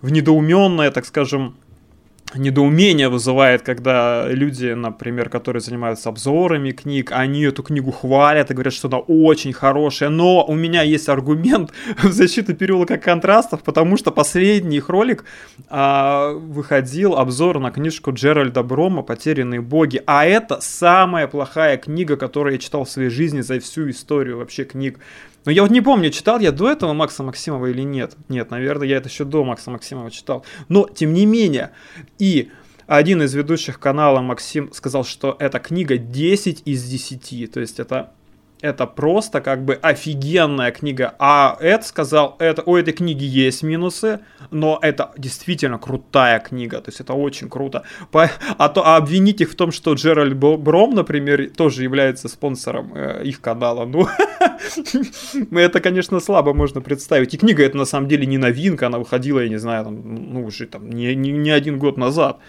в 0.00 0.10
недоуменное, 0.10 0.90
так 0.90 1.04
скажем, 1.04 1.56
недоумение 2.34 3.08
вызывает, 3.08 3.62
когда 3.62 4.26
люди, 4.28 4.72
например, 4.72 5.28
которые 5.28 5.60
занимаются 5.60 6.08
обзорами 6.08 6.70
книг, 6.70 7.12
они 7.12 7.42
эту 7.42 7.62
книгу 7.62 7.90
хвалят 7.90 8.50
и 8.50 8.54
говорят, 8.54 8.72
что 8.72 8.88
она 8.88 8.98
очень 8.98 9.52
хорошая, 9.52 10.10
но 10.10 10.44
у 10.44 10.54
меня 10.54 10.82
есть 10.82 11.08
аргумент 11.08 11.72
в 12.02 12.12
защиту 12.12 12.54
переулка 12.54 12.98
контрастов, 12.98 13.62
потому 13.62 13.96
что 13.96 14.10
последний 14.10 14.78
их 14.78 14.88
ролик 14.88 15.24
а, 15.68 16.32
выходил 16.32 17.16
обзор 17.16 17.58
на 17.58 17.70
книжку 17.70 18.12
Джеральда 18.12 18.62
Брома 18.62 19.02
«Потерянные 19.02 19.60
боги», 19.60 20.02
а 20.06 20.24
это 20.24 20.60
самая 20.60 21.26
плохая 21.26 21.76
книга, 21.76 22.16
которую 22.16 22.54
я 22.54 22.58
читал 22.58 22.84
в 22.84 22.90
своей 22.90 23.10
жизни 23.10 23.40
за 23.40 23.58
всю 23.60 23.90
историю 23.90 24.38
вообще 24.38 24.64
книг 24.64 24.98
но 25.44 25.52
я 25.52 25.62
вот 25.62 25.70
не 25.70 25.80
помню, 25.80 26.10
читал 26.10 26.38
я 26.38 26.52
до 26.52 26.70
этого 26.70 26.92
Макса 26.92 27.22
Максимова 27.22 27.66
или 27.66 27.82
нет. 27.82 28.16
Нет, 28.28 28.50
наверное, 28.50 28.86
я 28.86 28.96
это 28.96 29.08
еще 29.08 29.24
до 29.24 29.44
Макса 29.44 29.70
Максимова 29.70 30.10
читал. 30.10 30.44
Но, 30.68 30.88
тем 30.88 31.12
не 31.12 31.26
менее, 31.26 31.70
и 32.18 32.50
один 32.86 33.22
из 33.22 33.32
ведущих 33.34 33.78
канала 33.78 34.20
Максим 34.20 34.72
сказал, 34.72 35.04
что 35.04 35.36
эта 35.38 35.58
книга 35.60 35.96
10 35.96 36.62
из 36.64 36.84
10. 36.84 37.52
То 37.52 37.60
есть 37.60 37.78
это 37.78 38.12
это 38.62 38.86
просто 38.86 39.40
как 39.40 39.64
бы 39.64 39.74
офигенная 39.74 40.70
книга. 40.70 41.14
А 41.18 41.56
Эд 41.60 41.84
сказал, 41.84 42.36
это, 42.38 42.62
у 42.66 42.76
этой 42.76 42.92
книги 42.92 43.24
есть 43.24 43.62
минусы, 43.62 44.20
но 44.50 44.78
это 44.82 45.12
действительно 45.16 45.78
крутая 45.78 46.40
книга, 46.40 46.80
то 46.80 46.88
есть 46.90 47.00
это 47.00 47.14
очень 47.14 47.48
круто. 47.48 47.84
По, 48.10 48.30
а, 48.58 48.68
то, 48.68 48.86
а 48.86 48.96
обвинить 48.96 49.40
их 49.40 49.50
в 49.50 49.54
том, 49.54 49.72
что 49.72 49.94
Джеральд 49.94 50.34
Бром, 50.36 50.94
например, 50.94 51.50
тоже 51.50 51.82
является 51.82 52.28
спонсором 52.28 52.92
э, 52.94 53.22
их 53.24 53.40
канала, 53.40 53.86
ну, 53.86 54.06
это, 55.58 55.80
конечно, 55.80 56.20
слабо 56.20 56.54
можно 56.54 56.80
представить. 56.80 57.34
И 57.34 57.38
книга 57.38 57.64
это 57.64 57.76
на 57.76 57.84
самом 57.84 58.08
деле 58.08 58.26
не 58.26 58.38
новинка, 58.38 58.86
она 58.86 58.98
выходила, 58.98 59.40
я 59.40 59.48
не 59.48 59.58
знаю, 59.58 59.84
там, 59.84 60.32
ну, 60.34 60.44
уже 60.44 60.66
там 60.66 60.90
не, 60.90 61.14
не, 61.14 61.32
не 61.32 61.50
один 61.50 61.78
год 61.78 61.96
назад 61.96 62.40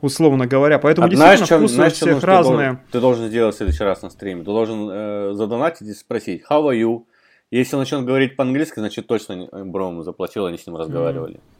условно 0.00 0.46
говоря. 0.46 0.78
Поэтому 0.78 1.06
а 1.06 1.10
действительно 1.10 1.46
знаешь, 1.46 1.60
вкусы 1.60 1.74
знаешь, 1.74 1.92
у 1.92 1.96
всех 1.96 2.22
разные. 2.24 2.56
Ты 2.56 2.64
должен, 2.64 2.80
ты 2.92 3.00
должен 3.00 3.28
сделать 3.28 3.54
в 3.54 3.58
следующий 3.58 3.84
раз 3.84 4.02
на 4.02 4.10
стриме. 4.10 4.40
Ты 4.40 4.46
должен 4.46 4.88
э, 4.90 5.32
задонатить 5.34 5.88
и 5.88 5.94
спросить, 5.94 6.42
how 6.50 6.64
are 6.68 6.80
you? 6.80 7.04
Если 7.50 7.76
он 7.76 7.80
начнет 7.80 8.04
говорить 8.04 8.36
по-английски, 8.36 8.80
значит 8.80 9.06
точно 9.06 9.48
Бром 9.64 10.02
заплатил, 10.02 10.46
они 10.46 10.58
с 10.58 10.66
ним 10.66 10.76
разговаривали. 10.76 11.40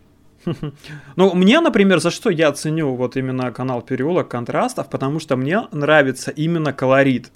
Ну, 1.16 1.34
мне, 1.34 1.61
например, 1.61 1.99
за 1.99 2.12
что 2.12 2.30
я 2.30 2.53
ценю 2.53 2.95
вот 2.95 3.16
именно 3.16 3.51
канал 3.51 3.82
Переулок 3.82 4.28
Контрастов, 4.28 4.89
потому 4.89 5.18
что 5.18 5.37
мне 5.37 5.62
нравится 5.72 6.30
именно 6.30 6.72
колорит. 6.72 7.32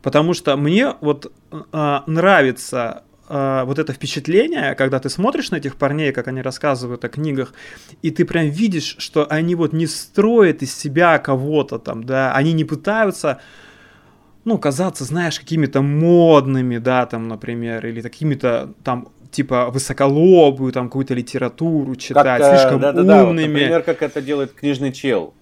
Потому 0.00 0.32
что 0.34 0.56
мне 0.56 0.94
вот 1.00 1.32
э, 1.50 1.98
нравится 2.06 3.02
э, 3.30 3.62
вот 3.64 3.78
это 3.78 3.92
впечатление, 3.92 4.74
когда 4.74 4.98
ты 4.98 5.08
смотришь 5.08 5.50
на 5.50 5.56
этих 5.56 5.76
парней, 5.76 6.12
как 6.12 6.28
они 6.28 6.42
рассказывают 6.42 7.04
о 7.04 7.08
книгах, 7.08 7.54
и 8.02 8.10
ты 8.10 8.24
прям 8.24 8.50
видишь, 8.50 8.96
что 8.98 9.26
они 9.30 9.54
вот 9.54 9.72
не 9.72 9.86
строят 9.86 10.62
из 10.62 10.76
себя 10.76 11.18
кого-то 11.18 11.78
там, 11.78 12.04
да, 12.04 12.34
они 12.34 12.52
не 12.52 12.64
пытаются 12.64 13.40
ну, 14.44 14.58
казаться, 14.58 15.04
знаешь, 15.04 15.38
какими-то 15.38 15.82
модными, 15.82 16.78
да, 16.78 17.06
там, 17.06 17.28
например, 17.28 17.86
или 17.86 18.00
какими-то 18.00 18.72
там 18.82 19.08
типа 19.30 19.70
высоколобую, 19.70 20.72
там 20.72 20.88
какую-то 20.88 21.14
литературу 21.14 21.94
читать, 21.96 22.40
как, 22.40 22.58
слишком 22.58 22.80
да, 22.80 22.92
да, 22.92 23.24
умными. 23.24 23.46
Да, 23.46 23.52
например, 23.52 23.82
как 23.82 24.02
это 24.02 24.20
делает 24.20 24.52
книжный 24.52 24.92
чел. 24.92 25.34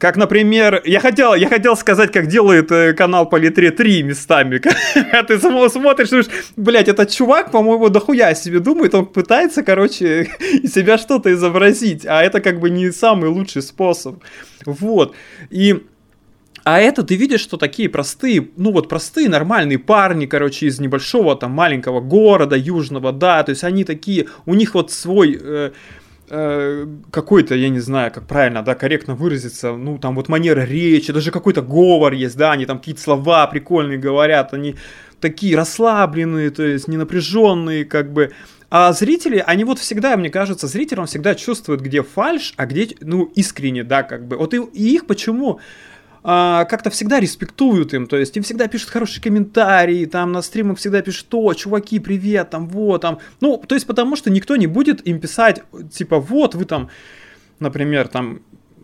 Как, 0.00 0.16
например, 0.16 0.80
я 0.86 0.98
хотел, 0.98 1.34
я 1.34 1.46
хотел 1.50 1.76
сказать, 1.76 2.10
как 2.10 2.26
делает 2.26 2.72
э, 2.72 2.94
канал 2.94 3.28
по 3.28 3.36
Литре 3.36 3.70
3 3.70 4.02
местами. 4.02 4.56
Когда 4.56 5.22
ты 5.28 5.38
смотришь, 5.38 6.08
думаешь, 6.08 6.28
блядь, 6.56 6.88
этот 6.88 7.10
чувак, 7.10 7.50
по-моему, 7.50 7.90
дохуя 7.90 8.28
о 8.28 8.34
себе 8.34 8.60
думает, 8.60 8.94
он 8.94 9.04
пытается, 9.04 9.62
короче, 9.62 10.30
из 10.62 10.72
себя 10.72 10.96
что-то 10.96 11.30
изобразить, 11.30 12.06
а 12.06 12.22
это 12.22 12.40
как 12.40 12.60
бы 12.60 12.70
не 12.70 12.90
самый 12.92 13.28
лучший 13.28 13.60
способ. 13.60 14.24
Вот. 14.64 15.14
И 15.50 15.84
а 16.64 16.80
это 16.80 17.02
ты 17.02 17.16
видишь, 17.16 17.42
что 17.42 17.58
такие 17.58 17.90
простые, 17.90 18.48
ну 18.56 18.72
вот 18.72 18.88
простые 18.88 19.28
нормальные 19.28 19.78
парни, 19.78 20.24
короче, 20.24 20.66
из 20.66 20.80
небольшого 20.80 21.36
там 21.36 21.50
маленького 21.50 22.00
города 22.00 22.56
южного, 22.56 23.12
да, 23.12 23.42
то 23.42 23.50
есть 23.50 23.64
они 23.64 23.84
такие, 23.84 24.28
у 24.46 24.54
них 24.54 24.74
вот 24.74 24.90
свой 24.90 25.38
Э, 25.42 25.72
какой-то, 26.30 27.54
я 27.54 27.68
не 27.68 27.80
знаю, 27.80 28.12
как 28.12 28.26
правильно, 28.26 28.62
да, 28.62 28.74
корректно 28.74 29.14
выразиться, 29.14 29.72
ну, 29.72 29.98
там 29.98 30.14
вот 30.14 30.28
манера 30.28 30.60
речи, 30.60 31.12
даже 31.12 31.30
какой-то 31.30 31.62
говор 31.62 32.12
есть, 32.12 32.36
да, 32.36 32.52
они 32.52 32.66
там 32.66 32.78
какие-то 32.78 33.00
слова 33.00 33.46
прикольные 33.48 33.98
говорят, 33.98 34.54
они 34.54 34.76
такие 35.20 35.56
расслабленные, 35.56 36.50
то 36.50 36.62
есть 36.62 36.88
не 36.88 36.96
напряженные, 36.96 37.84
как 37.84 38.12
бы. 38.12 38.32
А 38.70 38.92
зрители, 38.92 39.42
они 39.44 39.64
вот 39.64 39.80
всегда, 39.80 40.16
мне 40.16 40.30
кажется, 40.30 40.68
зрителям 40.68 41.06
всегда 41.06 41.34
чувствуют, 41.34 41.80
где 41.80 42.04
фальш, 42.04 42.54
а 42.56 42.66
где, 42.66 42.88
ну, 43.00 43.24
искренне, 43.34 43.82
да, 43.82 44.04
как 44.04 44.28
бы. 44.28 44.36
Вот 44.36 44.54
и, 44.54 44.58
и 44.58 44.94
их 44.94 45.06
почему 45.06 45.58
а, 46.22 46.64
как-то 46.66 46.90
всегда 46.90 47.20
респектуют 47.20 47.94
им, 47.94 48.06
то 48.06 48.16
есть 48.16 48.36
им 48.36 48.42
всегда 48.42 48.68
пишут 48.68 48.90
хорошие 48.90 49.22
комментарии, 49.22 50.04
там 50.06 50.32
на 50.32 50.42
стримах 50.42 50.78
всегда 50.78 51.00
пишут, 51.02 51.26
о, 51.32 51.52
чуваки, 51.54 51.98
привет, 51.98 52.50
там, 52.50 52.68
вот, 52.68 53.02
там, 53.02 53.18
ну, 53.40 53.62
то 53.66 53.74
есть 53.74 53.86
потому 53.86 54.16
что 54.16 54.30
никто 54.30 54.56
не 54.56 54.66
будет 54.66 55.06
им 55.06 55.20
писать, 55.20 55.62
типа, 55.92 56.20
вот, 56.20 56.54
вы 56.54 56.64
там, 56.64 56.90
например, 57.58 58.08
там, 58.08 58.40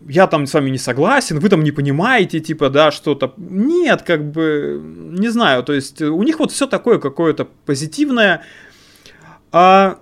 я 0.07 0.27
там 0.27 0.47
с 0.47 0.53
вами 0.53 0.69
не 0.69 0.77
согласен, 0.77 1.39
вы 1.39 1.49
там 1.49 1.63
не 1.63 1.71
понимаете, 1.71 2.39
типа, 2.39 2.69
да, 2.69 2.91
что-то. 2.91 3.33
Нет, 3.37 4.03
как 4.03 4.31
бы, 4.31 4.79
не 4.83 5.29
знаю, 5.29 5.63
то 5.63 5.73
есть 5.73 6.01
у 6.01 6.23
них 6.23 6.39
вот 6.39 6.51
все 6.51 6.65
такое 6.65 6.99
какое-то 6.99 7.45
позитивное. 7.65 8.41
А 9.51 9.99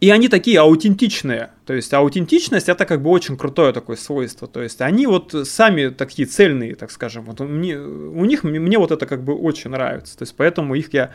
и 0.00 0.08
они 0.08 0.28
такие 0.28 0.58
аутентичные. 0.58 1.50
То 1.66 1.74
есть 1.74 1.92
аутентичность 1.92 2.68
это 2.68 2.86
как 2.86 3.02
бы 3.02 3.10
очень 3.10 3.36
крутое 3.36 3.72
такое 3.72 3.96
свойство. 3.96 4.48
То 4.48 4.62
есть 4.62 4.80
они 4.80 5.06
вот 5.06 5.34
сами 5.44 5.88
такие 5.90 6.26
цельные, 6.26 6.74
так 6.74 6.90
скажем. 6.90 7.24
Вот 7.26 7.40
мне, 7.40 7.76
у 7.78 8.24
них 8.24 8.42
мне 8.42 8.78
вот 8.78 8.92
это 8.92 9.06
как 9.06 9.22
бы 9.22 9.34
очень 9.34 9.70
нравится. 9.70 10.16
То 10.16 10.22
есть 10.22 10.34
поэтому 10.36 10.74
их 10.74 10.94
я 10.94 11.10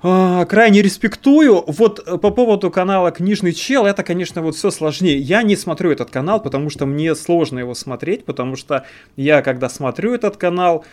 э, 0.00 0.46
крайне 0.48 0.80
респектую. 0.80 1.64
Вот 1.66 2.04
по 2.20 2.30
поводу 2.30 2.70
канала 2.70 3.10
Книжный 3.10 3.52
Чел, 3.52 3.84
это, 3.84 4.04
конечно, 4.04 4.42
вот 4.42 4.54
все 4.54 4.70
сложнее. 4.70 5.18
Я 5.18 5.42
не 5.42 5.56
смотрю 5.56 5.90
этот 5.90 6.10
канал, 6.10 6.40
потому 6.40 6.70
что 6.70 6.86
мне 6.86 7.16
сложно 7.16 7.58
его 7.58 7.74
смотреть, 7.74 8.24
потому 8.24 8.54
что 8.54 8.86
я, 9.16 9.42
когда 9.42 9.68
смотрю 9.68 10.14
этот 10.14 10.36
канал, 10.36 10.84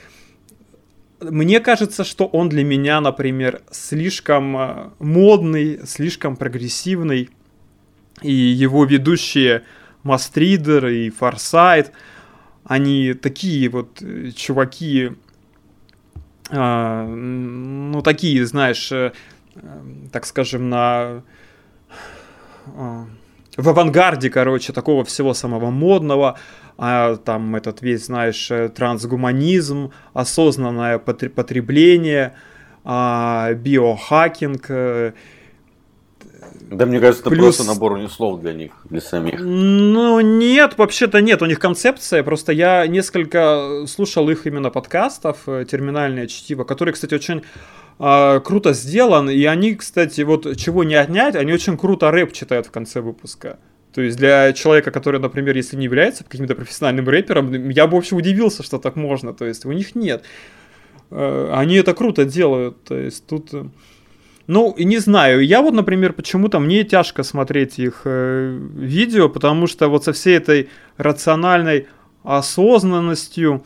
мне 1.21 1.59
кажется, 1.59 2.03
что 2.03 2.25
он 2.25 2.49
для 2.49 2.63
меня, 2.63 3.01
например, 3.01 3.61
слишком 3.71 4.57
э, 4.57 4.89
модный, 4.99 5.79
слишком 5.85 6.35
прогрессивный, 6.35 7.29
и 8.21 8.31
его 8.33 8.85
ведущие 8.85 9.63
Мастридер 10.03 10.87
и 10.87 11.09
Форсайт, 11.09 11.91
они 12.63 13.13
такие 13.13 13.69
вот 13.69 14.01
э, 14.01 14.31
чуваки, 14.35 15.11
э, 16.49 17.05
ну 17.05 18.01
такие, 18.01 18.45
знаешь, 18.45 18.91
э, 18.91 19.11
э, 19.55 19.81
так 20.11 20.25
скажем, 20.25 20.69
на 20.69 21.23
э, 22.67 23.05
в 23.59 23.69
авангарде, 23.69 24.29
короче, 24.29 24.73
такого 24.73 25.03
всего 25.03 25.33
самого 25.33 25.69
модного, 25.69 26.37
а 26.77 27.17
там 27.17 27.55
этот 27.55 27.81
весь, 27.81 28.05
знаешь, 28.05 28.49
э, 28.51 28.69
трансгуманизм, 28.69 29.91
осознанное 30.13 30.97
потребление, 30.97 32.35
а, 32.85 33.53
биохакинг. 33.53 34.65
Э, 34.69 35.11
да, 36.71 36.85
мне 36.85 36.99
кажется, 36.99 37.21
это 37.21 37.29
Плюс... 37.31 37.57
просто 37.57 37.73
набор 37.73 38.09
слов 38.09 38.39
для 38.41 38.53
них, 38.53 38.71
для 38.89 39.01
самих. 39.01 39.39
Ну, 39.39 40.19
нет, 40.21 40.77
вообще-то 40.77 41.19
нет, 41.19 41.41
у 41.41 41.45
них 41.45 41.59
концепция, 41.59 42.23
просто 42.23 42.53
я 42.53 42.87
несколько 42.87 43.85
слушал 43.87 44.29
их 44.29 44.45
именно 44.45 44.69
подкастов, 44.69 45.37
э, 45.47 45.65
терминальное 45.69 46.27
чтиво, 46.27 46.63
которые, 46.63 46.93
кстати, 46.93 47.13
очень 47.13 47.43
э, 47.99 48.39
круто 48.43 48.73
сделан, 48.73 49.29
и 49.29 49.43
они, 49.45 49.75
кстати, 49.75 50.21
вот 50.21 50.57
чего 50.57 50.83
не 50.83 50.95
отнять, 50.95 51.35
они 51.35 51.53
очень 51.53 51.77
круто 51.77 52.11
рэп 52.11 52.33
читают 52.33 52.67
в 52.67 52.71
конце 52.71 53.01
выпуска. 53.01 53.59
То 53.93 54.01
есть 54.01 54.17
для 54.17 54.53
человека, 54.53 54.91
который, 54.91 55.19
например, 55.19 55.55
если 55.55 55.75
не 55.75 55.85
является 55.85 56.23
каким-то 56.23 56.55
профессиональным 56.55 57.09
рэпером, 57.09 57.69
я 57.69 57.87
бы 57.87 57.95
вообще 57.95 58.15
удивился, 58.15 58.63
что 58.63 58.77
так 58.77 58.95
можно. 58.95 59.33
То 59.33 59.45
есть 59.45 59.65
у 59.65 59.71
них 59.71 59.95
нет. 59.95 60.23
Э, 61.11 61.51
они 61.53 61.75
это 61.75 61.93
круто 61.93 62.25
делают. 62.25 62.83
То 62.83 62.95
есть 62.95 63.25
тут... 63.25 63.53
Э, 63.53 63.65
ну, 64.47 64.73
не 64.77 64.97
знаю, 64.97 65.45
я 65.45 65.61
вот, 65.61 65.73
например, 65.73 66.13
почему-то 66.13 66.59
мне 66.59 66.83
тяжко 66.83 67.23
смотреть 67.23 67.77
их 67.77 68.01
э, 68.05 68.59
видео, 68.75 69.29
потому 69.29 69.67
что 69.67 69.89
вот 69.89 70.03
со 70.03 70.13
всей 70.13 70.37
этой 70.37 70.69
рациональной 70.97 71.87
осознанностью 72.23 73.63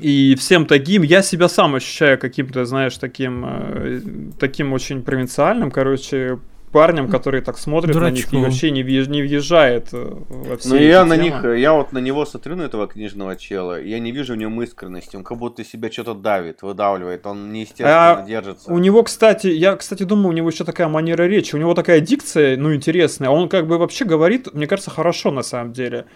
и 0.00 0.34
всем 0.36 0.66
таким, 0.66 1.02
я 1.02 1.22
себя 1.22 1.48
сам 1.48 1.74
ощущаю 1.74 2.18
каким-то, 2.18 2.64
знаешь, 2.64 2.96
таким, 2.96 3.44
э, 3.44 4.00
таким 4.38 4.72
очень 4.72 5.02
провинциальным, 5.02 5.70
короче, 5.70 6.38
парням, 6.72 7.08
которые 7.08 7.42
так 7.42 7.58
смотрят 7.58 7.92
Дурачку. 7.92 8.12
на 8.12 8.16
них 8.16 8.32
и 8.32 8.36
вообще 8.36 8.70
не, 8.70 8.82
въезж, 8.82 9.08
не 9.08 9.22
въезжает 9.22 9.88
э, 9.92 10.14
во 10.28 10.56
все 10.56 10.68
Ну 10.70 10.76
я 10.76 11.04
на 11.04 11.16
них, 11.16 11.44
я 11.44 11.74
вот 11.74 11.92
на 11.92 11.98
него 11.98 12.24
смотрю, 12.24 12.56
на 12.56 12.62
этого 12.62 12.88
книжного 12.88 13.36
чела, 13.36 13.80
я 13.80 13.98
не 13.98 14.10
вижу 14.10 14.34
в 14.34 14.36
нем 14.36 14.60
искренности, 14.62 15.16
он 15.16 15.22
как 15.22 15.38
будто 15.38 15.64
себя 15.64 15.92
что-то 15.92 16.14
давит, 16.14 16.62
выдавливает, 16.62 17.26
он 17.26 17.52
неестественно 17.52 18.22
а 18.22 18.26
держится. 18.26 18.72
У 18.72 18.78
него, 18.78 19.02
кстати, 19.02 19.48
я, 19.48 19.76
кстати, 19.76 20.02
думаю, 20.04 20.28
у 20.28 20.32
него 20.32 20.48
еще 20.48 20.64
такая 20.64 20.88
манера 20.88 21.24
речи, 21.24 21.54
у 21.54 21.58
него 21.58 21.74
такая 21.74 22.00
дикция, 22.00 22.56
ну, 22.56 22.74
интересная, 22.74 23.28
он 23.28 23.48
как 23.48 23.66
бы 23.66 23.78
вообще 23.78 24.04
говорит, 24.04 24.52
мне 24.54 24.66
кажется, 24.66 24.90
хорошо 24.90 25.30
на 25.30 25.42
самом 25.42 25.72
деле. 25.72 26.06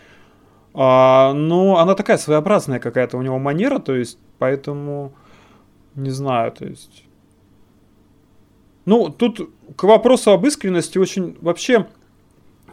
А, 0.79 1.33
но 1.33 1.79
она 1.79 1.95
такая 1.95 2.19
своеобразная 2.19 2.81
какая-то 2.81 3.17
у 3.17 3.23
него 3.23 3.39
манера, 3.39 3.79
то 3.79 3.95
есть, 3.95 4.19
поэтому, 4.39 5.15
не 5.95 6.11
знаю, 6.11 6.53
то 6.53 6.67
есть... 6.67 7.05
Ну, 8.85 9.09
тут 9.09 9.51
к 9.75 9.83
вопросу 9.85 10.33
об 10.33 10.47
искренности 10.47 10.99
очень 10.99 11.39
вообще 11.41 11.87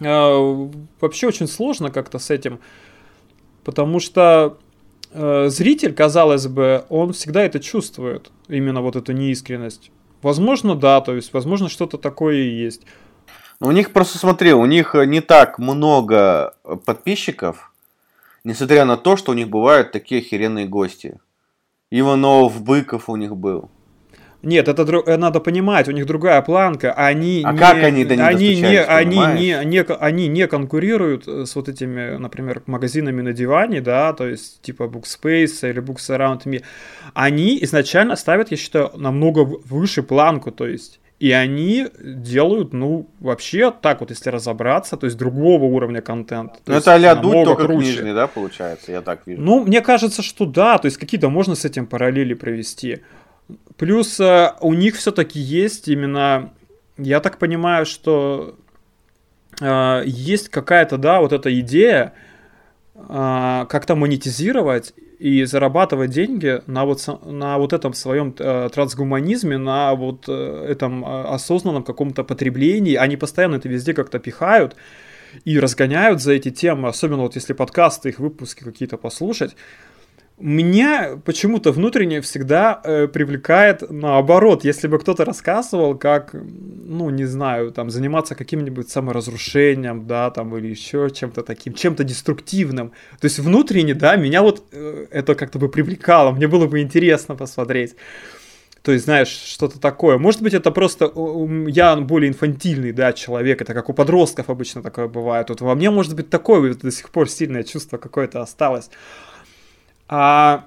э, 0.01 0.69
вообще 0.99 1.27
очень 1.27 1.47
сложно 1.47 1.91
как-то 1.91 2.19
с 2.19 2.29
этим, 2.29 2.59
потому 3.63 4.01
что 4.01 4.57
э, 5.11 5.47
зритель, 5.47 5.93
казалось 5.93 6.47
бы, 6.47 6.83
он 6.89 7.13
всегда 7.13 7.41
это 7.43 7.61
чувствует, 7.61 8.31
именно 8.49 8.81
вот 8.81 8.97
эту 8.97 9.13
неискренность. 9.13 9.91
Возможно, 10.21 10.75
да, 10.75 10.99
то 10.99 11.15
есть, 11.15 11.31
возможно, 11.31 11.69
что-то 11.69 11.97
такое 11.97 12.35
и 12.35 12.49
есть. 12.49 12.81
У 13.61 13.71
них 13.71 13.93
просто 13.93 14.17
смотри, 14.17 14.51
у 14.51 14.65
них 14.65 14.93
не 14.93 15.21
так 15.21 15.57
много 15.57 16.55
подписчиков, 16.85 17.72
несмотря 18.43 18.85
на 18.85 18.97
то, 18.97 19.15
что 19.15 19.31
у 19.31 19.35
них 19.35 19.49
бывают 19.49 19.91
такие 19.91 20.21
охеренные 20.21 20.67
гости. 20.67 21.19
Иванов, 21.91 22.63
Быков 22.63 23.09
у 23.09 23.15
них 23.15 23.35
был. 23.35 23.69
Нет, 24.43 24.67
это 24.67 24.83
э, 24.83 25.15
надо 25.15 25.39
понимать, 25.39 25.87
у 25.87 25.91
них 25.91 26.05
другая 26.05 26.41
планка. 26.41 26.91
Они 26.91 27.43
а 27.45 27.53
не, 27.53 27.57
как 27.57 27.77
они 27.77 28.03
до 28.03 28.17
них 28.17 28.25
они 28.25 28.55
не, 28.61 28.83
они 28.83 29.17
не, 29.17 29.65
не, 29.65 29.81
они 29.83 30.27
не 30.27 30.47
конкурируют 30.47 31.27
э, 31.27 31.45
с 31.45 31.55
вот 31.55 31.69
этими, 31.69 32.17
например, 32.17 32.61
магазинами 32.65 33.21
на 33.21 33.31
диване, 33.31 33.79
да, 33.79 34.11
то 34.11 34.27
есть 34.27 34.61
типа 34.61 34.83
Bookspace 34.83 35.69
или 35.69 35.81
Books 35.81 36.09
Around 36.09 36.43
Me. 36.43 36.61
Они 37.13 37.57
изначально 37.63 38.17
ставят, 38.17 38.51
я 38.51 38.57
считаю, 38.57 38.91
намного 38.95 39.45
выше 39.45 40.03
планку, 40.03 40.51
то 40.51 40.67
есть 40.67 40.99
и 41.23 41.31
они 41.31 41.87
делают, 42.01 42.73
ну, 42.73 43.07
вообще, 43.21 43.71
так 43.71 44.01
вот, 44.01 44.09
если 44.09 44.29
разобраться, 44.29 44.97
то 44.97 45.05
есть 45.05 45.17
другого 45.17 45.63
уровня 45.63 46.01
контента. 46.01 46.55
Ну, 46.65 46.75
это 46.75 46.95
а-ля 46.95 47.15
дуть, 47.15 47.45
только 47.45 47.63
круче. 47.63 47.93
книжный, 47.93 48.13
да, 48.13 48.27
получается? 48.27 48.91
Я 48.91 49.01
так 49.01 49.21
вижу. 49.25 49.41
Ну, 49.41 49.63
мне 49.63 49.79
кажется, 49.79 50.21
что 50.21 50.45
да, 50.45 50.77
то 50.77 50.87
есть 50.87 50.97
какие-то 50.97 51.29
можно 51.29 51.55
с 51.55 51.63
этим 51.63 51.87
параллели 51.87 52.33
провести. 52.33 53.03
Плюс 53.77 54.19
э, 54.19 54.51
у 54.59 54.73
них 54.73 54.97
все-таки 54.97 55.39
есть 55.39 55.87
именно, 55.87 56.51
я 56.97 57.21
так 57.21 57.37
понимаю, 57.37 57.85
что 57.85 58.57
э, 59.61 60.03
есть 60.05 60.49
какая-то, 60.49 60.97
да, 60.97 61.21
вот 61.21 61.31
эта 61.31 61.57
идея 61.61 62.15
э, 62.95 63.65
как-то 63.69 63.95
монетизировать 63.95 64.93
и 65.23 65.45
зарабатывать 65.45 66.11
деньги 66.11 66.61
на 66.67 66.83
вот, 66.83 67.07
на 67.25 67.57
вот 67.57 67.71
этом 67.71 67.93
своем 67.93 68.35
э, 68.37 68.69
трансгуманизме, 68.73 69.57
на 69.57 69.95
вот 69.95 70.25
э, 70.27 70.65
этом 70.67 71.05
э, 71.05 71.23
осознанном 71.29 71.85
каком-то 71.85 72.25
потреблении. 72.25 72.95
Они 72.95 73.15
постоянно 73.15 73.55
это 73.55 73.69
везде 73.69 73.93
как-то 73.93 74.19
пихают 74.19 74.75
и 75.45 75.57
разгоняют 75.57 76.21
за 76.21 76.33
эти 76.33 76.51
темы, 76.51 76.89
особенно 76.89 77.21
вот 77.21 77.35
если 77.35 77.53
подкасты, 77.53 78.09
их 78.09 78.19
выпуски 78.19 78.65
какие-то 78.65 78.97
послушать 78.97 79.55
меня 80.39 81.19
почему-то 81.23 81.71
внутренне 81.71 82.19
всегда 82.21 82.81
э, 82.83 83.07
привлекает 83.07 83.89
наоборот, 83.89 84.65
если 84.65 84.87
бы 84.87 84.97
кто-то 84.97 85.25
рассказывал, 85.25 85.95
как, 85.95 86.33
ну, 86.33 87.09
не 87.11 87.25
знаю, 87.25 87.71
там, 87.71 87.89
заниматься 87.89 88.35
каким-нибудь 88.35 88.89
саморазрушением, 88.89 90.07
да, 90.07 90.31
там, 90.31 90.57
или 90.57 90.67
еще 90.67 91.09
чем-то 91.13 91.43
таким, 91.43 91.73
чем-то 91.73 92.03
деструктивным. 92.03 92.93
То 93.19 93.25
есть 93.25 93.39
внутренне, 93.39 93.93
да, 93.93 94.15
меня 94.15 94.41
вот 94.41 94.63
э, 94.71 95.05
это 95.11 95.35
как-то 95.35 95.59
бы 95.59 95.69
привлекало, 95.69 96.31
мне 96.31 96.47
было 96.47 96.65
бы 96.65 96.81
интересно 96.81 97.35
посмотреть. 97.35 97.95
То 98.81 98.91
есть, 98.91 99.05
знаешь, 99.05 99.29
что-то 99.29 99.79
такое. 99.79 100.17
Может 100.17 100.41
быть, 100.41 100.53
это 100.53 100.69
просто 100.69 101.09
я 101.67 101.95
более 101.95 102.29
инфантильный, 102.29 102.91
да, 102.91 103.13
человек. 103.13 103.61
Это 103.61 103.73
как 103.73 103.87
у 103.89 103.93
подростков 103.93 104.49
обычно 104.49 104.83
такое 104.83 105.07
бывает. 105.07 105.47
Вот 105.47 105.61
во 105.61 105.73
мне, 105.73 105.89
может 105.89 106.15
быть, 106.15 106.29
такое 106.29 106.73
до 106.73 106.91
сих 106.91 107.09
пор 107.09 107.29
сильное 107.29 107.63
чувство 107.63 107.97
какое-то 107.97 108.41
осталось 108.41 108.89
а, 110.15 110.65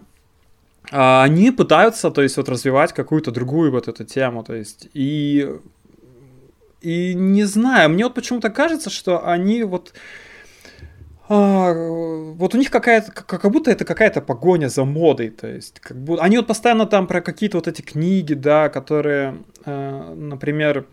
а 0.91 1.23
они 1.23 1.53
пытаются, 1.53 2.11
то 2.11 2.21
есть, 2.21 2.37
вот 2.37 2.49
развивать 2.49 2.93
какую-то 2.93 3.31
другую 3.31 3.71
вот 3.71 3.87
эту 3.87 4.03
тему, 4.03 4.43
то 4.43 4.55
есть, 4.55 4.89
и, 4.93 5.49
и 6.81 7.15
не 7.15 7.45
знаю, 7.45 7.91
мне 7.91 8.05
вот 8.05 8.15
почему-то 8.15 8.51
кажется, 8.51 8.91
что 8.91 9.25
они 9.25 9.63
вот, 9.63 9.95
а, 11.29 11.73
вот 11.73 12.55
у 12.57 12.59
них 12.59 12.73
какая-то, 12.73 13.13
как 13.13 13.49
будто 13.53 13.71
это 13.71 13.85
какая-то 13.85 14.21
погоня 14.21 14.69
за 14.69 14.85
модой, 14.85 15.31
то 15.31 15.47
есть, 15.47 15.79
как 15.79 15.97
будто, 15.97 16.25
они 16.25 16.39
вот 16.39 16.49
постоянно 16.49 16.87
там 16.87 17.07
про 17.07 17.21
какие-то 17.21 17.59
вот 17.59 17.69
эти 17.69 17.83
книги, 17.83 18.35
да, 18.35 18.69
которые, 18.69 19.45
э, 19.65 20.15
например, 20.17 20.87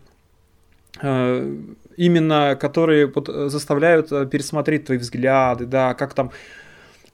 э, 1.02 1.56
именно 1.96 2.54
которые 2.54 3.06
вот 3.06 3.26
заставляют 3.50 4.12
э, 4.12 4.26
пересмотреть 4.26 4.84
твои 4.84 4.98
взгляды, 4.98 5.66
да, 5.66 5.94
как 5.94 6.14
там 6.14 6.30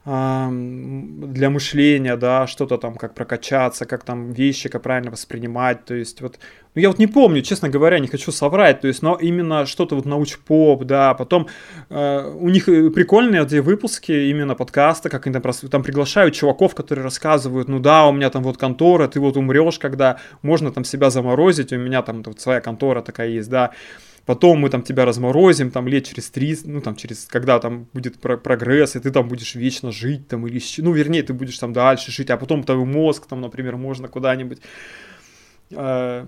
для 0.07 1.51
мышления, 1.51 2.16
да, 2.16 2.46
что-то 2.46 2.78
там, 2.78 2.94
как 2.94 3.14
прокачаться, 3.14 3.84
как 3.84 4.03
там 4.03 4.32
вещи, 4.32 4.70
как 4.70 4.82
правильно 4.82 5.11
воспринимать, 5.11 5.84
то 5.84 5.94
есть 5.94 6.22
вот, 6.22 6.38
ну 6.74 6.80
я 6.80 6.88
вот 6.88 6.98
не 6.98 7.07
помню, 7.07 7.42
честно 7.42 7.68
говоря, 7.68 7.98
не 7.98 8.09
хочу 8.09 8.32
соврать, 8.32 8.80
то 8.80 8.88
есть, 8.88 9.03
но 9.03 9.16
именно 9.16 9.66
что-то 9.66 9.96
вот 9.96 10.07
науч-поп, 10.07 10.84
да, 10.84 11.12
потом 11.12 11.48
э, 11.90 12.32
у 12.34 12.48
них 12.48 12.64
прикольные 12.64 13.42
эти 13.42 13.57
выпуски, 13.57 14.12
именно 14.30 14.55
подкаста, 14.55 15.11
как 15.11 15.26
они 15.26 15.38
там, 15.38 15.53
там 15.70 15.82
приглашают 15.82 16.34
чуваков, 16.34 16.74
которые 16.74 17.05
рассказывают, 17.05 17.68
ну 17.68 17.78
да, 17.78 18.07
у 18.07 18.12
меня 18.12 18.30
там 18.30 18.42
вот 18.42 18.57
контора, 18.57 19.07
ты 19.07 19.20
вот 19.20 19.36
умрешь, 19.36 19.78
когда 19.78 20.18
можно 20.40 20.72
там 20.72 20.84
себя 20.84 21.11
заморозить, 21.11 21.74
у 21.74 21.76
меня 21.76 22.01
там 22.01 22.22
вот 22.22 22.40
своя 22.40 22.62
контора 22.62 23.03
такая 23.03 23.28
есть, 23.28 23.51
да, 23.51 23.72
потом 24.30 24.60
мы 24.60 24.70
там 24.70 24.82
тебя 24.82 25.04
разморозим, 25.04 25.72
там 25.72 25.88
лет 25.88 26.06
через 26.06 26.30
три, 26.30 26.56
ну 26.64 26.80
там 26.80 26.94
через, 26.94 27.24
когда 27.24 27.58
там 27.58 27.88
будет 27.92 28.20
про 28.20 28.36
прогресс, 28.36 28.94
и 28.94 29.00
ты 29.00 29.10
там 29.10 29.26
будешь 29.26 29.56
вечно 29.56 29.90
жить 29.90 30.28
там 30.28 30.46
или, 30.46 30.62
ну 30.78 30.92
вернее, 30.92 31.24
ты 31.24 31.32
будешь 31.32 31.58
там 31.58 31.72
дальше 31.72 32.12
жить, 32.12 32.30
а 32.30 32.36
потом 32.36 32.62
твой 32.62 32.84
мозг 32.84 33.26
там, 33.26 33.40
например, 33.40 33.76
можно 33.76 34.06
куда-нибудь 34.06 34.58
э, 35.72 36.26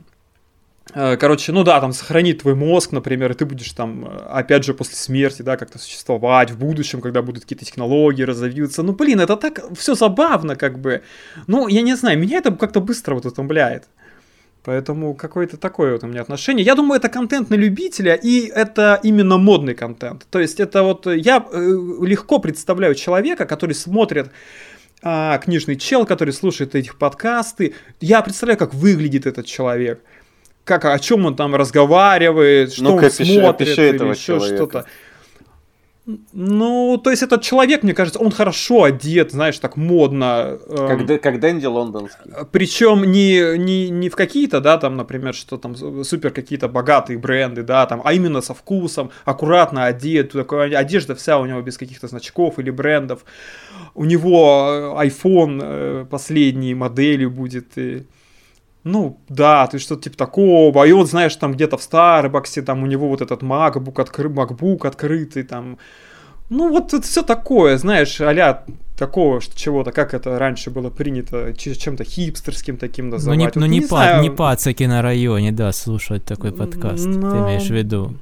э, 0.94 1.16
Короче, 1.16 1.52
ну 1.52 1.62
да, 1.62 1.80
там 1.80 1.92
сохранить 1.92 2.42
твой 2.42 2.56
мозг, 2.56 2.90
например, 2.90 3.30
и 3.30 3.34
ты 3.34 3.44
будешь 3.46 3.70
там, 3.70 4.04
э, 4.04 4.08
опять 4.40 4.64
же, 4.64 4.74
после 4.74 4.96
смерти, 4.96 5.42
да, 5.42 5.56
как-то 5.56 5.78
существовать 5.78 6.50
в 6.50 6.58
будущем, 6.58 7.00
когда 7.00 7.22
будут 7.22 7.44
какие-то 7.44 7.64
технологии 7.64 8.24
разовьются. 8.24 8.82
Ну, 8.82 8.94
блин, 8.94 9.20
это 9.20 9.36
так 9.36 9.60
все 9.78 9.94
забавно, 9.94 10.56
как 10.56 10.80
бы. 10.80 11.02
Ну, 11.46 11.68
я 11.68 11.82
не 11.82 11.94
знаю, 11.96 12.18
меня 12.18 12.38
это 12.38 12.50
как-то 12.50 12.80
быстро 12.80 13.14
вот 13.14 13.26
утомляет. 13.26 13.84
Поэтому 14.64 15.14
какое-то 15.14 15.56
такое 15.56 15.94
вот 15.94 16.04
у 16.04 16.06
меня 16.06 16.20
отношение. 16.22 16.64
Я 16.64 16.76
думаю, 16.76 16.98
это 16.98 17.08
контент 17.08 17.50
на 17.50 17.56
любителя, 17.56 18.14
и 18.14 18.46
это 18.46 19.00
именно 19.02 19.36
модный 19.36 19.74
контент. 19.74 20.26
То 20.30 20.38
есть 20.38 20.60
это 20.60 20.84
вот 20.84 21.06
я 21.06 21.44
э, 21.50 21.58
легко 22.02 22.38
представляю 22.38 22.94
человека, 22.94 23.44
который 23.44 23.74
смотрит 23.74 24.30
а, 25.02 25.38
книжный 25.38 25.74
чел, 25.74 26.06
который 26.06 26.32
слушает 26.32 26.76
этих 26.76 26.96
подкасты. 26.96 27.74
Я 28.00 28.22
представляю, 28.22 28.56
как 28.56 28.72
выглядит 28.72 29.26
этот 29.26 29.46
человек. 29.46 30.00
Как, 30.62 30.84
о 30.84 30.96
чем 31.00 31.26
он 31.26 31.34
там 31.34 31.56
разговаривает, 31.56 32.72
что 32.72 32.84
ну 32.84 32.94
он 32.94 33.04
опиши, 33.04 33.24
смотрит, 33.24 33.62
опиши 33.62 33.88
или 33.88 34.08
еще 34.10 34.38
что-то. 34.38 34.86
Ну, 36.32 37.00
то 37.02 37.10
есть 37.10 37.22
этот 37.22 37.42
человек, 37.42 37.84
мне 37.84 37.94
кажется, 37.94 38.18
он 38.18 38.32
хорошо 38.32 38.82
одет, 38.82 39.30
знаешь, 39.30 39.58
так 39.60 39.76
модно. 39.76 40.58
Эм, 40.68 40.88
как, 40.88 41.10
эм, 41.10 41.18
как 41.20 41.38
Дэнди 41.38 41.66
лондонский. 41.66 42.32
Причем 42.50 43.04
не, 43.04 43.56
не, 43.56 43.88
не 43.88 44.08
в 44.08 44.16
какие-то, 44.16 44.60
да, 44.60 44.78
там, 44.78 44.96
например, 44.96 45.32
что 45.32 45.58
там 45.58 45.76
супер 46.04 46.32
какие-то 46.32 46.68
богатые 46.68 47.18
бренды, 47.18 47.62
да, 47.62 47.86
там, 47.86 48.02
а 48.04 48.12
именно 48.14 48.40
со 48.40 48.52
вкусом, 48.52 49.12
аккуратно 49.24 49.84
одет, 49.84 50.32
такой, 50.32 50.74
одежда 50.74 51.14
вся 51.14 51.38
у 51.38 51.46
него 51.46 51.62
без 51.62 51.78
каких-то 51.78 52.08
значков 52.08 52.58
или 52.58 52.70
брендов. 52.70 53.24
У 53.94 54.04
него 54.04 54.96
э, 54.98 55.06
iPhone 55.06 55.60
э, 55.62 56.06
последней 56.10 56.74
модели 56.74 57.26
будет. 57.26 57.78
И 57.78 58.06
ну, 58.84 59.18
да, 59.28 59.66
ты 59.66 59.78
что-то 59.78 60.02
типа 60.02 60.16
такого, 60.16 60.84
и 60.84 60.92
он, 60.92 61.06
знаешь, 61.06 61.36
там 61.36 61.52
где-то 61.52 61.76
в 61.76 61.82
Старбаксе, 61.82 62.62
там 62.62 62.82
у 62.82 62.86
него 62.86 63.08
вот 63.08 63.20
этот 63.20 63.42
MacBook, 63.42 64.00
откры... 64.00 64.28
MacBook 64.28 64.86
открытый, 64.86 65.44
там, 65.44 65.78
ну, 66.50 66.68
вот 66.68 66.92
это 66.92 67.02
все 67.02 67.22
такое, 67.22 67.78
знаешь, 67.78 68.20
а 68.20 68.64
такого 68.98 69.40
что 69.40 69.56
чего-то, 69.56 69.92
как 69.92 70.14
это 70.14 70.38
раньше 70.38 70.70
было 70.70 70.90
принято, 70.90 71.54
чем-то 71.54 72.04
хипстерским 72.04 72.76
таким 72.76 73.08
называть. 73.10 73.36
Ну, 73.36 73.40
не, 73.40 73.46
вот, 73.46 73.56
ну, 73.56 73.66
не, 73.66 73.78
не, 73.78 74.28
не 74.28 74.30
пацаки 74.30 74.84
на 74.84 75.00
районе, 75.00 75.52
да, 75.52 75.72
слушать 75.72 76.24
такой 76.24 76.52
подкаст, 76.52 77.06
Но... 77.06 77.30
ты 77.30 77.36
имеешь 77.38 77.68
в 77.68 77.74
виду? 77.74 78.14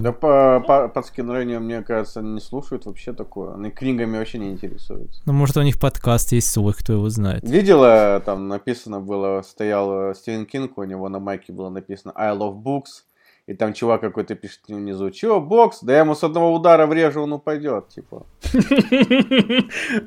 Да 0.00 0.12
по, 0.12 0.62
по, 0.66 0.88
под 0.88 1.06
скинрейне, 1.06 1.58
мне 1.58 1.82
кажется, 1.82 2.22
не 2.22 2.40
слушают 2.40 2.86
вообще 2.86 3.12
такое. 3.12 3.54
Они 3.54 3.70
книгами 3.70 4.18
вообще 4.18 4.38
не 4.38 4.50
интересуются. 4.50 5.22
Ну, 5.26 5.32
может, 5.32 5.56
у 5.56 5.62
них 5.62 5.78
подкаст 5.78 6.32
есть 6.32 6.50
свой, 6.50 6.72
кто 6.72 6.92
его 6.92 7.08
знает. 7.08 7.48
Видела, 7.48 8.22
там 8.24 8.48
написано 8.48 9.00
было, 9.00 9.42
стоял 9.42 10.14
Стивен 10.14 10.46
Кинг, 10.46 10.78
у 10.78 10.84
него 10.84 11.08
на 11.08 11.18
майке 11.18 11.52
было 11.52 11.70
написано 11.70 12.12
I 12.16 12.34
love 12.34 12.62
books. 12.62 13.04
И 13.48 13.54
там 13.54 13.72
чувак 13.72 14.02
какой-то 14.02 14.34
пишет 14.34 14.60
внизу, 14.68 15.10
чего, 15.10 15.40
бокс? 15.40 15.78
Да 15.80 15.94
я 15.94 16.00
ему 16.00 16.14
с 16.14 16.22
одного 16.22 16.52
удара 16.52 16.86
врежу, 16.86 17.22
он 17.22 17.32
упадет, 17.32 17.88
типа. 17.88 18.26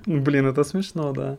Блин, 0.05 0.45
это 0.45 0.63
смешно, 0.63 1.11
да. 1.11 1.37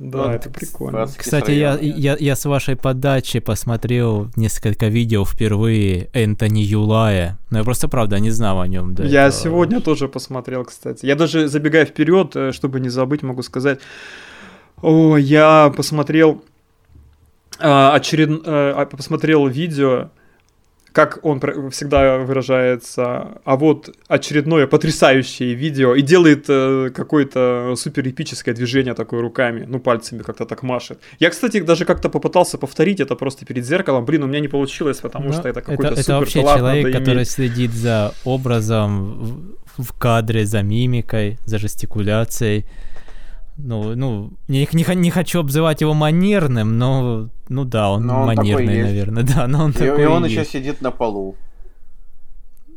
Да, 0.00 0.18
вот, 0.18 0.30
это 0.30 0.48
прикольно. 0.48 1.06
Кстати, 1.14 1.50
я, 1.50 1.78
я, 1.78 2.16
я 2.18 2.34
с 2.34 2.46
вашей 2.46 2.74
подачи 2.74 3.38
посмотрел 3.38 4.30
несколько 4.34 4.88
видео 4.88 5.26
впервые 5.26 6.08
Энтони 6.14 6.60
Юлая. 6.60 7.38
Но 7.50 7.58
я 7.58 7.64
просто, 7.64 7.86
правда, 7.86 8.18
не 8.18 8.30
знал 8.30 8.62
о 8.62 8.66
нем. 8.66 8.94
Да, 8.94 9.04
я 9.04 9.26
этого. 9.26 9.42
сегодня 9.42 9.80
тоже 9.82 10.08
посмотрел, 10.08 10.64
кстати. 10.64 11.04
Я 11.04 11.16
даже 11.16 11.48
забегая 11.48 11.84
вперед, 11.84 12.34
э, 12.34 12.52
чтобы 12.52 12.80
не 12.80 12.88
забыть, 12.88 13.22
могу 13.22 13.42
сказать. 13.42 13.80
О, 14.80 15.18
я 15.18 15.70
посмотрел 15.76 16.42
э, 17.58 17.90
очеред... 17.94 18.40
э, 18.46 18.86
посмотрел 18.86 19.48
видео 19.48 20.08
как 20.92 21.24
он 21.24 21.40
всегда 21.70 22.18
выражается, 22.18 23.40
а 23.44 23.56
вот 23.56 23.94
очередное 24.08 24.66
потрясающее 24.66 25.54
видео 25.54 25.94
и 25.94 26.02
делает 26.02 26.46
э, 26.48 26.90
какое-то 26.94 27.74
супер 27.76 28.08
эпическое 28.08 28.54
движение 28.54 28.94
такое 28.94 29.20
руками, 29.20 29.64
ну 29.68 29.78
пальцами 29.80 30.22
как-то 30.22 30.46
так 30.46 30.62
машет. 30.62 30.98
Я, 31.20 31.30
кстати, 31.30 31.60
даже 31.60 31.84
как-то 31.84 32.08
попытался 32.08 32.58
повторить 32.58 33.00
это 33.00 33.14
просто 33.14 33.46
перед 33.46 33.64
зеркалом, 33.64 34.04
блин, 34.04 34.22
у 34.24 34.26
меня 34.26 34.40
не 34.40 34.48
получилось, 34.48 34.98
потому 34.98 35.26
Но 35.26 35.32
ну, 35.32 35.38
что 35.38 35.48
это 35.48 35.60
какой-то 35.60 35.92
это, 35.92 36.02
супер 36.02 36.12
Это 36.12 36.18
вообще 36.18 36.42
человек, 36.42 36.92
который 36.92 37.24
следит 37.24 37.72
за 37.72 38.12
образом 38.24 39.54
в, 39.76 39.82
в 39.82 39.92
кадре, 39.92 40.44
за 40.44 40.62
мимикой, 40.62 41.38
за 41.44 41.58
жестикуляцией. 41.58 42.64
Ну, 43.56 43.94
ну 43.94 44.30
не, 44.48 44.68
не, 44.72 44.94
не 44.94 45.10
хочу 45.10 45.40
обзывать 45.40 45.80
его 45.80 45.92
манерным, 45.94 46.78
но, 46.78 47.28
ну 47.48 47.64
да, 47.64 47.90
он, 47.90 48.08
он 48.08 48.26
манерный, 48.26 48.82
наверное, 48.82 49.22
да, 49.34 49.46
но 49.46 49.64
он 49.64 49.70
и, 49.70 49.74
такой 49.74 50.02
и 50.02 50.06
он 50.06 50.24
есть. 50.24 50.36
еще 50.36 50.44
сидит 50.44 50.80
на 50.80 50.90
полу. 50.90 51.36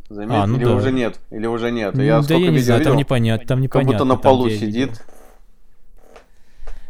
Заметь, 0.09 0.35
а, 0.35 0.45
ну 0.45 0.57
или 0.57 0.65
да. 0.65 0.75
уже 0.75 0.91
нет, 0.91 1.19
или 1.31 1.47
уже 1.47 1.71
нет. 1.71 1.95
Я 1.95 2.21
да 2.21 2.35
я 2.35 2.51
не 2.51 2.59
знаю, 2.59 2.79
видел, 2.79 2.91
там 2.91 2.97
непонятно, 2.97 3.47
там 3.47 3.61
непонятно. 3.61 3.91
Как 3.91 3.99
будто 3.99 4.05
на 4.05 4.21
полу 4.21 4.49
сидит. 4.49 5.01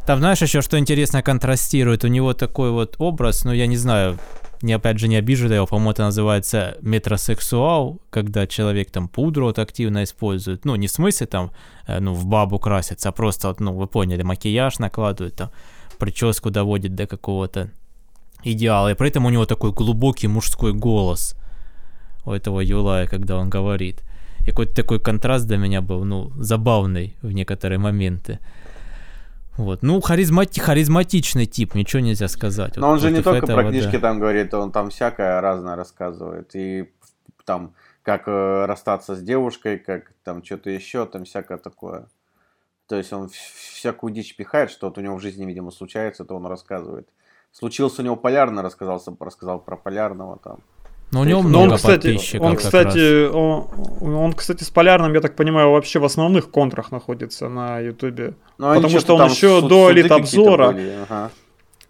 Там, 0.06 0.20
знаешь, 0.20 0.42
еще 0.42 0.62
что 0.62 0.78
интересно 0.78 1.22
контрастирует. 1.22 2.04
У 2.04 2.08
него 2.08 2.34
такой 2.34 2.72
вот 2.72 2.96
образ, 2.98 3.46
ну, 3.46 3.54
я 3.54 3.68
не 3.68 3.78
знаю, 3.78 4.18
не, 4.64 4.74
опять 4.74 4.98
же, 4.98 5.08
не 5.08 5.18
обижу 5.18 5.48
его, 5.48 5.68
по-моему, 5.68 5.92
это 5.92 6.04
называется 6.04 6.78
метросексуал, 6.82 8.02
когда 8.10 8.48
человек 8.48 8.92
там 8.92 9.08
пудру 9.08 9.46
вот 9.46 9.60
активно 9.60 10.04
использует. 10.04 10.66
Ну, 10.66 10.76
не 10.76 10.88
в 10.88 10.92
смысле 10.92 11.28
там, 11.28 11.52
э, 11.86 12.00
ну, 12.00 12.14
в 12.14 12.26
бабу 12.26 12.60
красится, 12.60 13.10
а 13.10 13.12
просто, 13.12 13.54
ну, 13.60 13.74
вы 13.74 13.88
поняли, 13.88 14.24
макияж 14.24 14.80
накладывает, 14.80 15.36
там, 15.36 15.52
прическу 16.00 16.50
доводит 16.50 16.96
до 16.96 17.08
какого-то 17.08 17.72
идеала. 18.44 18.92
И 18.92 18.96
при 18.96 19.10
этом 19.10 19.26
у 19.26 19.30
него 19.30 19.46
такой 19.46 19.72
глубокий 19.74 20.28
мужской 20.28 20.74
голос 20.74 21.36
у 22.26 22.32
этого 22.32 22.62
Юлая, 22.62 23.06
когда 23.08 23.38
он 23.38 23.50
говорит. 23.50 24.02
И 24.46 24.50
какой-то 24.50 24.74
такой 24.74 25.00
контраст 25.00 25.46
для 25.46 25.58
меня 25.58 25.82
был, 25.82 26.06
ну, 26.06 26.32
забавный 26.38 27.16
в 27.22 27.32
некоторые 27.32 27.80
моменты. 27.80 28.40
Вот. 29.58 29.84
Ну, 29.84 30.00
харизмати- 30.00 30.60
харизматичный 30.60 31.46
тип, 31.46 31.76
ничего 31.76 32.02
нельзя 32.02 32.28
сказать. 32.28 32.76
Но 32.76 32.88
вот 32.88 32.94
он 32.94 33.00
же 33.00 33.12
не 33.12 33.22
только 33.22 33.46
этого, 33.46 33.62
про 33.62 33.70
книжки 33.70 33.94
да. 33.94 34.00
там 34.00 34.20
говорит, 34.20 34.54
он 34.54 34.72
там 34.72 34.90
всякое 34.90 35.40
разное 35.42 35.76
рассказывает. 35.76 36.56
И 36.56 36.92
там, 37.46 37.74
как 38.02 38.28
э, 38.28 38.66
расстаться 38.66 39.16
с 39.16 39.22
девушкой, 39.22 39.78
как 39.78 40.14
там 40.24 40.44
что-то 40.44 40.70
еще, 40.70 41.06
там 41.06 41.26
всякое 41.26 41.58
такое. 41.58 42.08
То 42.88 42.98
есть 42.98 43.14
он 43.14 43.30
всякую 43.30 44.14
дичь 44.14 44.36
пихает, 44.36 44.70
что 44.70 44.88
вот 44.88 44.98
у 44.98 45.02
него 45.02 45.16
в 45.18 45.22
жизни, 45.22 45.46
видимо, 45.46 45.72
случается, 45.72 46.26
то 46.26 46.36
он 46.36 46.46
рассказывает. 46.46 47.08
Случился 47.52 48.02
у 48.02 48.06
него 48.06 48.16
полярно, 48.16 48.64
рассказал, 48.64 49.02
рассказал 49.20 49.60
про 49.60 49.78
полярного 49.78 50.40
там. 50.40 50.60
Но 51.14 51.22
у 51.22 51.26
него 51.26 51.44
много 51.44 51.74
он, 51.74 51.76
кстати, 51.78 52.08
подписчиков. 52.08 52.48
Он, 52.48 52.56
кстати, 52.56 53.28
он, 53.28 53.68
он, 54.02 54.34
кстати, 54.34 54.64
с 54.64 54.70
полярным, 54.72 55.14
я 55.14 55.22
так 55.22 55.36
понимаю, 55.36 55.70
вообще 55.70 56.00
в 56.00 56.06
основных 56.06 56.50
контрах 56.50 56.92
находится 56.92 57.50
на 57.50 57.80
Ютубе. 57.80 58.34
Ну, 58.58 58.74
потому 58.74 59.00
что 59.00 59.16
он 59.16 59.30
еще 59.30 59.60
суд, 59.60 59.70
до 59.70 59.92
элит 59.92 60.12
обзора. 60.12 60.76
Ага. 61.10 61.32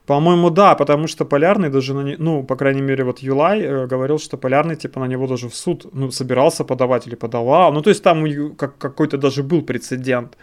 По-моему, 0.05 0.49
да, 0.49 0.75
потому 0.75 1.07
что 1.07 1.23
Полярный 1.23 1.69
даже, 1.69 1.93
на 1.93 2.01
не... 2.01 2.17
ну, 2.17 2.43
по 2.43 2.57
крайней 2.57 2.81
мере, 2.81 3.05
вот 3.05 3.19
Юлай 3.19 3.61
э, 3.61 3.87
говорил, 3.87 4.19
что 4.19 4.35
Полярный, 4.35 4.75
типа, 4.75 4.99
на 4.99 5.05
него 5.05 5.27
даже 5.27 5.47
в 5.47 5.55
суд, 5.55 5.85
ну, 5.93 6.11
собирался 6.11 6.65
подавать 6.65 7.07
или 7.07 7.15
подавал. 7.15 7.71
Ну, 7.71 7.81
то 7.81 7.89
есть 7.89 8.03
там 8.03 8.25
как, 8.55 8.77
какой-то 8.77 9.17
даже 9.17 9.43
был 9.43 9.61
прецедент. 9.61 10.37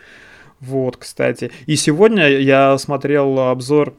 Вот, 0.60 0.96
кстати. 0.96 1.50
И 1.66 1.76
сегодня 1.76 2.28
я 2.28 2.78
смотрел 2.78 3.38
обзор 3.38 3.92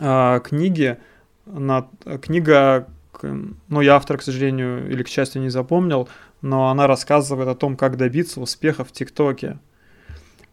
э, 0.00 0.40
книги, 0.42 0.96
на... 1.44 1.86
книга 2.22 2.86
ну, 3.22 3.80
я 3.80 3.96
автор, 3.96 4.18
к 4.18 4.22
сожалению, 4.22 4.90
или 4.90 5.02
к 5.02 5.08
счастью, 5.08 5.42
не 5.42 5.48
запомнил, 5.48 6.08
но 6.42 6.68
она 6.68 6.86
рассказывает 6.86 7.48
о 7.48 7.54
том, 7.54 7.76
как 7.76 7.96
добиться 7.96 8.40
успеха 8.40 8.84
в 8.84 8.92
ТикТоке. 8.92 9.58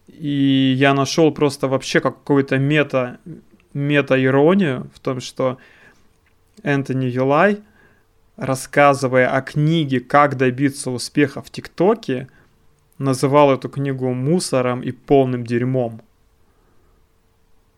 И 0.08 0.74
я 0.78 0.94
нашел 0.94 1.32
просто 1.32 1.68
вообще 1.68 2.00
какую-то 2.00 2.58
мета, 2.58 3.20
мета-иронию 3.74 4.90
в 4.94 5.00
том, 5.00 5.20
что 5.20 5.58
Энтони 6.64 7.06
Юлай, 7.06 7.62
рассказывая 8.38 9.30
о 9.30 9.42
книге 9.42 10.00
«Как 10.00 10.38
добиться 10.38 10.92
успеха 10.92 11.42
в 11.42 11.50
ТикТоке», 11.50 12.28
называл 12.98 13.54
эту 13.54 13.70
книгу 13.70 14.14
мусором 14.14 14.82
и 14.82 14.92
полным 14.92 15.46
дерьмом. 15.46 16.02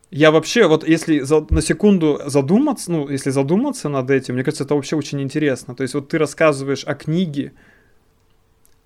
Я 0.10 0.32
вообще, 0.32 0.68
вот 0.68 0.88
если 0.88 1.20
за, 1.20 1.46
на 1.50 1.62
секунду 1.62 2.22
задуматься, 2.26 2.92
ну, 2.92 3.10
если 3.10 3.30
задуматься 3.30 3.90
над 3.90 4.10
этим, 4.10 4.36
мне 4.36 4.44
кажется, 4.44 4.64
это 4.64 4.76
вообще 4.76 4.96
очень 4.96 5.22
интересно. 5.22 5.76
То 5.76 5.84
есть 5.84 5.94
вот 5.94 6.08
ты 6.08 6.18
рассказываешь 6.18 6.86
о 6.86 6.96
книге, 6.96 7.52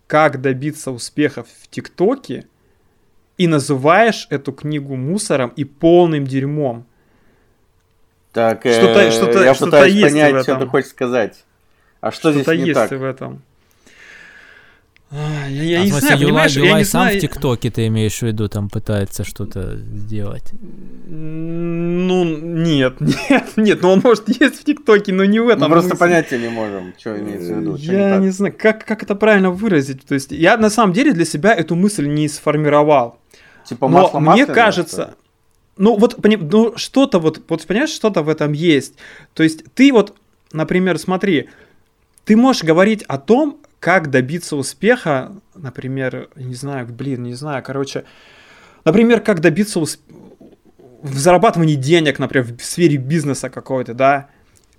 как 0.08 0.42
добиться 0.42 0.92
успеха 0.92 1.44
в 1.44 1.68
ТикТоке, 1.70 2.48
и 3.38 3.48
называешь 3.48 4.28
эту 4.30 4.52
книгу 4.52 4.96
мусором 4.96 5.54
и 5.56 5.64
полным 5.64 6.26
дерьмом. 6.26 6.86
Так, 8.34 8.62
что-то, 8.62 9.02
э, 9.02 9.12
что-то, 9.12 9.44
я 9.44 9.54
что-то 9.54 9.72
пытаюсь 9.72 9.94
есть 9.94 10.08
понять, 10.08 10.34
в 10.34 10.36
этом. 10.38 10.44
что 10.44 10.66
ты 10.66 10.70
хочешь 10.70 10.90
сказать. 10.90 11.44
А 12.02 12.12
что, 12.12 12.32
что 12.32 12.34
здесь 12.34 12.48
не 12.48 12.68
есть 12.68 12.74
так? 12.74 12.92
в 12.92 13.04
этом. 13.04 13.44
А, 15.14 15.46
я, 15.50 15.64
я 15.64 15.82
а, 15.82 15.84
не 15.84 15.92
смысле, 15.92 16.08
знаю, 16.08 16.22
Юлай, 16.22 16.32
понимаешь, 16.32 16.56
Юлай 16.56 16.70
я 16.70 16.78
не 16.78 16.84
сам 16.86 17.02
знаю... 17.04 17.18
в 17.18 17.22
ТикТоке, 17.22 17.70
ты 17.70 17.88
имеешь 17.88 18.18
в 18.18 18.22
виду, 18.22 18.48
там 18.48 18.70
пытается 18.70 19.26
что-то 19.26 19.76
сделать? 19.78 20.54
Ну, 21.06 22.24
нет, 22.24 23.02
нет, 23.02 23.58
нет, 23.58 23.82
ну 23.82 23.90
он 23.90 24.00
может 24.02 24.30
есть 24.30 24.62
в 24.62 24.64
ТикТоке, 24.64 25.12
но 25.12 25.26
не 25.26 25.40
в 25.40 25.50
этом. 25.50 25.64
Мы 25.64 25.70
просто 25.70 25.98
понятия 25.98 26.38
не 26.38 26.48
можем, 26.48 26.94
что 26.98 27.20
имеется 27.20 27.54
в 27.54 27.60
виду. 27.60 27.76
Я 27.76 28.18
не, 28.18 28.26
не 28.26 28.32
знаю, 28.32 28.56
как, 28.58 28.86
как 28.86 29.04
это 29.04 29.16
правильно 29.16 29.52
выразить. 29.52 30.06
То 30.06 30.14
есть 30.14 30.32
я 30.32 30.56
на 30.56 30.70
самом 30.70 30.94
деле 30.94 31.12
для 31.12 31.26
себя 31.26 31.54
эту 31.54 31.76
мысль 31.76 32.08
не 32.08 32.30
сформировал. 32.30 33.20
Типа 33.66 33.90
масло 33.90 34.20
Но 34.20 34.32
мне 34.32 34.46
кажется, 34.46 35.16
ну 35.76 35.98
вот, 35.98 36.24
ну 36.24 36.78
что-то 36.78 37.20
вот, 37.20 37.42
вот 37.50 37.68
понимаешь, 37.68 37.90
что-то 37.90 38.24
в 38.24 38.30
этом 38.30 38.54
есть. 38.54 38.96
То 39.34 39.44
есть 39.44 39.66
ты 39.74 39.92
вот, 39.92 40.16
например, 40.54 40.98
смотри, 40.98 41.50
ты 42.24 42.38
можешь 42.38 42.64
говорить 42.64 43.04
о 43.04 43.18
том, 43.18 43.58
как 43.82 44.12
добиться 44.12 44.56
успеха, 44.56 45.32
например, 45.56 46.30
не 46.36 46.54
знаю, 46.54 46.88
блин, 46.88 47.24
не 47.24 47.34
знаю, 47.34 47.64
короче, 47.64 48.04
например, 48.86 49.22
как 49.22 49.42
добиться 49.42 49.80
усп... 49.80 50.00
в 51.02 51.18
зарабатывании 51.18 51.76
денег, 51.76 52.20
например, 52.20 52.48
в 52.56 52.64
сфере 52.64 52.98
бизнеса 52.98 53.50
какой-то, 53.50 53.96
да, 53.96 54.30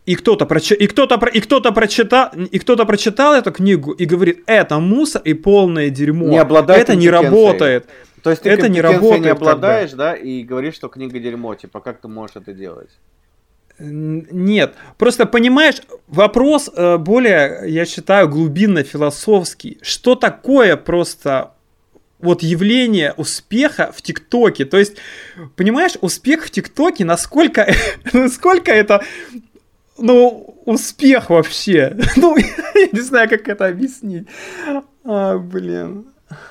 и 0.06 0.14
кто-то 0.14 0.46
прочи... 0.46 0.74
и 0.74 0.86
кто-то 0.86 1.16
и 1.26 1.40
кто-то 1.40 1.72
прочитал 1.72 2.30
и 2.32 2.58
кто-то 2.60 2.86
прочитал 2.86 3.34
эту 3.34 3.50
книгу 3.50 3.90
и 3.90 4.04
говорит, 4.04 4.44
это 4.46 4.78
мусор 4.78 5.20
и 5.24 5.34
полное 5.34 5.90
дерьмо, 5.90 6.28
не 6.28 6.38
обладает 6.38 6.82
это 6.82 6.94
не 6.94 7.10
работает. 7.10 7.88
То 8.22 8.30
есть 8.30 8.42
ты 8.42 8.50
это 8.50 8.68
не 8.68 8.80
работает, 8.80 9.24
не 9.24 9.30
обладаешь, 9.30 9.90
да, 9.92 10.14
и 10.14 10.44
говоришь, 10.44 10.76
что 10.76 10.86
книга 10.86 11.18
дерьмо, 11.18 11.56
типа 11.56 11.80
как 11.80 12.00
ты 12.00 12.06
можешь 12.06 12.36
это 12.36 12.52
делать? 12.52 12.90
Нет, 13.78 14.74
просто 14.98 15.26
понимаешь, 15.26 15.82
вопрос 16.06 16.70
э, 16.74 16.98
более, 16.98 17.62
я 17.66 17.84
считаю, 17.84 18.28
глубинно-философский. 18.28 19.78
Что 19.82 20.14
такое 20.14 20.76
просто 20.76 21.54
вот 22.18 22.42
явление 22.42 23.12
успеха 23.16 23.92
в 23.92 24.00
ТикТоке? 24.02 24.64
То 24.64 24.78
есть, 24.78 24.96
понимаешь, 25.56 25.94
успех 26.00 26.46
в 26.46 26.50
ТикТоке, 26.50 27.04
насколько, 27.04 27.72
насколько 28.12 28.70
это, 28.72 29.04
ну, 29.98 30.54
успех 30.64 31.30
вообще? 31.30 31.96
Ну, 32.16 32.36
я 32.36 32.88
не 32.92 33.00
знаю, 33.00 33.28
как 33.28 33.48
это 33.48 33.66
объяснить. 33.66 34.28
А, 35.04 35.38
блин. 35.38 36.06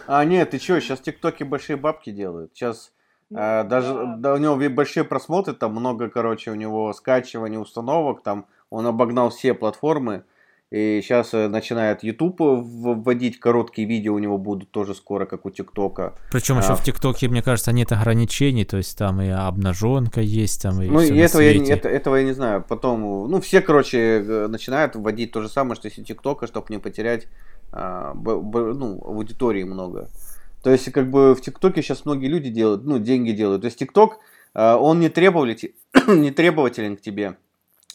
А, 0.08 0.26
нет, 0.26 0.52
ты 0.52 0.60
что, 0.60 0.80
сейчас 0.80 1.00
ТикТоки 1.00 1.44
большие 1.44 1.78
бабки 1.78 2.12
делают. 2.12 2.52
Сейчас 2.54 2.92
а, 3.34 3.64
даже 3.64 4.16
да, 4.18 4.34
у 4.34 4.38
него 4.38 4.58
большие 4.70 5.04
просмотры, 5.04 5.54
там 5.54 5.72
много, 5.72 6.10
короче, 6.10 6.52
у 6.52 6.56
него 6.56 6.92
скачиваний 6.94 7.58
установок, 7.58 8.24
там 8.24 8.46
он 8.70 8.86
обогнал 8.86 9.30
все 9.30 9.54
платформы. 9.54 10.24
И 10.72 11.02
сейчас 11.04 11.34
э, 11.34 11.50
начинает 11.50 12.02
YouTube 12.02 12.38
вводить 12.40 13.42
короткие 13.42 13.86
видео, 13.86 14.14
у 14.14 14.20
него 14.20 14.38
будут 14.38 14.72
тоже 14.72 14.96
скоро, 14.96 15.26
как 15.26 15.46
у 15.46 15.50
ТикТока. 15.50 16.14
Причем 16.32 16.56
а, 16.56 16.62
еще 16.62 16.76
в 16.76 16.82
ТикТоке, 16.82 17.28
мне 17.28 17.42
кажется, 17.42 17.74
нет 17.74 17.92
ограничений, 17.92 18.64
то 18.64 18.78
есть 18.78 18.98
там 18.98 19.20
и 19.20 19.28
обнаженка 19.28 20.22
есть, 20.22 20.62
там 20.62 20.82
и 20.82 20.88
Ну, 20.88 21.02
и 21.02 21.18
этого, 21.18 21.42
я, 21.42 21.76
это, 21.76 21.90
этого 21.90 22.16
я 22.16 22.24
не 22.24 22.32
знаю. 22.32 22.64
Потом, 22.66 23.30
ну, 23.30 23.42
все, 23.42 23.60
короче, 23.60 24.48
начинают 24.48 24.96
вводить 24.96 25.34
то 25.34 25.42
же 25.42 25.50
самое, 25.50 25.76
что 25.76 25.90
и 25.90 25.92
ТикТока, 25.92 26.48
чтобы 26.48 26.68
не 26.70 26.78
потерять 26.78 27.28
а, 27.74 28.14
б, 28.14 28.38
б, 28.38 28.74
ну, 28.74 29.02
аудитории 29.04 29.64
много. 29.64 30.10
То 30.64 30.72
есть, 30.72 30.92
как 30.92 31.10
бы 31.10 31.34
в 31.34 31.42
ТикТоке 31.42 31.82
сейчас 31.82 32.06
многие 32.06 32.28
люди 32.28 32.50
делают, 32.50 32.84
ну, 32.84 33.00
деньги 33.00 33.32
делают. 33.32 33.62
То 33.62 33.66
есть, 33.66 33.80
ТикТок, 33.80 34.20
э, 34.54 34.74
он 34.74 35.00
не, 35.00 35.10
требователь, 35.10 35.76
не 36.08 36.32
требователен 36.32 36.98
к 36.98 37.02
тебе. 37.02 37.38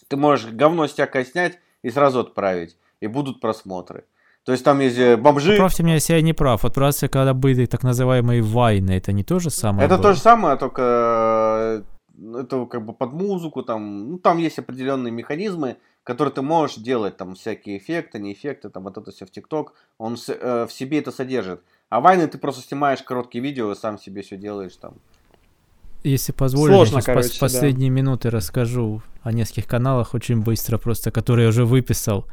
Ты 0.09 0.17
можешь 0.17 0.51
говно 0.51 0.87
всякое 0.87 1.25
снять 1.25 1.59
и 1.83 1.91
сразу 1.91 2.21
отправить, 2.21 2.77
и 3.01 3.07
будут 3.07 3.41
просмотры. 3.41 4.05
То 4.47 4.53
есть 4.53 4.65
там 4.65 4.79
есть 4.79 4.97
э, 4.97 5.17
бомжи. 5.17 5.53
Поправьте 5.53 5.83
меня, 5.83 5.95
если 5.95 6.15
я 6.15 6.23
не 6.23 6.33
прав. 6.33 6.63
Вот 6.63 6.75
когда 6.75 7.35
были 7.35 7.67
так 7.67 7.83
называемые 7.83 8.43
вайны, 8.43 8.93
это 8.93 9.13
не 9.13 9.25
то 9.25 9.41
же 9.41 9.51
самое? 9.51 9.87
Это 9.87 9.97
было? 9.97 10.05
то 10.05 10.13
же 10.13 10.21
самое, 10.21 10.57
только 10.57 11.83
э, 12.17 12.39
это 12.43 12.67
как 12.67 12.85
бы 12.85 12.93
под 12.93 13.13
музыку, 13.13 13.65
там, 13.65 14.11
ну, 14.11 14.19
там 14.19 14.39
есть 14.39 14.61
определенные 14.61 15.11
механизмы, 15.11 15.79
которые 16.05 16.33
ты 16.33 16.43
можешь 16.43 16.77
делать, 16.77 17.17
там, 17.17 17.35
всякие 17.35 17.79
эффекты, 17.79 18.21
не 18.21 18.33
эффекты, 18.33 18.71
там, 18.71 18.85
вот 18.85 18.97
это 18.97 19.11
все 19.11 19.27
в 19.27 19.33
ТикТок, 19.33 19.73
он 19.99 20.15
в 20.15 20.69
себе 20.71 21.01
это 21.01 21.11
содержит. 21.11 21.63
А 21.89 22.01
вайны 22.01 22.27
ты 22.27 22.39
просто 22.39 22.63
снимаешь 22.63 23.03
короткие 23.03 23.43
видео 23.43 23.71
и 23.71 23.77
сам 23.77 23.99
себе 23.99 24.23
все 24.23 24.37
делаешь 24.37 24.77
там. 24.77 24.95
Если 26.03 26.33
позволишь, 26.33 26.75
Сложно, 26.75 26.97
я 26.97 27.03
короче, 27.03 27.29
пос- 27.29 27.41
последние 27.41 27.91
да. 27.91 27.97
минуты 27.97 28.31
расскажу 28.31 29.03
о 29.23 29.33
нескольких 29.33 29.67
каналах 29.67 30.15
очень 30.15 30.41
быстро, 30.41 30.79
просто 30.79 31.11
которые 31.11 31.45
я 31.45 31.49
уже 31.49 31.65
выписал. 31.65 32.27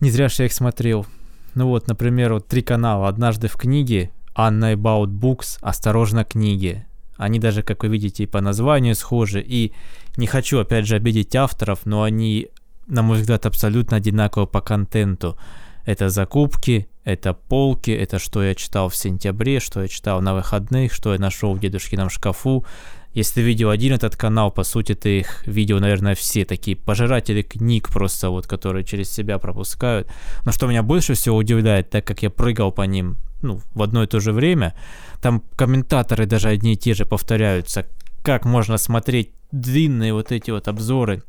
Не 0.00 0.10
зря 0.10 0.28
что 0.28 0.42
я 0.42 0.46
их 0.46 0.52
смотрел. 0.52 1.06
Ну 1.54 1.68
вот, 1.68 1.86
например, 1.86 2.32
вот 2.34 2.46
три 2.46 2.62
канала. 2.62 3.08
Однажды 3.08 3.48
в 3.48 3.56
книге, 3.56 4.10
Anna 4.34 4.74
About 4.74 5.08
Books 5.08 5.58
«Осторожно, 5.60 6.24
книги». 6.24 6.84
Они 7.16 7.38
даже, 7.38 7.62
как 7.62 7.84
вы 7.84 7.88
видите, 7.90 8.24
и 8.24 8.26
по 8.26 8.40
названию 8.40 8.94
схожи. 8.96 9.40
И 9.40 9.72
не 10.16 10.26
хочу, 10.26 10.58
опять 10.58 10.86
же, 10.86 10.96
обидеть 10.96 11.36
авторов, 11.36 11.86
но 11.86 12.02
они, 12.02 12.48
на 12.86 13.02
мой 13.02 13.18
взгляд, 13.18 13.46
абсолютно 13.46 13.98
одинаковы 13.98 14.46
по 14.46 14.60
контенту. 14.60 15.38
Это 15.84 16.08
закупки, 16.08 16.88
это 17.04 17.34
полки, 17.34 17.90
это 17.90 18.18
что 18.18 18.42
я 18.42 18.54
читал 18.54 18.88
в 18.88 18.96
сентябре, 18.96 19.60
что 19.60 19.82
я 19.82 19.88
читал 19.88 20.20
на 20.22 20.34
выходных, 20.34 20.92
что 20.92 21.12
я 21.12 21.18
нашел 21.18 21.54
в 21.54 21.60
дедушкином 21.60 22.08
шкафу. 22.08 22.64
Если 23.12 23.34
ты 23.34 23.42
видел 23.42 23.70
один 23.70 23.92
этот 23.92 24.16
канал, 24.16 24.50
по 24.50 24.64
сути, 24.64 24.94
ты 24.94 25.20
их 25.20 25.46
видел, 25.46 25.78
наверное, 25.78 26.16
все 26.16 26.44
такие 26.44 26.76
пожиратели 26.76 27.42
книг 27.42 27.88
просто 27.90 28.30
вот, 28.30 28.46
которые 28.46 28.84
через 28.84 29.10
себя 29.10 29.38
пропускают. 29.38 30.08
Но 30.44 30.50
что 30.50 30.66
меня 30.66 30.82
больше 30.82 31.14
всего 31.14 31.36
удивляет, 31.36 31.90
так 31.90 32.04
как 32.04 32.22
я 32.22 32.30
прыгал 32.30 32.72
по 32.72 32.82
ним, 32.82 33.18
ну, 33.40 33.60
в 33.74 33.82
одно 33.82 34.02
и 34.02 34.08
то 34.08 34.18
же 34.18 34.32
время, 34.32 34.74
там 35.22 35.44
комментаторы 35.54 36.26
даже 36.26 36.48
одни 36.48 36.72
и 36.72 36.76
те 36.76 36.94
же 36.94 37.06
повторяются. 37.06 37.86
Как 38.22 38.44
можно 38.46 38.78
смотреть 38.78 39.30
длинные 39.52 40.12
вот 40.12 40.32
эти 40.32 40.50
вот 40.50 40.66
обзоры 40.66 41.22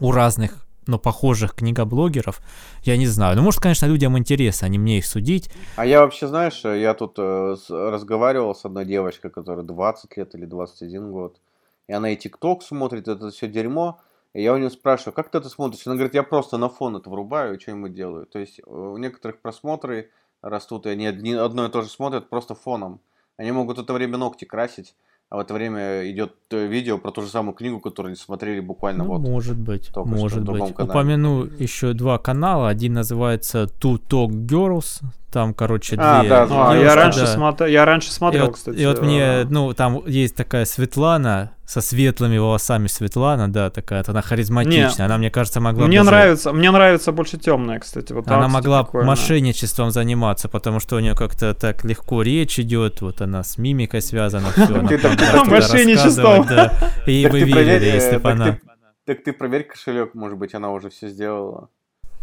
у 0.00 0.10
разных 0.10 0.66
но 0.86 0.98
похожих 0.98 1.54
книгоблогеров, 1.54 2.40
я 2.82 2.96
не 2.96 3.06
знаю. 3.06 3.36
Ну, 3.36 3.42
может, 3.42 3.60
конечно, 3.60 3.86
людям 3.86 4.18
интересно, 4.18 4.66
не 4.66 4.78
мне 4.78 4.98
их 4.98 5.06
судить. 5.06 5.50
А 5.76 5.86
я 5.86 6.00
вообще, 6.00 6.26
знаешь, 6.26 6.62
я 6.64 6.94
тут 6.94 7.14
э, 7.18 7.56
разговаривал 7.68 8.54
с 8.54 8.64
одной 8.64 8.84
девочкой, 8.84 9.30
которая 9.30 9.64
20 9.64 10.16
лет 10.16 10.34
или 10.34 10.44
21 10.44 11.12
год, 11.12 11.40
и 11.88 11.92
она 11.92 12.10
и 12.10 12.16
ТикТок 12.16 12.62
смотрит, 12.62 13.08
это 13.08 13.30
все 13.30 13.48
дерьмо, 13.48 14.00
и 14.34 14.42
я 14.42 14.54
у 14.54 14.56
нее 14.56 14.70
спрашиваю, 14.70 15.14
как 15.14 15.30
ты 15.30 15.38
это 15.38 15.48
смотришь? 15.48 15.86
Она 15.86 15.96
говорит, 15.96 16.14
я 16.14 16.22
просто 16.22 16.56
на 16.56 16.68
фон 16.68 16.96
это 16.96 17.10
врубаю 17.10 17.56
и 17.56 17.60
что-нибудь 17.60 17.94
делаю. 17.94 18.26
То 18.26 18.38
есть 18.38 18.60
у 18.66 18.96
некоторых 18.96 19.40
просмотры 19.40 20.10
растут, 20.40 20.86
и 20.86 20.90
они 20.90 21.06
одно 21.06 21.66
и 21.66 21.70
то 21.70 21.82
же 21.82 21.88
смотрят 21.88 22.30
просто 22.30 22.54
фоном. 22.54 23.00
Они 23.36 23.52
могут 23.52 23.78
это 23.78 23.92
время 23.92 24.16
ногти 24.18 24.44
красить, 24.44 24.94
а 25.32 25.36
в 25.36 25.40
это 25.40 25.54
время 25.54 26.10
идет 26.10 26.34
э, 26.50 26.66
видео 26.66 26.98
про 26.98 27.10
ту 27.10 27.22
же 27.22 27.28
самую 27.28 27.54
книгу, 27.54 27.80
которую 27.80 28.16
смотрели 28.16 28.60
буквально 28.60 29.04
ну, 29.04 29.12
вот. 29.12 29.20
Может 29.20 29.56
быть, 29.56 29.90
может 29.96 30.42
быть. 30.44 30.74
Канале. 30.74 30.90
Упомяну 30.90 31.44
еще 31.58 31.94
два 31.94 32.18
канала. 32.18 32.68
Один 32.68 32.92
называется 32.92 33.62
Two 33.80 33.98
Talk 33.98 34.28
Girls, 34.28 35.00
там, 35.32 35.54
короче, 35.54 35.96
а, 35.98 36.20
две. 36.20 36.28
Да, 36.28 36.46
а, 36.50 36.76
я, 36.76 36.94
раньше 36.94 37.20
да. 37.20 37.26
смотр... 37.26 37.66
я 37.66 37.84
раньше 37.84 38.12
смотрел, 38.12 38.44
и 38.44 38.46
вот, 38.48 38.56
кстати. 38.56 38.76
И 38.76 38.86
вот 38.86 39.00
мне, 39.00 39.44
ну, 39.48 39.72
там 39.72 40.06
есть 40.06 40.36
такая 40.36 40.66
Светлана, 40.66 41.52
со 41.64 41.80
светлыми 41.80 42.36
волосами 42.36 42.86
Светлана, 42.86 43.50
да, 43.50 43.70
такая, 43.70 44.04
она 44.06 44.20
харизматичная, 44.20 44.92
не, 44.98 45.04
она, 45.04 45.16
мне 45.16 45.30
кажется, 45.30 45.58
могла 45.58 45.86
Мне 45.86 45.98
даже... 45.98 46.10
нравится, 46.10 46.52
мне 46.52 46.70
нравится 46.70 47.12
больше 47.12 47.38
темная, 47.38 47.78
кстати. 47.78 48.12
Вот 48.12 48.28
она 48.28 48.48
могла 48.48 48.82
прикольно. 48.82 49.06
мошенничеством 49.06 49.90
заниматься, 49.90 50.50
потому 50.50 50.80
что 50.80 50.96
у 50.96 50.98
нее 50.98 51.14
как-то 51.14 51.54
так 51.54 51.82
легко 51.84 52.20
речь 52.20 52.58
идет, 52.58 53.00
вот 53.00 53.22
она 53.22 53.42
с 53.42 53.56
мимикой 53.56 54.02
связана, 54.02 54.50
все, 54.50 54.64
она 54.74 55.44
Мошенничеством. 55.44 56.46
И 57.06 57.26
вы 57.26 57.40
видели, 57.40 57.84
если 57.86 58.18
бы 58.18 58.30
она... 58.30 58.58
Так 59.06 59.24
ты 59.24 59.32
проверь 59.32 59.64
кошелек, 59.64 60.14
может 60.14 60.38
быть, 60.38 60.54
она 60.54 60.70
уже 60.70 60.90
все 60.90 61.08
сделала. 61.08 61.70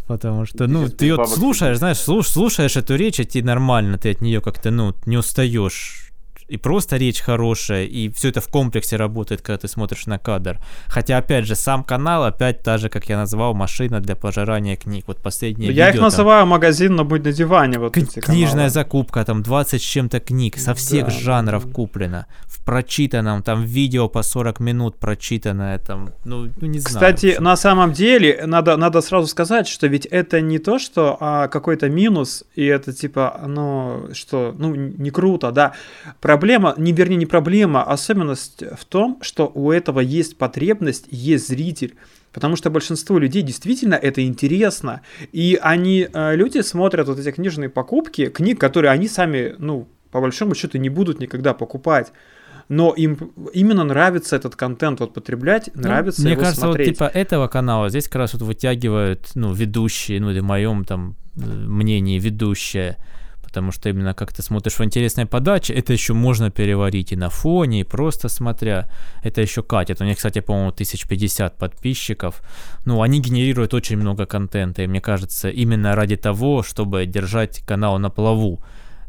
Потому 0.10 0.44
что, 0.44 0.66
ну, 0.66 0.90
ты 0.90 1.16
вот 1.16 1.30
слушаешь, 1.30 1.78
знаешь, 1.78 2.00
слушаешь 2.00 2.76
эту 2.76 2.96
речь, 2.96 3.20
и 3.20 3.26
тебе 3.26 3.46
нормально, 3.46 4.00
ты 4.00 4.10
от 4.10 4.22
нее 4.22 4.42
как-то, 4.42 4.72
ну, 4.72 4.96
не 5.06 5.18
устаешь 5.18 6.09
и 6.50 6.58
просто 6.58 6.98
речь 6.98 7.22
хорошая, 7.22 7.86
и 7.86 8.10
все 8.10 8.30
это 8.30 8.42
в 8.42 8.48
комплексе 8.48 8.96
работает, 8.98 9.42
когда 9.42 9.58
ты 9.58 9.68
смотришь 9.68 10.08
на 10.08 10.18
кадр. 10.18 10.60
Хотя, 10.88 11.18
опять 11.18 11.46
же, 11.46 11.56
сам 11.56 11.84
канал, 11.84 12.24
опять 12.24 12.64
та 12.64 12.78
же, 12.78 12.90
как 12.90 13.10
я 13.10 13.18
назвал, 13.18 13.54
машина 13.54 14.00
для 14.00 14.16
пожирания 14.16 14.76
книг. 14.76 15.06
Вот 15.08 15.22
последнее 15.22 15.72
Я 15.72 15.88
видео, 15.88 16.00
их 16.00 16.02
называю 16.02 16.42
там, 16.42 16.50
магазин, 16.50 16.96
но 16.96 17.06
будь 17.06 17.24
на 17.24 17.32
диване. 17.32 17.78
Вот 17.78 17.94
к- 17.94 17.98
эти 17.98 18.20
книжная 18.20 18.52
каналы. 18.52 18.70
закупка, 18.70 19.26
там 19.26 19.44
20 19.44 19.82
с 19.82 19.86
чем-то 19.86 20.20
книг, 20.20 20.58
со 20.58 20.74
всех 20.74 21.06
да, 21.06 21.12
жанров 21.12 21.72
куплено. 21.72 22.26
В 22.46 22.64
прочитанном, 22.66 23.44
там 23.44 23.64
видео 23.64 24.10
по 24.10 24.24
40 24.24 24.60
минут 24.60 24.98
прочитанное, 24.98 25.78
там, 25.78 26.10
ну, 26.26 26.50
ну 26.62 26.68
не 26.68 26.80
знаю. 26.80 26.96
Кстати, 26.96 27.38
на 27.40 27.56
самом 27.56 27.94
деле, 27.94 28.44
надо, 28.46 28.76
надо 28.78 29.02
сразу 29.02 29.28
сказать, 29.28 29.68
что 29.68 29.88
ведь 29.88 30.08
это 30.08 30.42
не 30.42 30.58
то, 30.60 30.80
что 30.80 31.18
а, 31.20 31.48
какой-то 31.48 31.90
минус, 31.90 32.44
и 32.56 32.66
это 32.66 32.92
типа, 32.94 33.42
ну, 33.48 34.10
что, 34.14 34.56
ну, 34.58 34.74
не 34.76 35.12
круто, 35.12 35.52
да. 35.52 35.74
Про 36.22 36.39
проблема, 36.40 36.74
не 36.78 36.94
вернее 36.94 37.18
не 37.18 37.26
проблема, 37.26 37.84
а 37.84 37.94
особенность 37.94 38.64
в 38.78 38.86
том, 38.86 39.20
что 39.22 39.52
у 39.54 39.72
этого 39.72 40.00
есть 40.00 40.38
потребность, 40.38 41.06
есть 41.12 41.48
зритель. 41.48 41.96
Потому 42.32 42.56
что 42.56 42.70
большинство 42.70 43.20
людей 43.20 43.42
действительно 43.42 43.96
это 43.96 44.26
интересно. 44.26 45.02
И 45.32 45.60
они, 45.62 46.08
э, 46.14 46.36
люди 46.36 46.62
смотрят 46.62 47.08
вот 47.08 47.20
эти 47.20 47.32
книжные 47.32 47.70
покупки, 47.70 48.30
книг, 48.30 48.60
которые 48.60 48.92
они 48.92 49.08
сами, 49.08 49.56
ну, 49.58 49.88
по 50.12 50.22
большому 50.22 50.56
счету, 50.56 50.78
не 50.78 50.90
будут 50.90 51.20
никогда 51.20 51.54
покупать 51.54 52.14
но 52.70 52.94
им 52.94 53.16
именно 53.52 53.84
нравится 53.84 54.36
этот 54.36 54.56
контент 54.56 55.00
вот 55.00 55.12
потреблять, 55.12 55.72
ну, 55.74 55.82
нравится 55.82 56.22
Мне 56.22 56.34
его 56.34 56.42
кажется, 56.42 56.62
смотреть. 56.62 56.88
вот 56.88 56.94
типа 56.94 57.18
этого 57.18 57.48
канала 57.48 57.90
здесь 57.90 58.06
как 58.06 58.18
раз 58.18 58.34
вот 58.34 58.44
вытягивают, 58.44 59.32
ну, 59.34 59.52
ведущие, 59.54 60.22
ну, 60.22 60.30
или 60.30 60.40
в 60.40 60.44
моем 60.44 60.86
там 60.86 61.16
э, 61.36 61.42
мнении 61.42 62.20
ведущая 62.20 62.98
потому 63.50 63.72
что 63.72 63.90
именно 63.90 64.14
как 64.14 64.32
ты 64.32 64.44
смотришь 64.44 64.80
в 64.80 64.84
интересной 64.84 65.26
подаче, 65.26 65.74
это 65.74 65.94
еще 65.94 66.14
можно 66.14 66.52
переварить 66.52 67.12
и 67.12 67.16
на 67.16 67.30
фоне, 67.30 67.82
и 67.82 67.84
просто 67.84 68.30
смотря. 68.30 68.88
Это 69.24 69.42
еще 69.42 69.64
катит. 69.64 70.02
У 70.02 70.06
них, 70.06 70.18
кстати, 70.18 70.42
по-моему, 70.42 70.70
1050 70.70 71.58
подписчиков. 71.58 72.42
Ну, 72.86 73.02
они 73.02 73.20
генерируют 73.20 73.74
очень 73.74 73.98
много 73.98 74.26
контента, 74.26 74.84
и 74.84 74.88
мне 74.88 75.02
кажется, 75.02 75.50
именно 75.50 75.96
ради 75.96 76.16
того, 76.16 76.64
чтобы 76.64 77.06
держать 77.08 77.64
канал 77.66 78.00
на 78.00 78.10
плаву. 78.10 78.60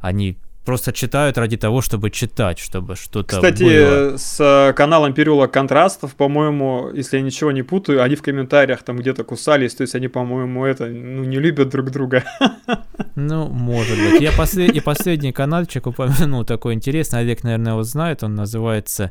Они 0.01 0.39
просто 0.65 0.93
читают 0.93 1.39
ради 1.39 1.57
того, 1.57 1.81
чтобы 1.81 2.11
читать, 2.11 2.59
чтобы 2.59 2.97
что-то 2.97 3.37
Кстати, 3.37 3.63
было. 3.63 4.17
с 4.17 4.41
э, 4.41 4.73
каналом 4.75 5.15
Переулок 5.15 5.53
Контрастов, 5.53 6.15
по-моему, 6.15 6.91
если 6.95 7.17
я 7.17 7.23
ничего 7.23 7.53
не 7.53 7.63
путаю, 7.63 8.03
они 8.03 8.15
в 8.15 8.23
комментариях 8.23 8.83
там 8.83 8.99
где-то 8.99 9.25
кусались, 9.25 9.75
то 9.75 9.83
есть 9.83 9.95
они, 9.95 10.09
по-моему, 10.09 10.65
это, 10.65 10.87
ну, 10.87 11.25
не 11.25 11.39
любят 11.39 11.69
друг 11.71 11.91
друга. 11.91 12.25
Ну, 13.17 13.49
может 13.49 13.99
быть. 13.99 14.23
Я 14.23 14.33
послед... 14.33 14.75
И 14.75 14.81
последний 14.81 15.33
каналчик 15.33 15.87
упомянул 15.87 16.45
такой 16.45 16.75
интересный, 16.75 17.21
Олег, 17.21 17.43
наверное, 17.43 17.73
его 17.73 17.83
знает, 17.83 18.23
он 18.23 18.35
называется 18.35 19.11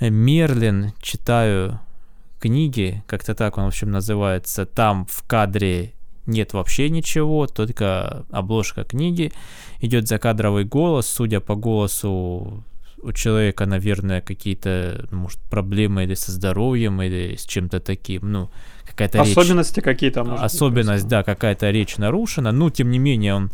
Мерлин, 0.00 0.92
читаю 1.00 1.78
книги, 2.40 3.02
как-то 3.06 3.34
так 3.34 3.58
он, 3.58 3.64
в 3.64 3.68
общем, 3.68 3.90
называется. 3.90 4.66
Там 4.66 5.06
в 5.08 5.22
кадре 5.26 5.92
нет 6.26 6.52
вообще 6.52 6.88
ничего, 6.90 7.46
только 7.46 8.24
обложка 8.30 8.84
книги, 8.84 9.32
идет 9.80 10.08
закадровый 10.08 10.64
голос, 10.64 11.06
судя 11.06 11.40
по 11.40 11.54
голосу 11.54 12.64
у 13.02 13.12
человека, 13.12 13.66
наверное, 13.66 14.20
какие-то, 14.20 15.06
ну, 15.10 15.18
может, 15.18 15.38
проблемы 15.50 16.04
или 16.04 16.14
со 16.14 16.32
здоровьем, 16.32 17.00
или 17.02 17.36
с 17.36 17.44
чем-то 17.44 17.80
таким, 17.80 18.32
ну, 18.32 18.50
какая-то 18.84 19.20
Особенности 19.20 19.76
речь, 19.76 19.84
какие-то, 19.84 20.24
может 20.24 20.44
Особенность, 20.44 21.04
быть, 21.04 21.10
да, 21.10 21.22
какая-то 21.22 21.70
речь 21.70 21.98
нарушена, 21.98 22.52
но, 22.52 22.70
тем 22.70 22.90
не 22.90 22.98
менее, 22.98 23.34
он, 23.34 23.50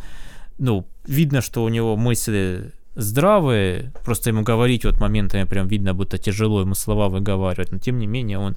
ну, 0.58 0.86
видно, 1.06 1.42
что 1.42 1.64
у 1.64 1.68
него 1.68 1.96
мысли 1.96 2.72
здравые, 2.94 3.92
просто 4.04 4.30
ему 4.30 4.42
говорить 4.42 4.84
вот 4.84 5.00
моментами 5.00 5.44
прям 5.44 5.66
видно, 5.66 5.94
будто 5.94 6.18
тяжело 6.18 6.60
ему 6.60 6.74
слова 6.74 7.08
выговаривать, 7.08 7.72
но, 7.72 7.78
тем 7.78 7.98
не 7.98 8.06
менее, 8.06 8.38
он 8.38 8.56